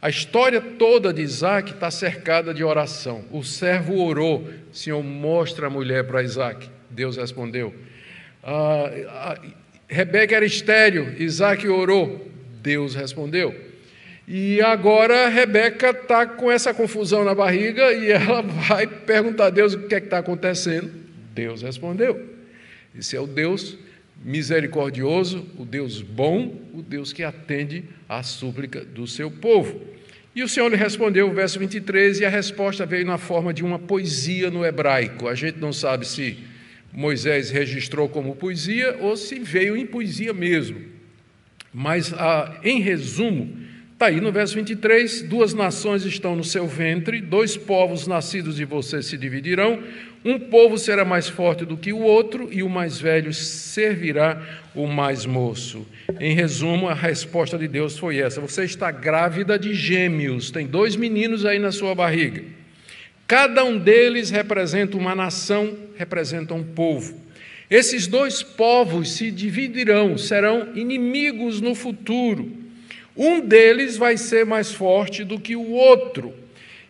A 0.00 0.08
história 0.08 0.60
toda 0.60 1.12
de 1.12 1.22
Isaac 1.22 1.72
está 1.72 1.90
cercada 1.90 2.54
de 2.54 2.62
oração. 2.62 3.24
O 3.30 3.42
servo 3.42 4.00
orou, 4.00 4.48
Senhor, 4.70 5.02
mostra 5.02 5.66
a 5.66 5.70
mulher 5.70 6.04
para 6.04 6.22
Isaac. 6.22 6.68
Deus 6.90 7.16
respondeu. 7.16 7.74
Ah, 8.42 9.38
Rebeca 9.88 10.36
era 10.36 10.44
estéreo, 10.44 11.14
Isaac 11.20 11.66
orou, 11.68 12.30
Deus 12.62 12.94
respondeu. 12.94 13.65
E 14.28 14.60
agora 14.60 15.28
Rebeca 15.28 15.90
está 15.90 16.26
com 16.26 16.50
essa 16.50 16.74
confusão 16.74 17.24
na 17.24 17.34
barriga 17.34 17.92
e 17.92 18.10
ela 18.10 18.42
vai 18.68 18.86
perguntar 18.86 19.46
a 19.46 19.50
Deus 19.50 19.74
o 19.74 19.86
que 19.86 19.94
é 19.94 20.00
que 20.00 20.06
está 20.06 20.18
acontecendo. 20.18 20.90
Deus 21.32 21.62
respondeu. 21.62 22.34
Esse 22.98 23.16
é 23.16 23.20
o 23.20 23.26
Deus 23.26 23.78
misericordioso, 24.24 25.46
o 25.58 25.64
Deus 25.64 26.02
bom, 26.02 26.60
o 26.72 26.82
Deus 26.82 27.12
que 27.12 27.22
atende 27.22 27.84
à 28.08 28.22
súplica 28.22 28.80
do 28.80 29.06
seu 29.06 29.30
povo. 29.30 29.80
E 30.34 30.42
o 30.42 30.48
Senhor 30.48 30.68
lhe 30.68 30.76
respondeu, 30.76 31.32
verso 31.32 31.58
23, 31.58 32.20
e 32.20 32.24
a 32.24 32.28
resposta 32.28 32.84
veio 32.84 33.06
na 33.06 33.18
forma 33.18 33.54
de 33.54 33.64
uma 33.64 33.78
poesia 33.78 34.50
no 34.50 34.64
hebraico. 34.64 35.28
A 35.28 35.34
gente 35.34 35.58
não 35.58 35.72
sabe 35.72 36.06
se 36.06 36.38
Moisés 36.92 37.50
registrou 37.50 38.08
como 38.08 38.36
poesia 38.36 38.96
ou 39.00 39.16
se 39.16 39.38
veio 39.38 39.76
em 39.76 39.86
poesia 39.86 40.32
mesmo. 40.32 40.80
Mas, 41.72 42.12
ah, 42.14 42.58
em 42.64 42.80
resumo, 42.80 43.65
Está 43.96 44.08
aí 44.08 44.20
no 44.20 44.30
verso 44.30 44.54
23: 44.56 45.22
duas 45.22 45.54
nações 45.54 46.04
estão 46.04 46.36
no 46.36 46.44
seu 46.44 46.66
ventre, 46.66 47.18
dois 47.18 47.56
povos 47.56 48.06
nascidos 48.06 48.56
de 48.56 48.64
você 48.66 49.02
se 49.02 49.16
dividirão, 49.16 49.82
um 50.22 50.38
povo 50.38 50.76
será 50.76 51.02
mais 51.02 51.30
forte 51.30 51.64
do 51.64 51.78
que 51.78 51.94
o 51.94 52.00
outro, 52.00 52.46
e 52.52 52.62
o 52.62 52.68
mais 52.68 53.00
velho 53.00 53.32
servirá 53.32 54.38
o 54.74 54.86
mais 54.86 55.24
moço. 55.24 55.86
Em 56.20 56.34
resumo, 56.34 56.88
a 56.88 56.92
resposta 56.92 57.56
de 57.56 57.66
Deus 57.66 57.98
foi 57.98 58.18
essa: 58.18 58.38
você 58.38 58.64
está 58.64 58.90
grávida 58.90 59.58
de 59.58 59.72
gêmeos, 59.72 60.50
tem 60.50 60.66
dois 60.66 60.94
meninos 60.94 61.46
aí 61.46 61.58
na 61.58 61.72
sua 61.72 61.94
barriga. 61.94 62.44
Cada 63.26 63.64
um 63.64 63.78
deles 63.78 64.28
representa 64.28 64.98
uma 64.98 65.14
nação, 65.14 65.74
representa 65.96 66.52
um 66.52 66.62
povo. 66.62 67.18
Esses 67.70 68.06
dois 68.06 68.42
povos 68.42 69.12
se 69.12 69.30
dividirão, 69.30 70.18
serão 70.18 70.76
inimigos 70.76 71.62
no 71.62 71.74
futuro. 71.74 72.65
Um 73.16 73.40
deles 73.40 73.96
vai 73.96 74.16
ser 74.16 74.44
mais 74.44 74.72
forte 74.72 75.24
do 75.24 75.40
que 75.40 75.56
o 75.56 75.70
outro, 75.70 76.34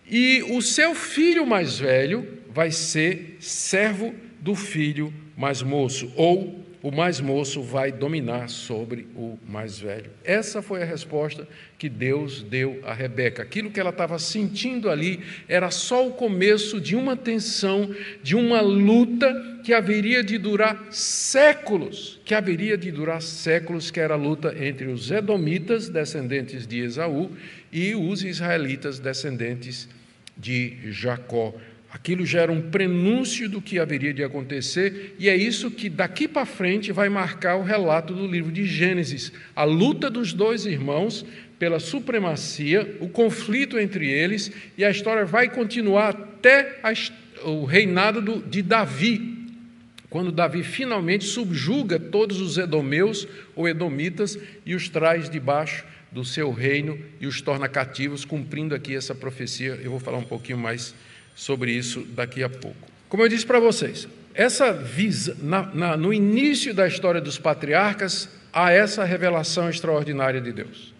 e 0.08 0.42
o 0.50 0.60
seu 0.60 0.94
filho 0.94 1.46
mais 1.46 1.78
velho 1.78 2.26
vai 2.48 2.70
ser 2.70 3.36
servo 3.38 4.14
do 4.40 4.54
filho 4.54 5.12
mais 5.36 5.62
moço, 5.62 6.12
ou 6.16 6.65
o 6.86 6.92
mais 6.92 7.20
moço 7.20 7.60
vai 7.62 7.90
dominar 7.90 8.48
sobre 8.48 9.08
o 9.16 9.36
mais 9.44 9.76
velho. 9.76 10.08
Essa 10.22 10.62
foi 10.62 10.82
a 10.82 10.86
resposta 10.86 11.44
que 11.76 11.88
Deus 11.88 12.44
deu 12.44 12.80
a 12.84 12.94
Rebeca. 12.94 13.42
Aquilo 13.42 13.72
que 13.72 13.80
ela 13.80 13.90
estava 13.90 14.20
sentindo 14.20 14.88
ali 14.88 15.18
era 15.48 15.68
só 15.72 16.06
o 16.06 16.12
começo 16.12 16.80
de 16.80 16.94
uma 16.94 17.16
tensão, 17.16 17.92
de 18.22 18.36
uma 18.36 18.60
luta 18.60 19.58
que 19.64 19.74
haveria 19.74 20.22
de 20.22 20.38
durar 20.38 20.86
séculos, 20.92 22.20
que 22.24 22.36
haveria 22.36 22.78
de 22.78 22.92
durar 22.92 23.20
séculos, 23.20 23.90
que 23.90 23.98
era 23.98 24.14
a 24.14 24.16
luta 24.16 24.54
entre 24.56 24.86
os 24.86 25.10
edomitas, 25.10 25.88
descendentes 25.88 26.68
de 26.68 26.78
Esaú, 26.78 27.32
e 27.72 27.96
os 27.96 28.22
israelitas, 28.22 29.00
descendentes 29.00 29.88
de 30.36 30.92
Jacó. 30.92 31.52
Aquilo 31.96 32.26
já 32.26 32.42
era 32.42 32.52
um 32.52 32.60
prenúncio 32.60 33.48
do 33.48 33.58
que 33.58 33.78
haveria 33.78 34.12
de 34.12 34.22
acontecer, 34.22 35.16
e 35.18 35.30
é 35.30 35.34
isso 35.34 35.70
que 35.70 35.88
daqui 35.88 36.28
para 36.28 36.44
frente 36.44 36.92
vai 36.92 37.08
marcar 37.08 37.56
o 37.56 37.62
relato 37.62 38.12
do 38.12 38.26
livro 38.26 38.52
de 38.52 38.66
Gênesis: 38.66 39.32
a 39.56 39.64
luta 39.64 40.10
dos 40.10 40.34
dois 40.34 40.66
irmãos 40.66 41.24
pela 41.58 41.80
supremacia, 41.80 42.98
o 43.00 43.08
conflito 43.08 43.78
entre 43.78 44.10
eles, 44.10 44.52
e 44.76 44.84
a 44.84 44.90
história 44.90 45.24
vai 45.24 45.48
continuar 45.48 46.10
até 46.10 46.78
o 47.42 47.64
reinado 47.64 48.44
de 48.46 48.60
Davi, 48.60 49.34
quando 50.10 50.30
Davi 50.30 50.62
finalmente 50.62 51.24
subjuga 51.24 51.98
todos 51.98 52.42
os 52.42 52.58
edomeus 52.58 53.26
ou 53.54 53.66
edomitas 53.66 54.38
e 54.66 54.74
os 54.74 54.90
traz 54.90 55.30
debaixo 55.30 55.82
do 56.12 56.26
seu 56.26 56.52
reino 56.52 56.98
e 57.22 57.26
os 57.26 57.40
torna 57.40 57.70
cativos, 57.70 58.22
cumprindo 58.22 58.74
aqui 58.74 58.94
essa 58.94 59.14
profecia. 59.14 59.80
Eu 59.82 59.92
vou 59.92 59.98
falar 59.98 60.18
um 60.18 60.24
pouquinho 60.24 60.58
mais 60.58 60.94
sobre 61.36 61.70
isso 61.70 62.00
daqui 62.00 62.42
a 62.42 62.48
pouco. 62.48 62.76
Como 63.08 63.22
eu 63.22 63.28
disse 63.28 63.46
para 63.46 63.60
vocês, 63.60 64.08
essa 64.34 64.72
visa, 64.72 65.36
na, 65.40 65.62
na, 65.72 65.96
no 65.96 66.12
início 66.12 66.74
da 66.74 66.88
história 66.88 67.20
dos 67.20 67.38
patriarcas, 67.38 68.28
há 68.52 68.72
essa 68.72 69.04
revelação 69.04 69.70
extraordinária 69.70 70.40
de 70.40 70.50
Deus. 70.50 70.92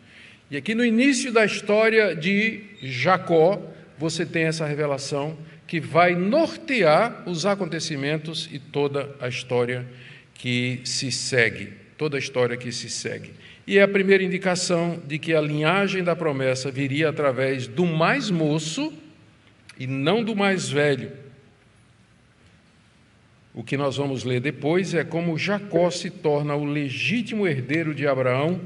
E 0.50 0.56
aqui 0.56 0.74
no 0.74 0.84
início 0.84 1.32
da 1.32 1.44
história 1.44 2.14
de 2.14 2.60
Jacó, 2.80 3.60
você 3.98 4.24
tem 4.24 4.44
essa 4.44 4.64
revelação 4.64 5.36
que 5.66 5.80
vai 5.80 6.14
nortear 6.14 7.24
os 7.26 7.44
acontecimentos 7.44 8.48
e 8.52 8.58
toda 8.58 9.10
a 9.20 9.26
história 9.26 9.84
que 10.34 10.80
se 10.84 11.10
segue, 11.10 11.72
toda 11.98 12.16
a 12.16 12.20
história 12.20 12.56
que 12.56 12.70
se 12.70 12.88
segue. 12.88 13.32
E 13.66 13.78
é 13.78 13.82
a 13.82 13.88
primeira 13.88 14.22
indicação 14.22 15.02
de 15.04 15.18
que 15.18 15.34
a 15.34 15.40
linhagem 15.40 16.04
da 16.04 16.14
promessa 16.14 16.70
viria 16.70 17.08
através 17.08 17.66
do 17.66 17.84
mais 17.84 18.30
moço 18.30 18.92
e 19.78 19.86
não 19.86 20.22
do 20.22 20.34
mais 20.34 20.68
velho. 20.68 21.12
O 23.54 23.62
que 23.62 23.76
nós 23.76 23.96
vamos 23.96 24.22
ler 24.22 24.40
depois 24.40 24.92
é 24.92 25.02
como 25.02 25.38
Jacó 25.38 25.90
se 25.90 26.10
torna 26.10 26.54
o 26.54 26.64
legítimo 26.64 27.46
herdeiro 27.46 27.94
de 27.94 28.06
Abraão 28.06 28.60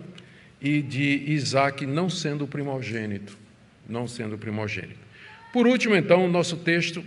e 0.60 0.82
de 0.82 1.24
Isaac, 1.28 1.86
não 1.86 2.10
sendo 2.10 2.46
primogênito. 2.46 3.38
Não 3.88 4.08
sendo 4.08 4.36
primogênito. 4.36 4.98
Por 5.52 5.66
último, 5.66 5.94
então, 5.94 6.24
o 6.24 6.28
nosso 6.28 6.56
texto 6.56 7.04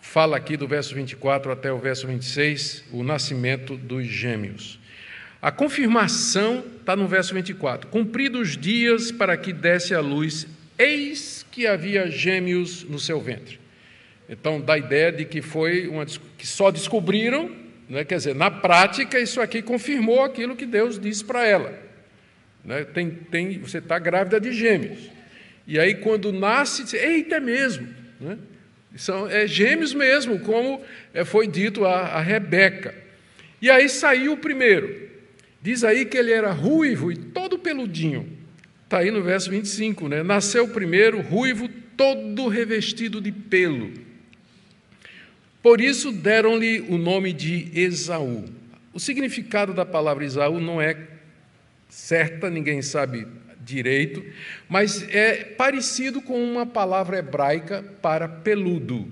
fala 0.00 0.36
aqui 0.36 0.56
do 0.56 0.66
verso 0.66 0.94
24 0.94 1.52
até 1.52 1.72
o 1.72 1.78
verso 1.78 2.06
26, 2.06 2.84
o 2.90 3.02
nascimento 3.02 3.76
dos 3.76 4.06
gêmeos. 4.06 4.78
A 5.42 5.50
confirmação 5.50 6.64
está 6.78 6.94
no 6.94 7.06
verso 7.06 7.34
24: 7.34 7.88
Cumpridos 7.88 8.40
os 8.40 8.56
dias 8.56 9.10
para 9.10 9.36
que 9.36 9.52
desse 9.52 9.94
a 9.94 10.00
luz, 10.00 10.46
eis 10.80 11.44
que 11.50 11.66
havia 11.66 12.10
gêmeos 12.10 12.84
no 12.84 12.98
seu 12.98 13.20
ventre. 13.20 13.60
Então, 14.28 14.60
dá 14.60 14.74
a 14.74 14.78
ideia 14.78 15.12
de 15.12 15.24
que 15.24 15.42
foi 15.42 15.88
uma 15.88 16.06
que 16.06 16.46
só 16.46 16.70
descobriram, 16.70 17.50
né? 17.88 18.04
quer 18.04 18.16
dizer, 18.16 18.34
na 18.34 18.50
prática, 18.50 19.18
isso 19.18 19.40
aqui 19.40 19.60
confirmou 19.60 20.24
aquilo 20.24 20.56
que 20.56 20.64
Deus 20.64 20.98
disse 20.98 21.24
para 21.24 21.44
ela. 21.44 21.76
Né? 22.64 22.84
Tem, 22.84 23.10
tem, 23.10 23.58
você 23.58 23.78
está 23.78 23.98
grávida 23.98 24.40
de 24.40 24.52
gêmeos. 24.52 25.10
E 25.66 25.78
aí, 25.78 25.96
quando 25.96 26.32
nasce, 26.32 26.84
diz, 26.84 26.94
eita, 26.94 27.36
é 27.36 27.40
mesmo. 27.40 27.88
Né? 28.20 28.38
São 28.96 29.28
é, 29.28 29.46
gêmeos 29.46 29.92
mesmo, 29.92 30.38
como 30.40 30.80
é, 31.12 31.24
foi 31.24 31.46
dito 31.46 31.84
a, 31.84 32.00
a 32.00 32.20
Rebeca. 32.20 32.94
E 33.60 33.68
aí 33.68 33.88
saiu 33.88 34.32
o 34.32 34.36
primeiro. 34.36 35.10
Diz 35.60 35.84
aí 35.84 36.04
que 36.04 36.16
ele 36.16 36.32
era 36.32 36.50
ruivo 36.52 37.12
e 37.12 37.16
todo 37.16 37.58
peludinho. 37.58 38.39
Está 38.90 38.98
aí 38.98 39.12
no 39.12 39.22
verso 39.22 39.48
25, 39.50 40.08
né? 40.08 40.20
Nasceu 40.20 40.66
primeiro 40.66 41.20
ruivo, 41.20 41.68
todo 41.96 42.48
revestido 42.48 43.20
de 43.20 43.30
pelo. 43.30 43.92
Por 45.62 45.80
isso 45.80 46.10
deram-lhe 46.10 46.80
o 46.88 46.98
nome 46.98 47.32
de 47.32 47.70
Esaú. 47.72 48.46
O 48.92 48.98
significado 48.98 49.72
da 49.72 49.86
palavra 49.86 50.24
Esaú 50.24 50.58
não 50.58 50.82
é 50.82 51.06
certa, 51.88 52.50
ninguém 52.50 52.82
sabe 52.82 53.28
direito, 53.60 54.24
mas 54.68 55.08
é 55.10 55.44
parecido 55.44 56.20
com 56.20 56.42
uma 56.42 56.66
palavra 56.66 57.16
hebraica 57.16 57.84
para 58.02 58.26
peludo. 58.26 59.06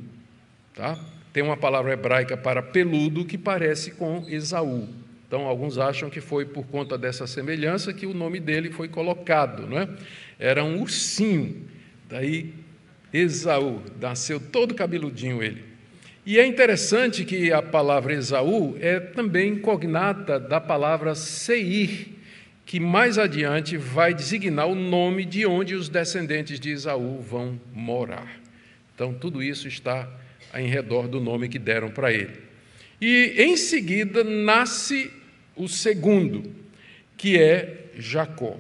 Tá? 0.75 0.99
Tem 1.33 1.41
uma 1.41 1.57
palavra 1.57 1.93
hebraica 1.93 2.37
para 2.37 2.61
peludo 2.61 3.25
que 3.25 3.39
parece 3.39 3.93
com 3.93 4.27
Esaú. 4.29 4.89
Então, 5.29 5.47
alguns 5.47 5.77
acham 5.77 6.09
que 6.09 6.23
foi 6.23 6.47
por 6.47 6.67
conta 6.67 6.97
dessa 6.97 7.27
semelhança 7.27 7.93
que 7.93 8.07
o 8.07 8.15
nome 8.15 8.41
dele 8.41 8.71
foi 8.71 8.89
colocado. 8.89 9.67
Não 9.67 9.79
é? 9.79 9.87
Era 10.39 10.65
um 10.65 10.81
ursinho, 10.81 11.69
daí 12.09 12.55
Esaú, 13.13 13.83
nasceu 14.01 14.41
todo 14.41 14.75
cabeludinho 14.75 15.43
ele. 15.43 15.63
E 16.25 16.39
é 16.39 16.47
interessante 16.47 17.27
que 17.27 17.53
a 17.53 17.61
palavra 17.61 18.15
Esaú 18.15 18.77
é 18.81 18.99
também 18.99 19.59
cognata 19.59 20.41
da 20.41 20.61
palavra 20.61 21.15
Seir, 21.15 22.09
que 22.65 22.81
mais 22.81 23.19
adiante 23.19 23.77
vai 23.77 24.15
designar 24.15 24.67
o 24.67 24.75
nome 24.75 25.27
de 25.27 25.45
onde 25.45 25.75
os 25.75 25.91
descendentes 25.91 26.59
de 26.59 26.71
Esaú 26.71 27.21
vão 27.21 27.61
morar. 27.73 28.41
Então, 28.95 29.13
tudo 29.13 29.43
isso 29.43 29.69
está 29.69 30.09
em 30.55 30.69
redor 30.69 31.07
do 31.07 31.21
nome 31.21 31.51
que 31.51 31.59
deram 31.59 31.91
para 31.91 32.13
ele. 32.13 32.49
E 33.01 33.35
em 33.39 33.57
seguida 33.57 34.25
nasce 34.25 35.18
o 35.59 35.69
segundo, 35.69 36.51
que 37.17 37.39
é 37.39 37.91
Jacó. 37.99 38.57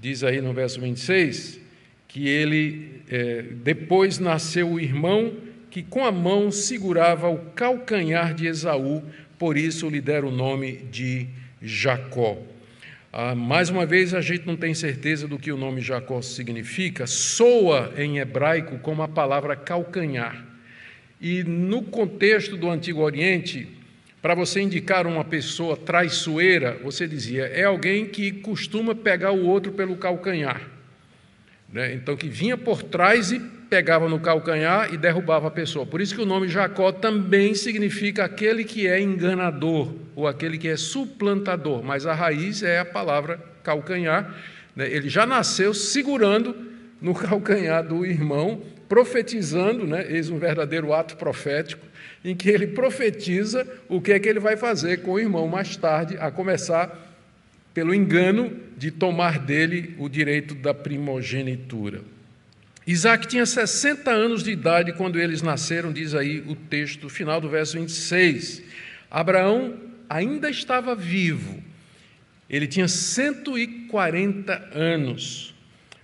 Diz 0.00 0.24
aí 0.24 0.40
no 0.40 0.54
verso 0.54 0.80
26 0.80 1.60
que 2.08 2.28
ele, 2.28 3.02
é, 3.08 3.42
depois 3.62 4.18
nasceu 4.18 4.68
o 4.68 4.80
irmão 4.80 5.32
que 5.70 5.82
com 5.82 6.04
a 6.04 6.10
mão 6.10 6.50
segurava 6.50 7.28
o 7.28 7.38
calcanhar 7.52 8.34
de 8.34 8.46
Esaú, 8.46 9.02
por 9.38 9.56
isso 9.56 9.88
lhe 9.88 10.00
deram 10.00 10.28
o 10.28 10.32
nome 10.32 10.78
de 10.90 11.28
Jacó. 11.62 12.36
Ah, 13.12 13.34
mais 13.34 13.70
uma 13.70 13.86
vez, 13.86 14.12
a 14.12 14.20
gente 14.20 14.46
não 14.46 14.56
tem 14.56 14.74
certeza 14.74 15.28
do 15.28 15.38
que 15.38 15.52
o 15.52 15.56
nome 15.56 15.80
Jacó 15.80 16.20
significa, 16.20 17.06
soa 17.06 17.92
em 17.96 18.18
hebraico 18.18 18.78
como 18.78 19.02
a 19.02 19.08
palavra 19.08 19.54
calcanhar. 19.54 20.44
E 21.20 21.44
no 21.44 21.82
contexto 21.82 22.56
do 22.56 22.68
Antigo 22.68 23.02
Oriente, 23.02 23.68
para 24.22 24.34
você 24.34 24.60
indicar 24.60 25.06
uma 25.06 25.24
pessoa 25.24 25.76
traiçoeira, 25.76 26.78
você 26.82 27.06
dizia, 27.06 27.44
é 27.46 27.64
alguém 27.64 28.06
que 28.06 28.32
costuma 28.32 28.94
pegar 28.94 29.32
o 29.32 29.46
outro 29.46 29.72
pelo 29.72 29.96
calcanhar. 29.96 30.60
Né? 31.72 31.94
Então, 31.94 32.16
que 32.16 32.28
vinha 32.28 32.56
por 32.56 32.82
trás 32.82 33.32
e 33.32 33.38
pegava 33.38 34.08
no 34.08 34.18
calcanhar 34.18 34.92
e 34.92 34.96
derrubava 34.96 35.46
a 35.46 35.50
pessoa. 35.50 35.86
Por 35.86 36.00
isso 36.00 36.14
que 36.14 36.20
o 36.20 36.26
nome 36.26 36.48
Jacó 36.48 36.90
também 36.90 37.54
significa 37.54 38.24
aquele 38.24 38.64
que 38.64 38.88
é 38.88 39.00
enganador 39.00 39.94
ou 40.16 40.26
aquele 40.26 40.58
que 40.58 40.68
é 40.68 40.76
suplantador, 40.76 41.82
mas 41.82 42.04
a 42.04 42.12
raiz 42.12 42.62
é 42.64 42.80
a 42.80 42.84
palavra 42.84 43.40
calcanhar. 43.62 44.34
Né? 44.74 44.90
Ele 44.90 45.08
já 45.08 45.24
nasceu 45.24 45.72
segurando 45.72 46.54
no 47.00 47.14
calcanhar 47.16 47.86
do 47.86 48.04
irmão, 48.04 48.60
profetizando, 48.88 49.86
né? 49.86 50.04
eis 50.08 50.28
um 50.28 50.38
verdadeiro 50.38 50.92
ato 50.92 51.16
profético, 51.16 51.86
em 52.24 52.34
que 52.34 52.50
ele 52.50 52.68
profetiza 52.68 53.66
o 53.88 54.00
que 54.00 54.12
é 54.12 54.18
que 54.18 54.28
ele 54.28 54.40
vai 54.40 54.56
fazer 54.56 55.02
com 55.02 55.12
o 55.12 55.18
irmão 55.18 55.48
mais 55.48 55.76
tarde, 55.76 56.16
a 56.18 56.30
começar 56.30 57.08
pelo 57.72 57.94
engano 57.94 58.52
de 58.76 58.90
tomar 58.90 59.38
dele 59.38 59.94
o 59.98 60.08
direito 60.08 60.54
da 60.54 60.74
primogenitura. 60.74 62.02
Isaac 62.86 63.28
tinha 63.28 63.46
60 63.46 64.10
anos 64.10 64.42
de 64.42 64.50
idade 64.50 64.92
quando 64.92 65.18
eles 65.18 65.42
nasceram, 65.42 65.92
diz 65.92 66.14
aí 66.14 66.40
o 66.40 66.56
texto 66.56 67.08
final 67.08 67.40
do 67.40 67.48
verso 67.48 67.78
26. 67.78 68.62
Abraão 69.10 69.74
ainda 70.08 70.50
estava 70.50 70.94
vivo, 70.94 71.62
ele 72.48 72.66
tinha 72.66 72.88
140 72.88 74.70
anos. 74.74 75.54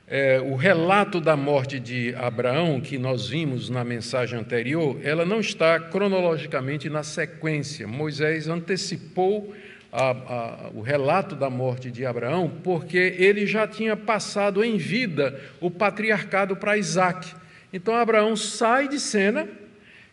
É, 0.09 0.41
o 0.41 0.55
relato 0.55 1.21
da 1.21 1.37
morte 1.37 1.81
de 1.81 2.15
Abraão, 2.15 2.81
que 2.81 2.97
nós 2.97 3.29
vimos 3.29 3.69
na 3.69 3.83
mensagem 3.83 4.39
anterior, 4.39 5.01
ela 5.03 5.25
não 5.25 5.41
está 5.41 5.81
cronologicamente 5.81 6.89
na 6.89 7.03
sequência. 7.03 7.89
Moisés 7.89 8.47
antecipou 8.47 9.53
a, 9.93 10.11
a, 10.11 10.71
o 10.73 10.81
relato 10.81 11.35
da 11.35 11.51
morte 11.51 11.91
de 11.91 12.07
Abraão, 12.07 12.49
porque 12.63 13.17
ele 13.19 13.47
já 13.47 13.67
tinha 13.67 13.97
passado 13.97 14.63
em 14.63 14.77
vida 14.77 15.41
o 15.61 15.73
patriarcado 15.73 16.55
para 16.55 16.79
Isaac. 16.79 17.35
Então 17.73 17.93
Abraão 17.97 18.37
sai 18.37 18.87
de 18.87 19.01
cena 19.01 19.49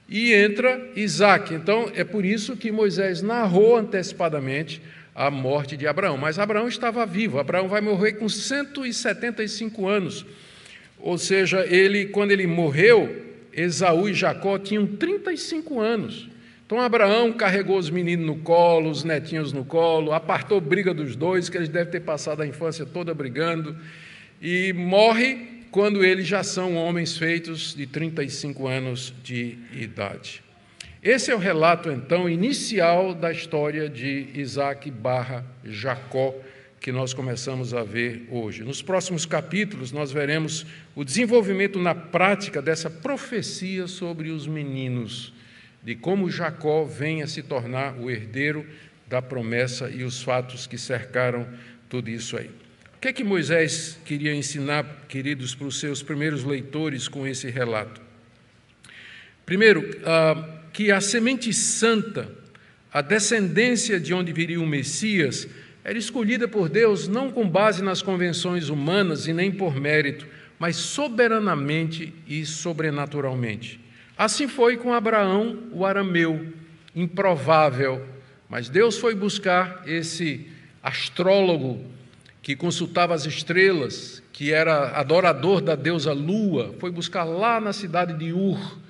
e 0.10 0.34
entra 0.34 0.90
Isaac. 0.96 1.54
Então 1.54 1.92
é 1.94 2.04
por 2.04 2.26
isso 2.26 2.58
que 2.58 2.72
Moisés 2.72 3.22
narrou 3.22 3.78
antecipadamente 3.78 4.82
a 5.16 5.30
morte 5.30 5.78
de 5.78 5.88
Abraão. 5.88 6.18
Mas 6.18 6.40
Abraão 6.40 6.68
estava 6.68 7.06
vivo. 7.06 7.40
Abraão 7.40 7.68
vai 7.68 7.82
morrer 7.82 8.14
com 8.14 8.28
175 8.28 9.88
anos. 9.88 10.26
Ou 11.00 11.18
seja, 11.18 11.66
ele 11.66 12.06
quando 12.06 12.32
ele 12.32 12.48
morreu, 12.48 13.24
Esaú 13.52 14.10
e 14.10 14.14
Jacó 14.14 14.58
tinham 14.58 14.88
35 14.88 15.80
anos. 15.80 16.30
Então 16.66 16.80
Abraão 16.80 17.32
carregou 17.34 17.78
os 17.78 17.90
meninos 17.90 18.26
no 18.26 18.38
colo, 18.38 18.90
os 18.90 19.04
netinhos 19.04 19.52
no 19.52 19.66
colo, 19.66 20.14
apartou 20.14 20.60
briga 20.60 20.94
dos 20.94 21.16
dois, 21.16 21.50
que 21.50 21.58
eles 21.58 21.70
devem 21.70 21.92
ter 21.92 22.00
passado 22.00 22.42
a 22.42 22.48
infância 22.48 22.86
toda 22.86 23.14
brigando, 23.14 23.78
e 24.42 24.74
morre 24.74 25.66
quando 25.70 26.04
eles 26.04 26.26
já 26.26 26.42
são 26.42 26.76
homens 26.76 27.18
feitos 27.18 27.76
de 27.76 27.86
35 27.86 28.68
anos 28.68 29.14
de 29.24 29.58
idade. 29.74 30.42
Esse 31.04 31.32
é 31.32 31.36
o 31.36 31.38
relato, 31.38 31.92
então, 31.92 32.30
inicial 32.30 33.14
da 33.14 33.30
história 33.30 33.90
de 33.90 34.30
Isaac 34.34 34.90
barra 34.90 35.46
Jacó, 35.66 36.34
que 36.80 36.94
nós 36.94 37.14
começamos 37.14 37.74
a 37.74 37.84
ver 37.84 38.26
hoje. 38.32 38.64
Nos 38.64 38.82
próximos 38.82 39.26
capítulos, 39.26 39.92
nós 39.92 40.14
veremos 40.14 40.66
o 40.96 41.04
desenvolvimento 41.04 41.78
na 41.78 41.94
prática 41.94 42.62
dessa 42.62 42.90
profecia 42.90 43.86
sobre 43.86 44.30
os 44.30 44.48
meninos 44.48 45.34
de 45.84 45.94
como 45.94 46.32
Jacó 46.32 46.86
vem 46.86 47.22
a 47.22 47.28
se 47.28 47.44
tornar 47.44 48.00
o 48.00 48.10
herdeiro 48.10 48.66
da 49.06 49.22
promessa 49.22 49.90
e 49.90 50.06
os 50.06 50.24
fatos 50.24 50.66
que 50.66 50.78
cercaram 50.78 51.46
tudo 51.90 52.10
isso 52.10 52.38
aí. 52.38 52.50
O 52.96 53.00
que 53.02 53.10
é 53.10 53.14
que 53.14 53.26
Moisés 53.26 54.00
queria 54.06 54.34
ensinar, 54.34 55.04
queridos, 55.10 55.54
para 55.54 55.68
os 55.68 55.82
seus 55.82 56.02
primeiros 56.02 56.46
leitores 56.46 57.10
com 57.10 57.28
esse 57.28 57.50
relato? 57.50 58.02
Primeiro, 59.46 60.00
ah, 60.06 60.63
que 60.74 60.92
a 60.92 61.00
semente 61.00 61.54
santa, 61.54 62.28
a 62.92 63.00
descendência 63.02 64.00
de 64.00 64.14
onde 64.14 64.34
viria 64.34 64.60
o 64.60 64.66
Messias, 64.66 65.48
era 65.84 65.98
escolhida 65.98 66.48
por 66.48 66.68
Deus 66.68 67.08
não 67.08 67.32
com 67.32 67.48
base 67.48 67.84
nas 67.84 68.02
convenções 68.02 68.70
humanas 68.70 69.28
e 69.28 69.34
nem 69.34 69.52
por 69.52 69.76
mérito, 69.80 70.26
mas 70.58 70.76
soberanamente 70.76 72.14
e 72.28 72.46
sobrenaturalmente. 72.46 73.80
Assim 74.18 74.48
foi 74.48 74.78
com 74.78 74.94
Abraão, 74.94 75.60
o 75.72 75.86
arameu, 75.86 76.48
improvável, 76.96 78.06
mas 78.50 78.70
Deus 78.70 78.98
foi 78.98 79.14
buscar 79.14 79.84
esse 79.86 80.48
astrólogo 80.82 81.86
que 82.42 82.56
consultava 82.56 83.14
as 83.14 83.26
estrelas, 83.26 84.22
que 84.32 84.52
era 84.52 84.98
adorador 84.98 85.62
da 85.62 85.76
deusa 85.76 86.14
Lua, 86.14 86.76
foi 86.80 86.92
buscar 86.92 87.24
lá 87.24 87.60
na 87.60 87.74
cidade 87.74 88.14
de 88.18 88.34
Ur, 88.34 88.83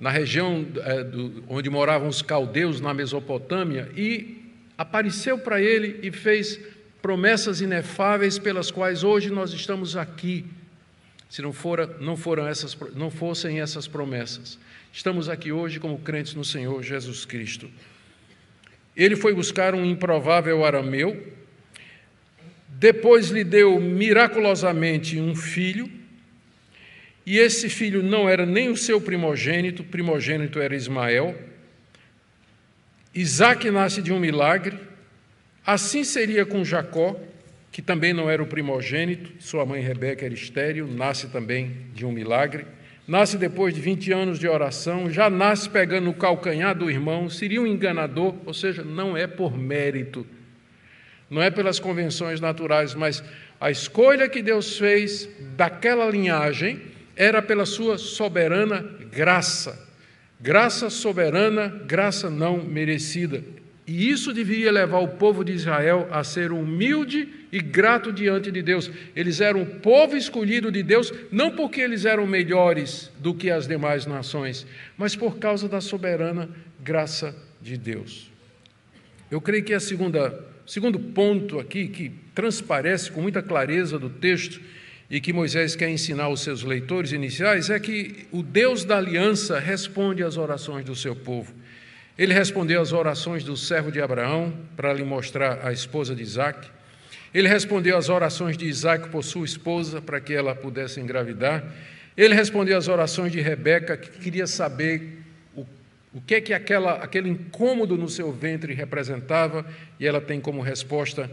na 0.00 0.10
região 0.10 0.66
é, 0.78 1.04
do, 1.04 1.44
onde 1.46 1.68
moravam 1.68 2.08
os 2.08 2.22
caldeus, 2.22 2.80
na 2.80 2.94
Mesopotâmia, 2.94 3.88
e 3.94 4.42
apareceu 4.76 5.38
para 5.38 5.60
ele 5.60 6.00
e 6.02 6.10
fez 6.10 6.58
promessas 7.02 7.60
inefáveis 7.60 8.38
pelas 8.38 8.70
quais 8.70 9.04
hoje 9.04 9.30
nós 9.30 9.52
estamos 9.52 9.96
aqui 9.96 10.46
se 11.30 11.40
não, 11.40 11.52
fora, 11.52 11.86
não, 12.00 12.16
foram 12.16 12.48
essas, 12.48 12.76
não 12.96 13.08
fossem 13.08 13.60
essas 13.60 13.86
promessas. 13.86 14.58
Estamos 14.92 15.28
aqui 15.28 15.52
hoje 15.52 15.78
como 15.78 15.96
crentes 16.00 16.34
no 16.34 16.44
Senhor 16.44 16.82
Jesus 16.82 17.24
Cristo. 17.24 17.70
Ele 18.96 19.14
foi 19.14 19.32
buscar 19.32 19.72
um 19.72 19.84
improvável 19.84 20.64
arameu, 20.64 21.32
depois 22.68 23.28
lhe 23.28 23.44
deu 23.44 23.78
miraculosamente 23.78 25.20
um 25.20 25.36
filho, 25.36 25.88
e 27.24 27.38
esse 27.38 27.68
filho 27.68 28.02
não 28.02 28.28
era 28.28 28.46
nem 28.46 28.70
o 28.70 28.76
seu 28.76 29.00
primogênito, 29.00 29.84
primogênito 29.84 30.58
era 30.58 30.74
Ismael. 30.74 31.36
Isaac 33.14 33.70
nasce 33.70 34.00
de 34.00 34.12
um 34.12 34.18
milagre, 34.18 34.78
assim 35.64 36.04
seria 36.04 36.46
com 36.46 36.64
Jacó, 36.64 37.16
que 37.70 37.82
também 37.82 38.12
não 38.12 38.28
era 38.28 38.42
o 38.42 38.46
primogênito, 38.46 39.30
sua 39.38 39.64
mãe 39.64 39.80
Rebeca 39.80 40.24
era 40.24 40.34
estéril, 40.34 40.86
nasce 40.86 41.28
também 41.28 41.86
de 41.94 42.04
um 42.04 42.12
milagre. 42.12 42.66
Nasce 43.06 43.36
depois 43.36 43.74
de 43.74 43.80
20 43.80 44.12
anos 44.12 44.38
de 44.38 44.46
oração, 44.46 45.10
já 45.10 45.28
nasce 45.28 45.68
pegando 45.68 46.10
o 46.10 46.14
calcanhar 46.14 46.76
do 46.76 46.88
irmão, 46.88 47.28
seria 47.28 47.60
um 47.60 47.66
enganador, 47.66 48.36
ou 48.46 48.54
seja, 48.54 48.84
não 48.84 49.16
é 49.16 49.26
por 49.26 49.56
mérito, 49.56 50.24
não 51.28 51.42
é 51.42 51.50
pelas 51.50 51.80
convenções 51.80 52.40
naturais, 52.40 52.94
mas 52.94 53.22
a 53.60 53.68
escolha 53.68 54.28
que 54.28 54.40
Deus 54.40 54.78
fez 54.78 55.28
daquela 55.56 56.08
linhagem 56.08 56.80
era 57.20 57.42
pela 57.42 57.66
sua 57.66 57.98
soberana 57.98 58.82
graça. 59.12 59.86
Graça 60.40 60.88
soberana, 60.88 61.68
graça 61.86 62.30
não 62.30 62.64
merecida. 62.64 63.44
E 63.86 64.08
isso 64.08 64.32
devia 64.32 64.72
levar 64.72 65.00
o 65.00 65.08
povo 65.08 65.44
de 65.44 65.52
Israel 65.52 66.08
a 66.10 66.24
ser 66.24 66.50
humilde 66.50 67.28
e 67.52 67.60
grato 67.60 68.10
diante 68.10 68.50
de 68.50 68.62
Deus. 68.62 68.90
Eles 69.14 69.38
eram 69.42 69.60
o 69.60 69.66
povo 69.66 70.16
escolhido 70.16 70.72
de 70.72 70.82
Deus, 70.82 71.12
não 71.30 71.50
porque 71.50 71.82
eles 71.82 72.06
eram 72.06 72.26
melhores 72.26 73.12
do 73.18 73.34
que 73.34 73.50
as 73.50 73.68
demais 73.68 74.06
nações, 74.06 74.66
mas 74.96 75.14
por 75.14 75.36
causa 75.36 75.68
da 75.68 75.82
soberana 75.82 76.48
graça 76.82 77.36
de 77.60 77.76
Deus. 77.76 78.30
Eu 79.30 79.42
creio 79.42 79.62
que 79.62 79.74
a 79.74 79.80
segunda, 79.80 80.42
segundo 80.64 80.98
ponto 80.98 81.60
aqui, 81.60 81.86
que 81.86 82.12
transparece 82.34 83.10
com 83.10 83.20
muita 83.20 83.42
clareza 83.42 83.98
do 83.98 84.08
texto 84.08 84.58
e 85.10 85.20
que 85.20 85.32
Moisés 85.32 85.74
quer 85.74 85.88
ensinar 85.88 86.24
aos 86.24 86.40
seus 86.40 86.62
leitores 86.62 87.10
iniciais, 87.10 87.68
é 87.68 87.80
que 87.80 88.28
o 88.30 88.44
Deus 88.44 88.84
da 88.84 88.96
aliança 88.96 89.58
responde 89.58 90.22
às 90.22 90.36
orações 90.36 90.84
do 90.84 90.94
seu 90.94 91.16
povo. 91.16 91.52
Ele 92.16 92.32
respondeu 92.32 92.80
às 92.80 92.92
orações 92.92 93.42
do 93.42 93.56
servo 93.56 93.90
de 93.90 94.00
Abraão 94.00 94.52
para 94.76 94.92
lhe 94.92 95.02
mostrar 95.02 95.66
a 95.66 95.72
esposa 95.72 96.14
de 96.14 96.22
Isaac. 96.22 96.68
Ele 97.34 97.48
respondeu 97.48 97.96
às 97.96 98.08
orações 98.08 98.56
de 98.56 98.66
Isaac 98.66 99.08
por 99.08 99.24
sua 99.24 99.44
esposa 99.44 100.00
para 100.00 100.20
que 100.20 100.32
ela 100.32 100.54
pudesse 100.54 101.00
engravidar. 101.00 101.64
Ele 102.16 102.34
respondeu 102.34 102.76
às 102.78 102.86
orações 102.86 103.32
de 103.32 103.40
Rebeca, 103.40 103.96
que 103.96 104.10
queria 104.20 104.46
saber 104.46 105.22
o, 105.56 105.66
o 106.12 106.20
que 106.20 106.36
é 106.36 106.40
que 106.40 106.52
aquela, 106.52 106.94
aquele 107.02 107.30
incômodo 107.30 107.96
no 107.96 108.08
seu 108.08 108.30
ventre 108.30 108.74
representava, 108.74 109.64
e 109.98 110.06
ela 110.06 110.20
tem 110.20 110.40
como 110.40 110.60
resposta 110.60 111.28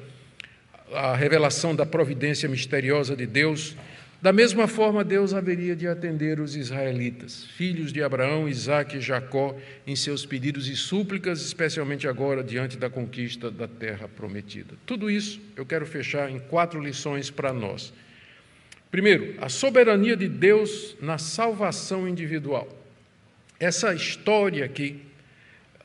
a 0.93 1.15
revelação 1.15 1.75
da 1.75 1.85
providência 1.85 2.47
misteriosa 2.47 3.15
de 3.15 3.25
Deus. 3.25 3.75
Da 4.19 4.33
mesma 4.33 4.67
forma, 4.67 5.03
Deus 5.03 5.33
haveria 5.33 5.75
de 5.75 5.87
atender 5.87 6.39
os 6.39 6.55
israelitas, 6.55 7.43
filhos 7.55 7.93
de 7.93 8.01
Abraão, 8.01 8.49
Isaque 8.49 8.97
e 8.97 9.01
Jacó, 9.01 9.55
em 9.85 9.95
seus 9.95 10.25
pedidos 10.25 10.67
e 10.67 10.75
súplicas, 10.75 11.41
especialmente 11.41 12.07
agora 12.07 12.43
diante 12.43 12.77
da 12.77 12.89
conquista 12.89 13.51
da 13.51 13.67
terra 13.67 14.07
prometida. 14.07 14.73
Tudo 14.87 15.11
isso 15.11 15.39
eu 15.55 15.65
quero 15.65 15.85
fechar 15.85 16.31
em 16.31 16.39
quatro 16.39 16.81
lições 16.81 17.29
para 17.29 17.53
nós. 17.53 17.93
Primeiro, 18.89 19.35
a 19.39 19.49
soberania 19.49 20.17
de 20.17 20.27
Deus 20.27 20.95
na 20.99 21.17
salvação 21.17 22.07
individual. 22.07 22.67
Essa 23.59 23.93
história 23.93 24.65
aqui, 24.65 25.01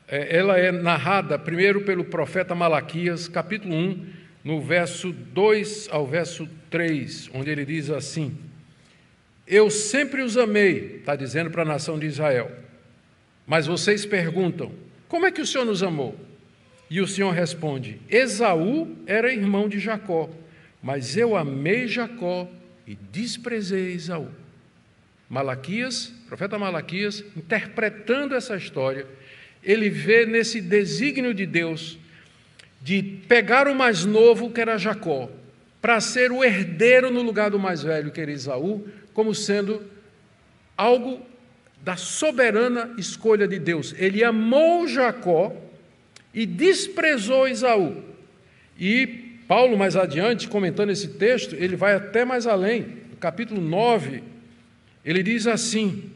é, 0.07 0.37
ela 0.37 0.57
é 0.57 0.71
narrada 0.71 1.37
primeiro 1.37 1.81
pelo 1.81 2.03
profeta 2.03 2.55
Malaquias, 2.55 3.27
capítulo 3.27 3.75
1, 3.75 4.22
no 4.43 4.59
verso 4.61 5.11
2 5.11 5.87
ao 5.89 6.05
verso 6.05 6.47
3, 6.69 7.29
onde 7.33 7.49
ele 7.49 7.65
diz 7.65 7.89
assim: 7.89 8.37
Eu 9.47 9.69
sempre 9.69 10.21
os 10.21 10.37
amei, 10.37 10.97
está 10.97 11.15
dizendo 11.15 11.49
para 11.49 11.61
a 11.61 11.65
nação 11.65 11.97
de 11.97 12.05
Israel. 12.05 12.51
Mas 13.47 13.65
vocês 13.67 14.05
perguntam: 14.05 14.71
Como 15.07 15.25
é 15.25 15.31
que 15.31 15.41
o 15.41 15.45
Senhor 15.45 15.65
nos 15.65 15.81
amou? 15.81 16.15
E 16.89 16.99
o 16.99 17.07
Senhor 17.07 17.31
responde: 17.31 17.99
Esaú 18.09 18.95
era 19.05 19.33
irmão 19.33 19.69
de 19.69 19.79
Jacó, 19.79 20.29
mas 20.81 21.15
eu 21.15 21.35
amei 21.35 21.87
Jacó 21.87 22.49
e 22.85 22.95
desprezei 22.95 23.93
Esaú. 23.93 24.29
Malaquias, 25.29 26.13
profeta 26.27 26.59
Malaquias, 26.59 27.23
interpretando 27.35 28.35
essa 28.35 28.55
história, 28.55 29.07
ele 29.63 29.89
vê 29.89 30.25
nesse 30.25 30.61
desígnio 30.61 31.33
de 31.33 31.45
Deus 31.45 31.97
de 32.83 33.01
pegar 33.01 33.65
o 33.69 33.73
mais 33.73 34.03
novo, 34.03 34.51
que 34.51 34.59
era 34.59 34.77
Jacó, 34.77 35.29
para 35.81 36.01
ser 36.01 36.33
o 36.33 36.43
herdeiro 36.43 37.09
no 37.09 37.21
lugar 37.21 37.49
do 37.49 37.57
mais 37.57 37.81
velho, 37.81 38.11
que 38.11 38.19
era 38.19 38.29
Esaú, 38.29 38.85
como 39.13 39.33
sendo 39.33 39.81
algo 40.75 41.21
da 41.81 41.95
soberana 41.95 42.93
escolha 42.97 43.47
de 43.47 43.57
Deus. 43.57 43.95
Ele 43.97 44.21
amou 44.21 44.85
Jacó 44.85 45.55
e 46.33 46.45
desprezou 46.45 47.47
Esaú. 47.47 48.03
E 48.77 49.07
Paulo, 49.47 49.77
mais 49.77 49.95
adiante, 49.95 50.49
comentando 50.49 50.89
esse 50.89 51.07
texto, 51.07 51.55
ele 51.55 51.77
vai 51.77 51.93
até 51.93 52.25
mais 52.25 52.45
além. 52.45 52.81
No 53.11 53.17
capítulo 53.17 53.61
9, 53.61 54.21
ele 55.05 55.23
diz 55.23 55.47
assim: 55.47 56.11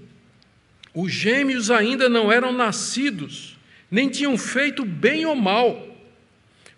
Os 0.93 1.13
gêmeos 1.13 1.71
ainda 1.71 2.09
não 2.09 2.29
eram 2.29 2.51
nascidos, 2.51 3.57
nem 3.89 4.09
tinham 4.09 4.37
feito 4.37 4.83
bem 4.83 5.25
ou 5.25 5.35
mal 5.35 5.86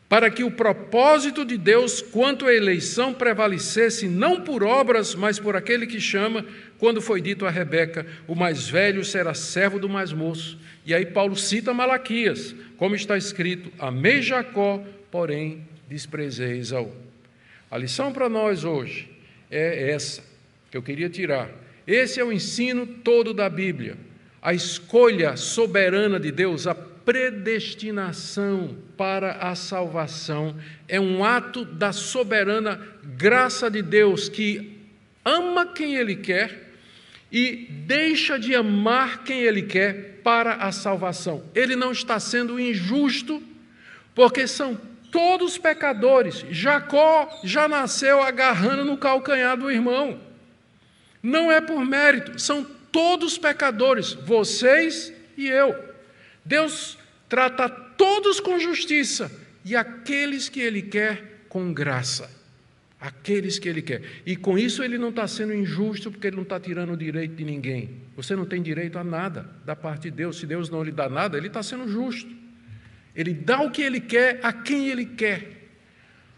para 0.10 0.32
que 0.32 0.44
o 0.44 0.50
propósito 0.50 1.46
de 1.46 1.56
Deus 1.56 2.02
quanto 2.02 2.48
à 2.48 2.54
eleição 2.54 3.14
prevalecesse 3.14 4.08
não 4.08 4.42
por 4.42 4.64
obras, 4.64 5.14
mas 5.14 5.40
por 5.40 5.56
aquele 5.56 5.86
que 5.86 6.02
chama, 6.02 6.44
quando 6.80 7.00
foi 7.00 7.22
dito 7.22 7.46
a 7.46 7.52
Rebeca: 7.52 8.08
o 8.28 8.34
mais 8.34 8.68
velho 8.68 9.06
será 9.06 9.36
servo 9.36 9.78
do 9.78 9.88
mais 9.88 10.12
moço. 10.12 10.60
E 10.84 10.96
aí 10.96 11.06
Paulo 11.06 11.36
cita 11.36 11.76
Malaquias, 11.76 12.56
como 12.76 12.96
está 12.96 13.16
escrito: 13.16 13.72
Amei 13.78 14.24
Jacó, 14.24 14.84
porém 15.12 15.68
desprezei 15.88 16.58
Esaú. 16.58 16.92
A 17.70 17.78
lição 17.78 18.12
para 18.12 18.28
nós 18.28 18.64
hoje 18.64 19.08
é 19.52 19.92
essa 19.92 20.24
que 20.72 20.78
eu 20.78 20.82
queria 20.82 21.08
tirar. 21.10 21.52
Esse 21.86 22.20
é 22.20 22.24
o 22.24 22.32
ensino 22.32 22.88
todo 22.88 23.32
da 23.32 23.48
Bíblia. 23.48 24.09
A 24.42 24.54
escolha 24.54 25.36
soberana 25.36 26.20
de 26.20 26.32
Deus, 26.32 26.66
a 26.66 26.76
predestinação 26.76 28.78
para 28.96 29.34
a 29.34 29.56
salvação 29.56 30.56
é 30.88 31.00
um 31.00 31.24
ato 31.24 31.66
da 31.66 31.92
soberana 31.92 32.80
graça 33.04 33.70
de 33.70 33.82
Deus 33.82 34.30
que 34.30 34.78
ama 35.26 35.66
quem 35.66 35.96
Ele 35.96 36.16
quer 36.16 36.70
e 37.32 37.68
deixa 37.86 38.40
de 38.40 38.56
amar 38.56 39.24
quem 39.24 39.42
Ele 39.42 39.64
quer 39.64 40.20
para 40.24 40.56
a 40.56 40.72
salvação. 40.72 41.44
Ele 41.54 41.76
não 41.76 41.92
está 41.92 42.20
sendo 42.20 42.60
injusto, 42.60 43.42
porque 44.14 44.48
são 44.48 44.80
todos 45.12 45.58
pecadores. 45.58 46.46
Jacó 46.50 47.42
já 47.44 47.68
nasceu 47.68 48.22
agarrando 48.22 48.86
no 48.86 48.98
calcanhar 48.98 49.58
do 49.58 49.72
irmão. 49.72 50.20
Não 51.22 51.52
é 51.52 51.60
por 51.60 51.84
mérito, 51.84 52.40
são 52.40 52.66
todos 52.92 53.38
pecadores, 53.38 54.14
vocês 54.14 55.14
e 55.38 55.48
eu. 55.48 55.76
Deus 56.44 56.98
trata 57.28 57.70
todos 57.70 58.40
com 58.40 58.60
justiça 58.60 59.32
e 59.64 59.76
aqueles 59.76 60.50
que 60.50 60.60
Ele 60.60 60.82
quer 60.82 61.44
com 61.48 61.74
graça. 61.74 62.30
Aqueles 63.00 63.58
que 63.58 63.70
Ele 63.70 63.82
quer. 63.82 64.02
E 64.26 64.36
com 64.36 64.58
isso 64.58 64.84
Ele 64.84 64.98
não 64.98 65.10
está 65.10 65.28
sendo 65.28 65.54
injusto, 65.54 66.12
porque 66.12 66.28
Ele 66.28 66.36
não 66.36 66.44
está 66.44 66.60
tirando 66.60 66.94
o 66.94 66.98
direito 66.98 67.36
de 67.36 67.46
ninguém. 67.46 67.92
Você 68.16 68.36
não 68.36 68.46
tem 68.46 68.62
direito 68.62 68.98
a 68.98 69.04
nada 69.04 69.50
da 69.66 69.76
parte 69.76 70.04
de 70.04 70.12
Deus. 70.12 70.38
Se 70.38 70.46
Deus 70.46 70.70
não 70.70 70.84
lhe 70.84 70.92
dá 70.92 71.08
nada, 71.08 71.38
Ele 71.38 71.48
está 71.48 71.64
sendo 71.64 71.88
justo. 71.88 72.30
Ele 73.16 73.34
dá 73.34 73.62
o 73.62 73.72
que 73.72 73.82
Ele 73.82 74.02
quer 74.02 74.40
a 74.44 74.52
quem 74.52 74.90
Ele 74.90 75.06
quer. 75.06 75.70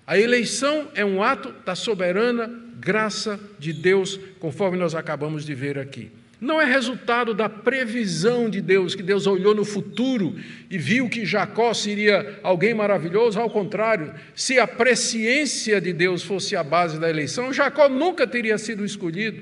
A 0.06 0.20
eleição 0.20 0.90
é 0.94 1.06
um 1.06 1.24
ato 1.24 1.52
da 1.66 1.74
soberana 1.74 2.52
graça 2.80 3.40
de 3.58 3.72
Deus, 3.72 4.20
conforme 4.40 4.78
nós 4.78 4.94
acabamos 4.94 5.46
de 5.46 5.56
ver 5.56 5.80
aqui 5.80 6.12
não 6.42 6.60
é 6.60 6.66
resultado 6.66 7.36
da 7.36 7.48
previsão 7.48 8.50
de 8.50 8.60
Deus, 8.60 8.96
que 8.96 9.04
Deus 9.04 9.28
olhou 9.28 9.54
no 9.54 9.64
futuro 9.64 10.36
e 10.72 10.76
viu 10.76 11.08
que 11.08 11.24
Jacó 11.24 11.72
seria 11.72 12.40
alguém 12.42 12.74
maravilhoso, 12.74 13.40
ao 13.40 13.48
contrário, 13.48 14.12
se 14.34 14.58
a 14.58 14.66
presciência 14.66 15.80
de 15.80 15.94
Deus 15.94 16.24
fosse 16.24 16.56
a 16.56 16.64
base 16.64 17.00
da 17.00 17.08
eleição, 17.08 17.54
Jacó 17.54 17.88
nunca 17.88 18.26
teria 18.26 18.58
sido 18.58 18.84
escolhido. 18.84 19.40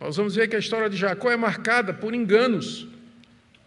Nós 0.00 0.16
vamos 0.16 0.36
ver 0.36 0.46
que 0.46 0.54
a 0.54 0.60
história 0.60 0.88
de 0.88 0.96
Jacó 0.96 1.28
é 1.28 1.36
marcada 1.36 1.92
por 1.92 2.14
enganos 2.14 2.86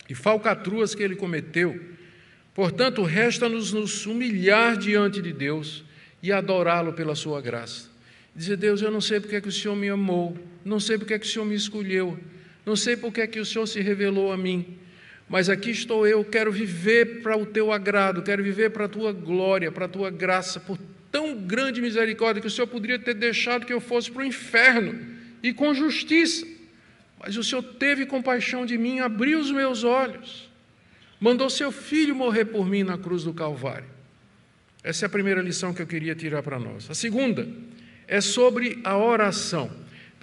e 0.09 0.15
falcatruas 0.15 0.95
que 0.95 1.03
ele 1.03 1.17
cometeu. 1.17 1.77
Portanto, 2.53 3.03
resta-nos 3.03 3.73
nos 3.73 4.05
humilhar 4.05 4.77
diante 4.77 5.21
de 5.21 5.33
Deus 5.33 5.83
e 6.21 6.31
adorá-lo 6.31 6.93
pela 6.93 7.15
sua 7.15 7.41
graça. 7.41 7.89
Dizer, 8.33 8.55
Deus, 8.55 8.81
eu 8.81 8.89
não 8.89 9.01
sei 9.01 9.19
porque 9.19 9.35
é 9.35 9.41
que 9.41 9.49
o 9.49 9.51
Senhor 9.51 9.75
me 9.75 9.89
amou, 9.89 10.37
não 10.63 10.79
sei 10.79 10.97
porque 10.97 11.13
é 11.13 11.19
que 11.19 11.25
o 11.25 11.29
Senhor 11.29 11.45
me 11.45 11.55
escolheu, 11.55 12.17
não 12.65 12.75
sei 12.75 12.95
porque 12.95 13.21
é 13.21 13.27
que 13.27 13.39
o 13.39 13.45
Senhor 13.45 13.65
se 13.67 13.81
revelou 13.81 14.31
a 14.31 14.37
mim, 14.37 14.77
mas 15.27 15.49
aqui 15.49 15.71
estou 15.71 16.07
eu, 16.07 16.23
quero 16.23 16.51
viver 16.51 17.21
para 17.21 17.37
o 17.37 17.45
teu 17.45 17.71
agrado, 17.71 18.21
quero 18.21 18.43
viver 18.43 18.71
para 18.71 18.85
a 18.85 18.89
tua 18.89 19.11
glória, 19.11 19.71
para 19.71 19.85
a 19.85 19.89
tua 19.89 20.09
graça, 20.09 20.59
por 20.59 20.77
tão 21.11 21.35
grande 21.35 21.81
misericórdia 21.81 22.41
que 22.41 22.47
o 22.47 22.51
Senhor 22.51 22.67
poderia 22.67 22.99
ter 22.99 23.13
deixado 23.13 23.65
que 23.65 23.73
eu 23.73 23.81
fosse 23.81 24.11
para 24.11 24.23
o 24.23 24.25
inferno 24.25 24.99
e 25.41 25.53
com 25.53 25.73
justiça, 25.73 26.45
mas 27.19 27.37
o 27.37 27.43
Senhor 27.43 27.61
teve 27.61 28.05
compaixão 28.05 28.65
de 28.65 28.77
mim, 28.77 28.99
abriu 28.99 29.39
os 29.39 29.51
meus 29.51 29.83
olhos, 29.83 30.49
mandou 31.19 31.49
seu 31.49 31.71
filho 31.71 32.15
morrer 32.15 32.45
por 32.45 32.67
mim 32.67 32.83
na 32.83 32.97
cruz 32.97 33.23
do 33.23 33.33
Calvário. 33.33 33.93
Essa 34.83 35.05
é 35.05 35.07
a 35.07 35.09
primeira 35.09 35.41
lição 35.41 35.73
que 35.73 35.81
eu 35.81 35.87
queria 35.87 36.13
tirar 36.13 36.43
para 36.43 36.59
nós. 36.59 36.89
A 36.89 36.93
segunda, 36.93 37.47
é 38.07 38.19
sobre 38.19 38.79
a 38.83 38.97
oração. 38.97 39.71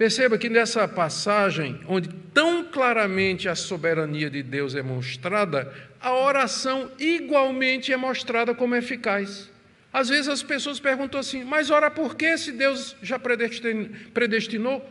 Perceba 0.01 0.35
que 0.35 0.49
nessa 0.49 0.87
passagem, 0.87 1.79
onde 1.87 2.09
tão 2.33 2.63
claramente 2.63 3.47
a 3.47 3.53
soberania 3.53 4.31
de 4.31 4.41
Deus 4.41 4.73
é 4.73 4.81
mostrada, 4.81 5.71
a 6.01 6.11
oração 6.15 6.89
igualmente 6.97 7.93
é 7.93 7.97
mostrada 7.97 8.55
como 8.55 8.73
eficaz. 8.73 9.47
Às 9.93 10.09
vezes 10.09 10.27
as 10.27 10.41
pessoas 10.41 10.79
perguntam 10.79 11.19
assim: 11.19 11.43
mas 11.43 11.69
orar 11.69 11.91
por 11.91 12.15
que 12.15 12.35
se 12.35 12.51
Deus 12.51 12.95
já 13.03 13.19
predestinou? 13.19 14.83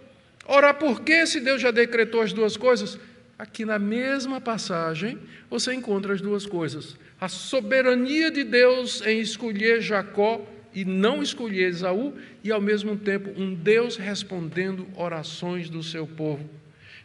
Orar 0.46 0.74
por 0.74 1.00
que 1.00 1.26
se 1.26 1.40
Deus 1.40 1.60
já 1.60 1.72
decretou 1.72 2.20
as 2.20 2.32
duas 2.32 2.56
coisas? 2.56 2.96
Aqui 3.36 3.64
na 3.64 3.80
mesma 3.80 4.40
passagem 4.40 5.18
você 5.50 5.74
encontra 5.74 6.14
as 6.14 6.20
duas 6.20 6.46
coisas: 6.46 6.96
a 7.20 7.26
soberania 7.26 8.30
de 8.30 8.44
Deus 8.44 9.04
em 9.04 9.18
escolher 9.18 9.80
Jacó 9.80 10.40
e 10.74 10.84
não 10.84 11.22
escolher 11.22 11.68
Esaú, 11.68 12.14
e 12.42 12.50
ao 12.50 12.60
mesmo 12.60 12.96
tempo 12.96 13.30
um 13.40 13.54
Deus 13.54 13.96
respondendo 13.96 14.86
orações 14.94 15.68
do 15.68 15.82
seu 15.82 16.06
povo. 16.06 16.48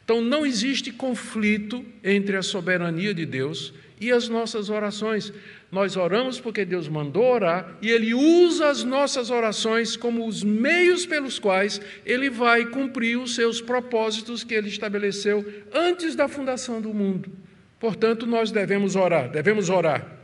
Então 0.04 0.22
não 0.22 0.46
existe 0.46 0.92
conflito 0.92 1.84
entre 2.04 2.38
a 2.38 2.44
soberania 2.44 3.14
de 3.14 3.26
Deus 3.26 3.74
e 4.00 4.12
as 4.12 4.30
nossas 4.30 4.70
orações. 4.70 5.34
Nós 5.72 5.98
oramos 5.98 6.40
porque 6.40 6.64
Deus 6.64 6.88
mandou 6.88 7.26
orar 7.26 7.76
e 7.82 7.90
Ele 7.90 8.14
usa 8.14 8.70
as 8.70 8.84
nossas 8.84 9.32
orações 9.32 9.98
como 9.98 10.28
os 10.28 10.44
meios 10.44 11.06
pelos 11.06 11.40
quais 11.40 11.82
Ele 12.06 12.30
vai 12.30 12.68
cumprir 12.68 13.18
os 13.18 13.34
seus 13.34 13.62
propósitos 13.62 14.44
que 14.44 14.54
Ele 14.54 14.70
estabeleceu 14.70 15.44
antes 15.74 16.16
da 16.16 16.28
fundação 16.28 16.80
do 16.80 16.94
mundo. 16.94 17.32
Portanto, 17.80 18.28
nós 18.28 18.52
devemos 18.52 18.96
orar, 18.96 19.30
devemos 19.30 19.70
orar 19.70 20.15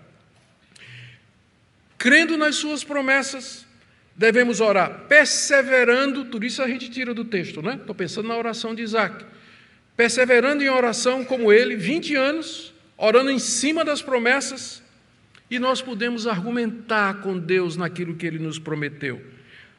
crendo 2.02 2.36
nas 2.36 2.56
suas 2.56 2.84
promessas, 2.84 3.64
devemos 4.16 4.60
orar 4.60 5.02
perseverando, 5.08 6.26
tudo 6.26 6.44
isso 6.44 6.64
a 6.64 6.68
gente 6.68 6.90
tira 6.90 7.14
do 7.14 7.24
texto, 7.24 7.62
né? 7.62 7.76
Estou 7.80 7.94
pensando 7.94 8.28
na 8.28 8.36
oração 8.36 8.74
de 8.74 8.82
Isaac. 8.82 9.24
Perseverando 9.96 10.64
em 10.64 10.70
oração 10.70 11.24
como 11.24 11.54
ele, 11.54 11.76
20 11.76 12.16
anos, 12.16 12.74
orando 12.98 13.30
em 13.30 13.38
cima 13.38 13.86
das 13.86 14.02
promessas, 14.02 14.82
e 15.48 15.60
nós 15.60 15.80
podemos 15.80 16.26
argumentar 16.26 17.22
com 17.22 17.38
Deus 17.38 17.78
naquilo 17.78 18.16
que 18.16 18.26
ele 18.26 18.40
nos 18.40 18.58
prometeu. 18.58 19.22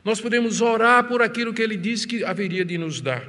Nós 0.04 0.20
podemos 0.20 0.60
orar 0.60 1.02
por 1.08 1.22
aquilo 1.22 1.52
que 1.52 1.60
ele 1.62 1.76
disse 1.76 2.06
que 2.06 2.24
haveria 2.24 2.64
de 2.64 2.78
nos 2.78 3.00
dar. 3.00 3.26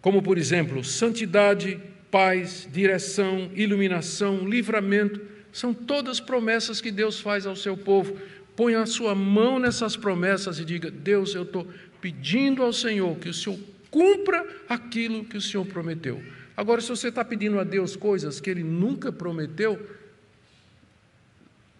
Como, 0.00 0.22
por 0.22 0.38
exemplo, 0.38 0.84
santidade, 0.84 1.80
paz, 2.12 2.68
direção, 2.72 3.50
iluminação, 3.56 4.48
livramento, 4.48 5.20
são 5.52 5.72
todas 5.72 6.20
promessas 6.20 6.80
que 6.80 6.90
Deus 6.90 7.20
faz 7.20 7.46
ao 7.46 7.56
seu 7.56 7.76
povo. 7.76 8.18
Põe 8.54 8.74
a 8.74 8.86
sua 8.86 9.14
mão 9.14 9.58
nessas 9.58 9.96
promessas 9.96 10.58
e 10.58 10.64
diga: 10.64 10.90
Deus, 10.90 11.34
eu 11.34 11.42
estou 11.42 11.66
pedindo 12.00 12.62
ao 12.62 12.72
Senhor 12.72 13.16
que 13.18 13.28
o 13.28 13.34
Senhor 13.34 13.58
cumpra 13.90 14.46
aquilo 14.68 15.24
que 15.24 15.36
o 15.36 15.40
Senhor 15.40 15.64
prometeu. 15.66 16.22
Agora, 16.56 16.80
se 16.80 16.88
você 16.88 17.08
está 17.08 17.24
pedindo 17.24 17.58
a 17.58 17.64
Deus 17.64 17.96
coisas 17.96 18.40
que 18.40 18.48
Ele 18.48 18.62
nunca 18.62 19.12
prometeu, 19.12 19.78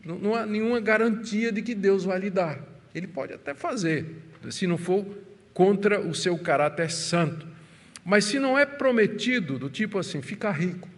não 0.04 0.34
há 0.34 0.46
nenhuma 0.46 0.80
garantia 0.80 1.50
de 1.50 1.62
que 1.62 1.74
Deus 1.74 2.04
vai 2.04 2.18
lhe 2.18 2.30
dar. 2.30 2.60
Ele 2.94 3.06
pode 3.06 3.32
até 3.32 3.54
fazer, 3.54 4.06
se 4.50 4.66
não 4.66 4.78
for 4.78 5.04
contra 5.52 6.00
o 6.00 6.14
seu 6.14 6.38
caráter 6.38 6.90
santo. 6.90 7.46
Mas 8.04 8.24
se 8.26 8.38
não 8.38 8.58
é 8.58 8.64
prometido, 8.64 9.58
do 9.58 9.68
tipo 9.68 9.98
assim, 9.98 10.22
ficar 10.22 10.52
rico. 10.52 10.88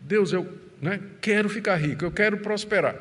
Deus, 0.00 0.32
eu 0.32 0.44
né, 0.82 1.00
quero 1.20 1.48
ficar 1.48 1.76
rico, 1.76 2.04
eu 2.04 2.10
quero 2.10 2.38
prosperar. 2.38 2.96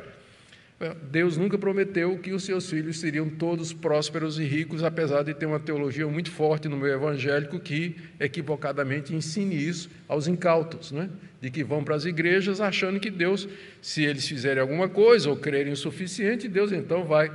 Deus 1.12 1.38
nunca 1.38 1.60
prometeu 1.60 2.18
que 2.18 2.32
os 2.32 2.44
seus 2.44 2.68
filhos 2.68 3.00
seriam 3.00 3.30
todos 3.30 3.72
prósperos 3.72 4.40
e 4.40 4.44
ricos, 4.44 4.84
apesar 4.84 5.24
de 5.24 5.34
ter 5.34 5.46
uma 5.46 5.60
teologia 5.60 6.08
muito 6.08 6.32
forte 6.32 6.68
no 6.68 6.76
meio 6.76 6.94
evangélico 6.94 7.60
que 7.60 7.96
equivocadamente 8.20 9.14
ensine 9.14 9.56
isso 9.56 9.90
aos 10.08 10.28
incautos, 10.28 10.92
né? 10.92 11.10
de 11.40 11.52
que 11.52 11.64
vão 11.64 11.84
para 11.84 11.96
as 11.96 12.06
igrejas 12.06 12.60
achando 12.60 13.00
que 13.00 13.12
Deus, 13.12 13.48
se 13.80 14.04
eles 14.04 14.28
fizerem 14.28 14.62
alguma 14.62 14.90
coisa 14.90 15.30
ou 15.30 15.38
crerem 15.38 15.74
o 15.74 15.78
suficiente, 15.78 16.48
Deus 16.48 16.72
então 16.72 17.04
vai 17.04 17.32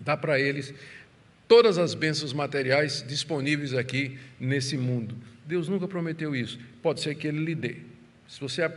dar 0.00 0.16
para 0.16 0.40
eles 0.40 0.72
todas 1.46 1.76
as 1.76 1.94
bênçãos 1.94 2.32
materiais 2.32 3.04
disponíveis 3.06 3.74
aqui 3.74 4.18
nesse 4.40 4.78
mundo. 4.78 5.14
Deus 5.46 5.68
nunca 5.68 5.86
prometeu 5.86 6.34
isso. 6.34 6.58
Pode 6.82 7.00
ser 7.00 7.14
que 7.14 7.26
Ele 7.28 7.44
lhe 7.44 7.54
dê. 7.54 7.76
Se 8.28 8.40
você 8.40 8.68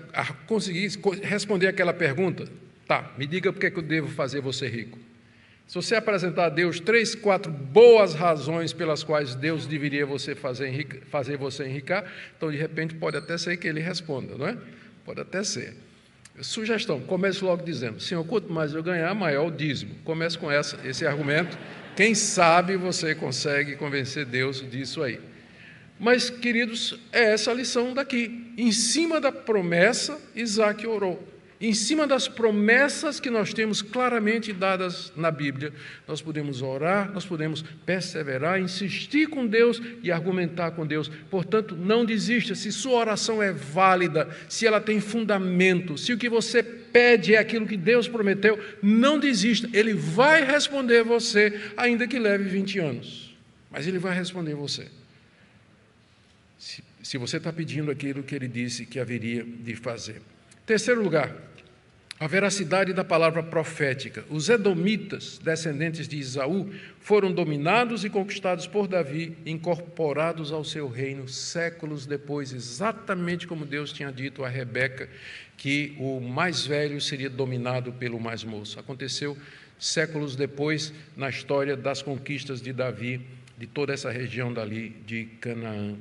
conseguir 0.46 0.90
responder 1.24 1.68
aquela 1.68 1.94
pergunta, 1.94 2.48
Tá, 2.88 3.12
me 3.18 3.28
diga 3.28 3.52
por 3.52 3.60
que 3.60 3.78
eu 3.78 3.82
devo 3.84 4.08
fazer 4.08 4.40
você 4.40 4.68
rico. 4.68 4.98
Se 5.68 5.76
você 5.76 5.96
apresentar 5.96 6.46
a 6.46 6.50
Deus 6.50 6.80
três, 6.80 7.14
quatro 7.14 7.52
boas 7.52 8.14
razões 8.14 8.72
pelas 8.72 9.04
quais 9.04 9.36
Deus 9.36 9.68
deveria 9.68 10.06
você 10.06 10.34
fazer, 10.34 11.04
fazer 11.10 11.36
você 11.36 11.66
enricar, 11.66 12.10
então 12.38 12.50
de 12.50 12.56
repente 12.56 12.96
pode 12.96 13.18
até 13.18 13.38
ser 13.38 13.58
que 13.58 13.68
ele 13.68 13.82
responda, 13.82 14.38
não 14.38 14.48
é? 14.48 14.58
Pode 15.04 15.20
até 15.20 15.44
ser. 15.44 15.76
Sugestão: 16.40 17.02
comece 17.02 17.44
logo 17.44 17.66
dizendo, 17.66 18.00
Senhor, 18.00 18.24
quanto 18.24 18.50
mais 18.50 18.74
eu 18.74 18.82
ganhar, 18.82 19.14
maior 19.14 19.48
o 19.48 19.52
dízimo. 19.52 19.94
Comece 20.06 20.38
com 20.38 20.50
essa, 20.50 20.80
esse 20.88 21.06
argumento. 21.06 21.58
Quem 21.98 22.16
sabe 22.16 22.78
você 22.78 23.14
consegue 23.14 23.76
convencer 23.76 24.26
Deus 24.26 24.64
disso 24.70 25.04
aí. 25.04 25.20
Mas, 26.00 26.30
queridos, 26.30 27.00
é 27.12 27.34
essa 27.34 27.52
a 27.52 27.54
lição 27.54 27.94
daqui. 27.94 28.54
Em 28.58 28.72
cima 28.72 29.20
da 29.20 29.32
promessa, 29.32 30.20
Isaac 30.36 30.86
orou 30.86 31.38
em 31.60 31.74
cima 31.74 32.06
das 32.06 32.28
promessas 32.28 33.20
que 33.20 33.32
nós 33.32 33.52
temos 33.52 33.82
claramente 33.82 34.54
dadas 34.54 35.12
na 35.16 35.32
Bíblia, 35.32 35.74
nós 36.08 36.22
podemos 36.22 36.62
orar, 36.62 37.12
nós 37.12 37.26
podemos 37.26 37.64
perseverar, 37.86 38.62
insistir 38.62 39.28
com 39.28 39.48
Deus 39.48 39.82
e 40.04 40.12
argumentar 40.12 40.72
com 40.72 40.86
Deus. 40.86 41.10
Portanto, 41.32 41.76
não 41.76 42.06
desista. 42.06 42.54
Se 42.54 42.72
sua 42.72 43.00
oração 43.00 43.42
é 43.42 43.52
válida, 43.52 44.30
se 44.48 44.68
ela 44.68 44.80
tem 44.80 45.00
fundamento, 45.00 45.98
se 45.98 46.14
o 46.14 46.18
que 46.18 46.30
você 46.30 46.62
pede 46.62 47.34
é 47.34 47.40
aquilo 47.40 47.66
que 47.66 47.78
Deus 47.78 48.08
prometeu, 48.08 48.60
não 48.82 49.20
desista. 49.20 49.68
Ele 49.74 49.94
vai 49.94 50.44
responder 50.44 51.04
você, 51.04 51.60
ainda 51.76 52.08
que 52.08 52.20
leve 52.20 52.44
20 52.44 52.80
anos. 52.80 53.36
Mas 53.72 53.88
ele 53.88 53.98
vai 53.98 54.16
responder 54.16 54.54
você. 54.54 54.88
Se, 57.08 57.18
você 57.18 57.38
está 57.38 57.54
pedindo 57.54 57.90
aquilo 57.90 58.22
que 58.22 58.36
ele 58.36 58.50
disse 58.50 58.86
que 58.86 59.00
haveria 59.00 59.42
de 59.42 59.78
fazer. 59.78 60.22
Terceiro 60.66 61.02
lugar, 61.02 61.34
a 62.20 62.28
veracidade 62.28 62.92
da 62.92 63.06
palavra 63.06 63.42
profética. 63.42 64.26
Os 64.30 64.50
edomitas, 64.50 65.38
descendentes 65.38 66.06
de 66.06 66.18
Isaú, 66.18 66.70
foram 67.00 67.32
dominados 67.32 68.04
e 68.04 68.10
conquistados 68.10 68.68
por 68.68 68.90
Davi, 68.90 69.38
incorporados 69.46 70.52
ao 70.52 70.66
seu 70.66 70.90
reino 70.90 71.30
séculos 71.30 72.06
depois, 72.06 72.52
exatamente 72.52 73.48
como 73.48 73.66
Deus 73.66 73.94
tinha 73.94 74.12
dito 74.12 74.44
a 74.44 74.50
Rebeca, 74.50 75.08
que 75.56 75.96
o 75.98 76.20
mais 76.20 76.68
velho 76.68 77.00
seria 77.00 77.30
dominado 77.30 77.94
pelo 77.94 78.20
mais 78.20 78.44
moço. 78.44 78.82
Aconteceu 78.82 79.38
séculos 79.80 80.36
depois 80.36 80.94
na 81.16 81.30
história 81.30 81.78
das 81.78 82.02
conquistas 82.02 82.62
de 82.62 82.74
Davi, 82.74 83.22
de 83.58 83.66
toda 83.66 83.94
essa 83.94 84.12
região 84.12 84.52
dali 84.52 84.90
de 85.06 85.24
Canaã. 85.40 85.96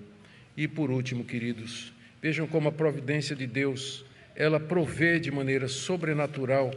E 0.57 0.67
por 0.67 0.91
último, 0.91 1.25
queridos, 1.25 1.93
vejam 2.23 2.47
como 2.47 2.69
a 2.69 2.73
providência 2.73 3.37
de 3.37 3.47
Deus 3.47 4.05
ela 4.35 4.61
provê 4.61 5.19
de 5.19 5.31
maneira 5.31 5.67
sobrenatural 5.67 6.71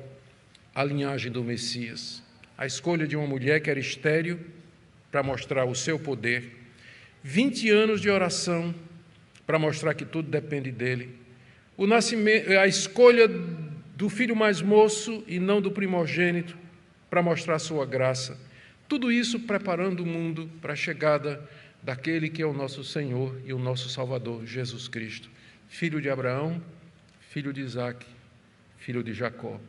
a 0.73 0.83
linhagem 0.83 1.31
do 1.31 1.43
Messias. 1.43 2.23
A 2.57 2.65
escolha 2.65 3.05
de 3.05 3.15
uma 3.15 3.27
mulher 3.27 3.59
que 3.61 3.69
era 3.69 3.79
estéril 3.79 4.39
para 5.11 5.21
mostrar 5.23 5.65
o 5.65 5.75
seu 5.75 5.99
poder, 5.99 6.57
20 7.23 7.69
anos 7.69 8.01
de 8.01 8.09
oração 8.09 8.73
para 9.45 9.59
mostrar 9.59 9.93
que 9.93 10.05
tudo 10.05 10.29
depende 10.29 10.71
dele, 10.71 11.15
o 11.75 11.87
nascimento, 11.87 12.51
a 12.51 12.67
escolha 12.67 13.27
do 13.95 14.09
filho 14.09 14.35
mais 14.35 14.61
moço 14.61 15.23
e 15.27 15.39
não 15.39 15.61
do 15.61 15.71
primogênito 15.71 16.57
para 17.09 17.21
mostrar 17.21 17.57
sua 17.59 17.85
graça. 17.85 18.37
Tudo 18.87 19.11
isso 19.11 19.39
preparando 19.41 20.03
o 20.03 20.05
mundo 20.05 20.49
para 20.61 20.73
a 20.73 20.75
chegada 20.75 21.41
daquele 21.81 22.29
que 22.29 22.41
é 22.41 22.45
o 22.45 22.53
nosso 22.53 22.83
Senhor 22.83 23.39
e 23.45 23.53
o 23.53 23.59
nosso 23.59 23.89
Salvador, 23.89 24.45
Jesus 24.45 24.87
Cristo, 24.87 25.29
filho 25.67 26.01
de 26.01 26.09
Abraão, 26.09 26.61
filho 27.29 27.53
de 27.53 27.61
Isaac, 27.61 28.05
filho 28.77 29.03
de 29.03 29.13
Jacó. 29.13 29.59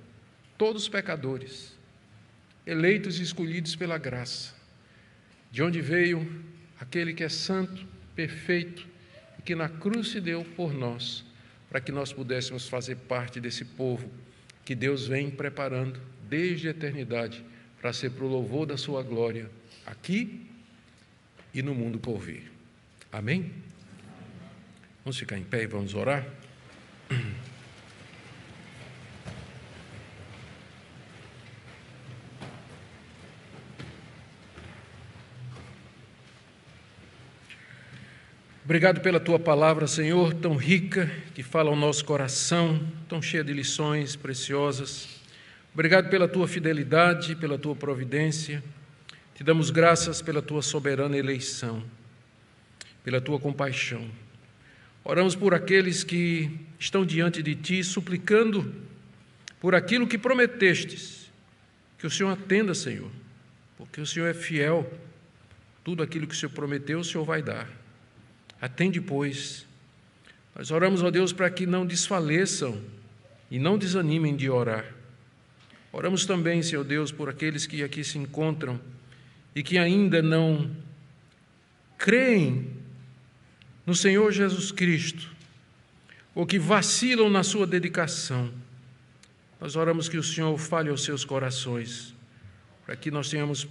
Todos 0.58 0.88
pecadores, 0.88 1.76
eleitos 2.66 3.18
e 3.18 3.22
escolhidos 3.22 3.76
pela 3.76 3.98
graça. 3.98 4.54
De 5.50 5.62
onde 5.62 5.80
veio 5.80 6.44
aquele 6.78 7.12
que 7.12 7.24
é 7.24 7.28
santo, 7.28 7.86
perfeito 8.14 8.86
e 9.38 9.42
que 9.42 9.54
na 9.54 9.68
cruz 9.68 10.08
se 10.08 10.20
deu 10.20 10.44
por 10.56 10.72
nós, 10.72 11.24
para 11.68 11.80
que 11.80 11.92
nós 11.92 12.12
pudéssemos 12.12 12.68
fazer 12.68 12.96
parte 12.96 13.40
desse 13.40 13.64
povo 13.64 14.10
que 14.64 14.74
Deus 14.74 15.06
vem 15.06 15.30
preparando 15.30 16.00
desde 16.28 16.68
a 16.68 16.70
eternidade 16.70 17.44
para 17.80 17.92
ser 17.92 18.10
para 18.10 18.24
o 18.24 18.28
louvor 18.28 18.66
da 18.66 18.76
sua 18.76 19.02
glória 19.02 19.50
aqui 19.86 20.49
e 21.52 21.62
no 21.62 21.74
mundo 21.74 21.98
por 21.98 22.18
vir. 22.18 22.50
Amém? 23.12 23.52
Vamos 25.04 25.18
ficar 25.18 25.36
em 25.38 25.42
pé 25.42 25.62
e 25.62 25.66
vamos 25.66 25.94
orar? 25.94 26.26
Obrigado 38.70 39.00
pela 39.00 39.18
tua 39.18 39.36
palavra, 39.36 39.88
Senhor, 39.88 40.32
tão 40.32 40.54
rica, 40.54 41.10
que 41.34 41.42
fala 41.42 41.70
ao 41.70 41.74
nosso 41.74 42.04
coração, 42.04 42.80
tão 43.08 43.20
cheia 43.20 43.42
de 43.42 43.52
lições 43.52 44.14
preciosas. 44.14 45.08
Obrigado 45.74 46.08
pela 46.08 46.28
tua 46.28 46.46
fidelidade, 46.46 47.34
pela 47.34 47.58
tua 47.58 47.74
providência. 47.74 48.62
Te 49.40 49.44
damos 49.44 49.70
graças 49.70 50.20
pela 50.20 50.42
tua 50.42 50.60
soberana 50.60 51.16
eleição, 51.16 51.82
pela 53.02 53.22
tua 53.22 53.40
compaixão. 53.40 54.06
Oramos 55.02 55.34
por 55.34 55.54
aqueles 55.54 56.04
que 56.04 56.60
estão 56.78 57.06
diante 57.06 57.42
de 57.42 57.54
ti, 57.54 57.82
suplicando 57.82 58.70
por 59.58 59.74
aquilo 59.74 60.06
que 60.06 60.18
prometestes, 60.18 61.30
que 61.96 62.06
o 62.06 62.10
Senhor 62.10 62.28
atenda, 62.28 62.74
Senhor, 62.74 63.10
porque 63.78 64.02
o 64.02 64.04
Senhor 64.04 64.26
é 64.26 64.34
fiel. 64.34 64.92
Tudo 65.82 66.02
aquilo 66.02 66.26
que 66.26 66.34
o 66.34 66.36
Senhor 66.36 66.52
prometeu, 66.52 67.00
o 67.00 67.04
Senhor 67.04 67.24
vai 67.24 67.40
dar. 67.40 67.66
Atende, 68.60 69.00
pois. 69.00 69.64
Nós 70.54 70.70
oramos, 70.70 71.02
ó 71.02 71.10
Deus, 71.10 71.32
para 71.32 71.48
que 71.48 71.64
não 71.64 71.86
desfaleçam 71.86 72.78
e 73.50 73.58
não 73.58 73.78
desanimem 73.78 74.36
de 74.36 74.50
orar. 74.50 74.84
Oramos 75.90 76.26
também, 76.26 76.62
Senhor 76.62 76.84
Deus, 76.84 77.10
por 77.10 77.30
aqueles 77.30 77.66
que 77.66 77.82
aqui 77.82 78.04
se 78.04 78.18
encontram 78.18 78.78
e 79.54 79.62
que 79.62 79.78
ainda 79.78 80.22
não 80.22 80.70
creem 81.98 82.70
no 83.84 83.94
Senhor 83.94 84.30
Jesus 84.32 84.70
Cristo, 84.70 85.30
ou 86.34 86.46
que 86.46 86.58
vacilam 86.58 87.28
na 87.28 87.42
sua 87.42 87.66
dedicação. 87.66 88.50
Nós 89.60 89.76
oramos 89.76 90.08
que 90.08 90.16
o 90.16 90.22
Senhor 90.22 90.56
fale 90.58 90.88
aos 90.88 91.02
seus 91.02 91.24
corações, 91.24 92.14
para 92.86 92.96
que 92.96 93.10
nós 93.10 93.28
tenhamos 93.28 93.66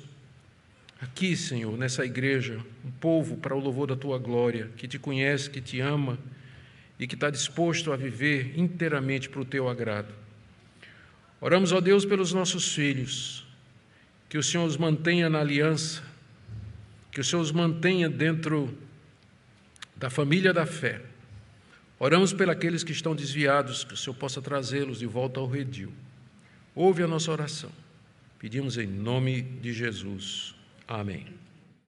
aqui, 1.02 1.36
Senhor, 1.36 1.78
nessa 1.78 2.06
igreja, 2.06 2.60
um 2.86 2.92
povo 2.92 3.38
para 3.38 3.56
o 3.56 3.60
louvor 3.60 3.88
da 3.88 3.96
tua 3.96 4.20
glória, 4.20 4.70
que 4.78 4.88
te 4.88 5.00
conhece, 5.00 5.50
que 5.50 5.62
te 5.62 5.80
ama 5.80 6.20
e 7.00 7.08
que 7.08 7.16
está 7.16 7.30
disposto 7.30 7.94
a 7.94 7.96
viver 7.96 8.60
inteiramente 8.60 9.30
para 9.30 9.42
o 9.42 9.46
teu 9.46 9.70
agrado. 9.70 10.14
Oramos, 11.40 11.72
ó 11.72 11.80
Deus, 11.80 12.06
pelos 12.06 12.34
nossos 12.34 12.74
filhos, 12.74 13.48
que 14.30 14.38
o 14.38 14.44
Senhor 14.44 14.66
os 14.66 14.78
mantenha 14.78 15.28
na 15.28 15.40
aliança, 15.40 16.04
que 17.12 17.20
o 17.20 17.24
Senhor 17.24 17.42
os 17.42 17.52
mantenha 17.52 18.08
dentro 18.08 18.78
da 19.96 20.10
família 20.10 20.54
da 20.54 20.66
fé. 20.66 21.02
Oramos 21.98 22.32
pelos 22.32 22.84
que 22.84 22.92
estão 22.94 23.16
desviados, 23.16 23.84
que 23.84 23.96
o 23.96 23.98
Senhor 23.98 24.16
possa 24.16 24.42
trazê-los 24.42 25.00
de 25.00 25.06
volta 25.06 25.40
ao 25.40 25.48
redil. 25.48 25.92
Ouve 26.74 27.04
a 27.04 27.08
nossa 27.08 27.32
oração. 27.32 27.72
Pedimos 28.38 28.78
em 28.78 28.88
nome 28.88 29.42
de 29.42 29.74
Jesus. 29.74 30.56
Amém. 30.88 31.26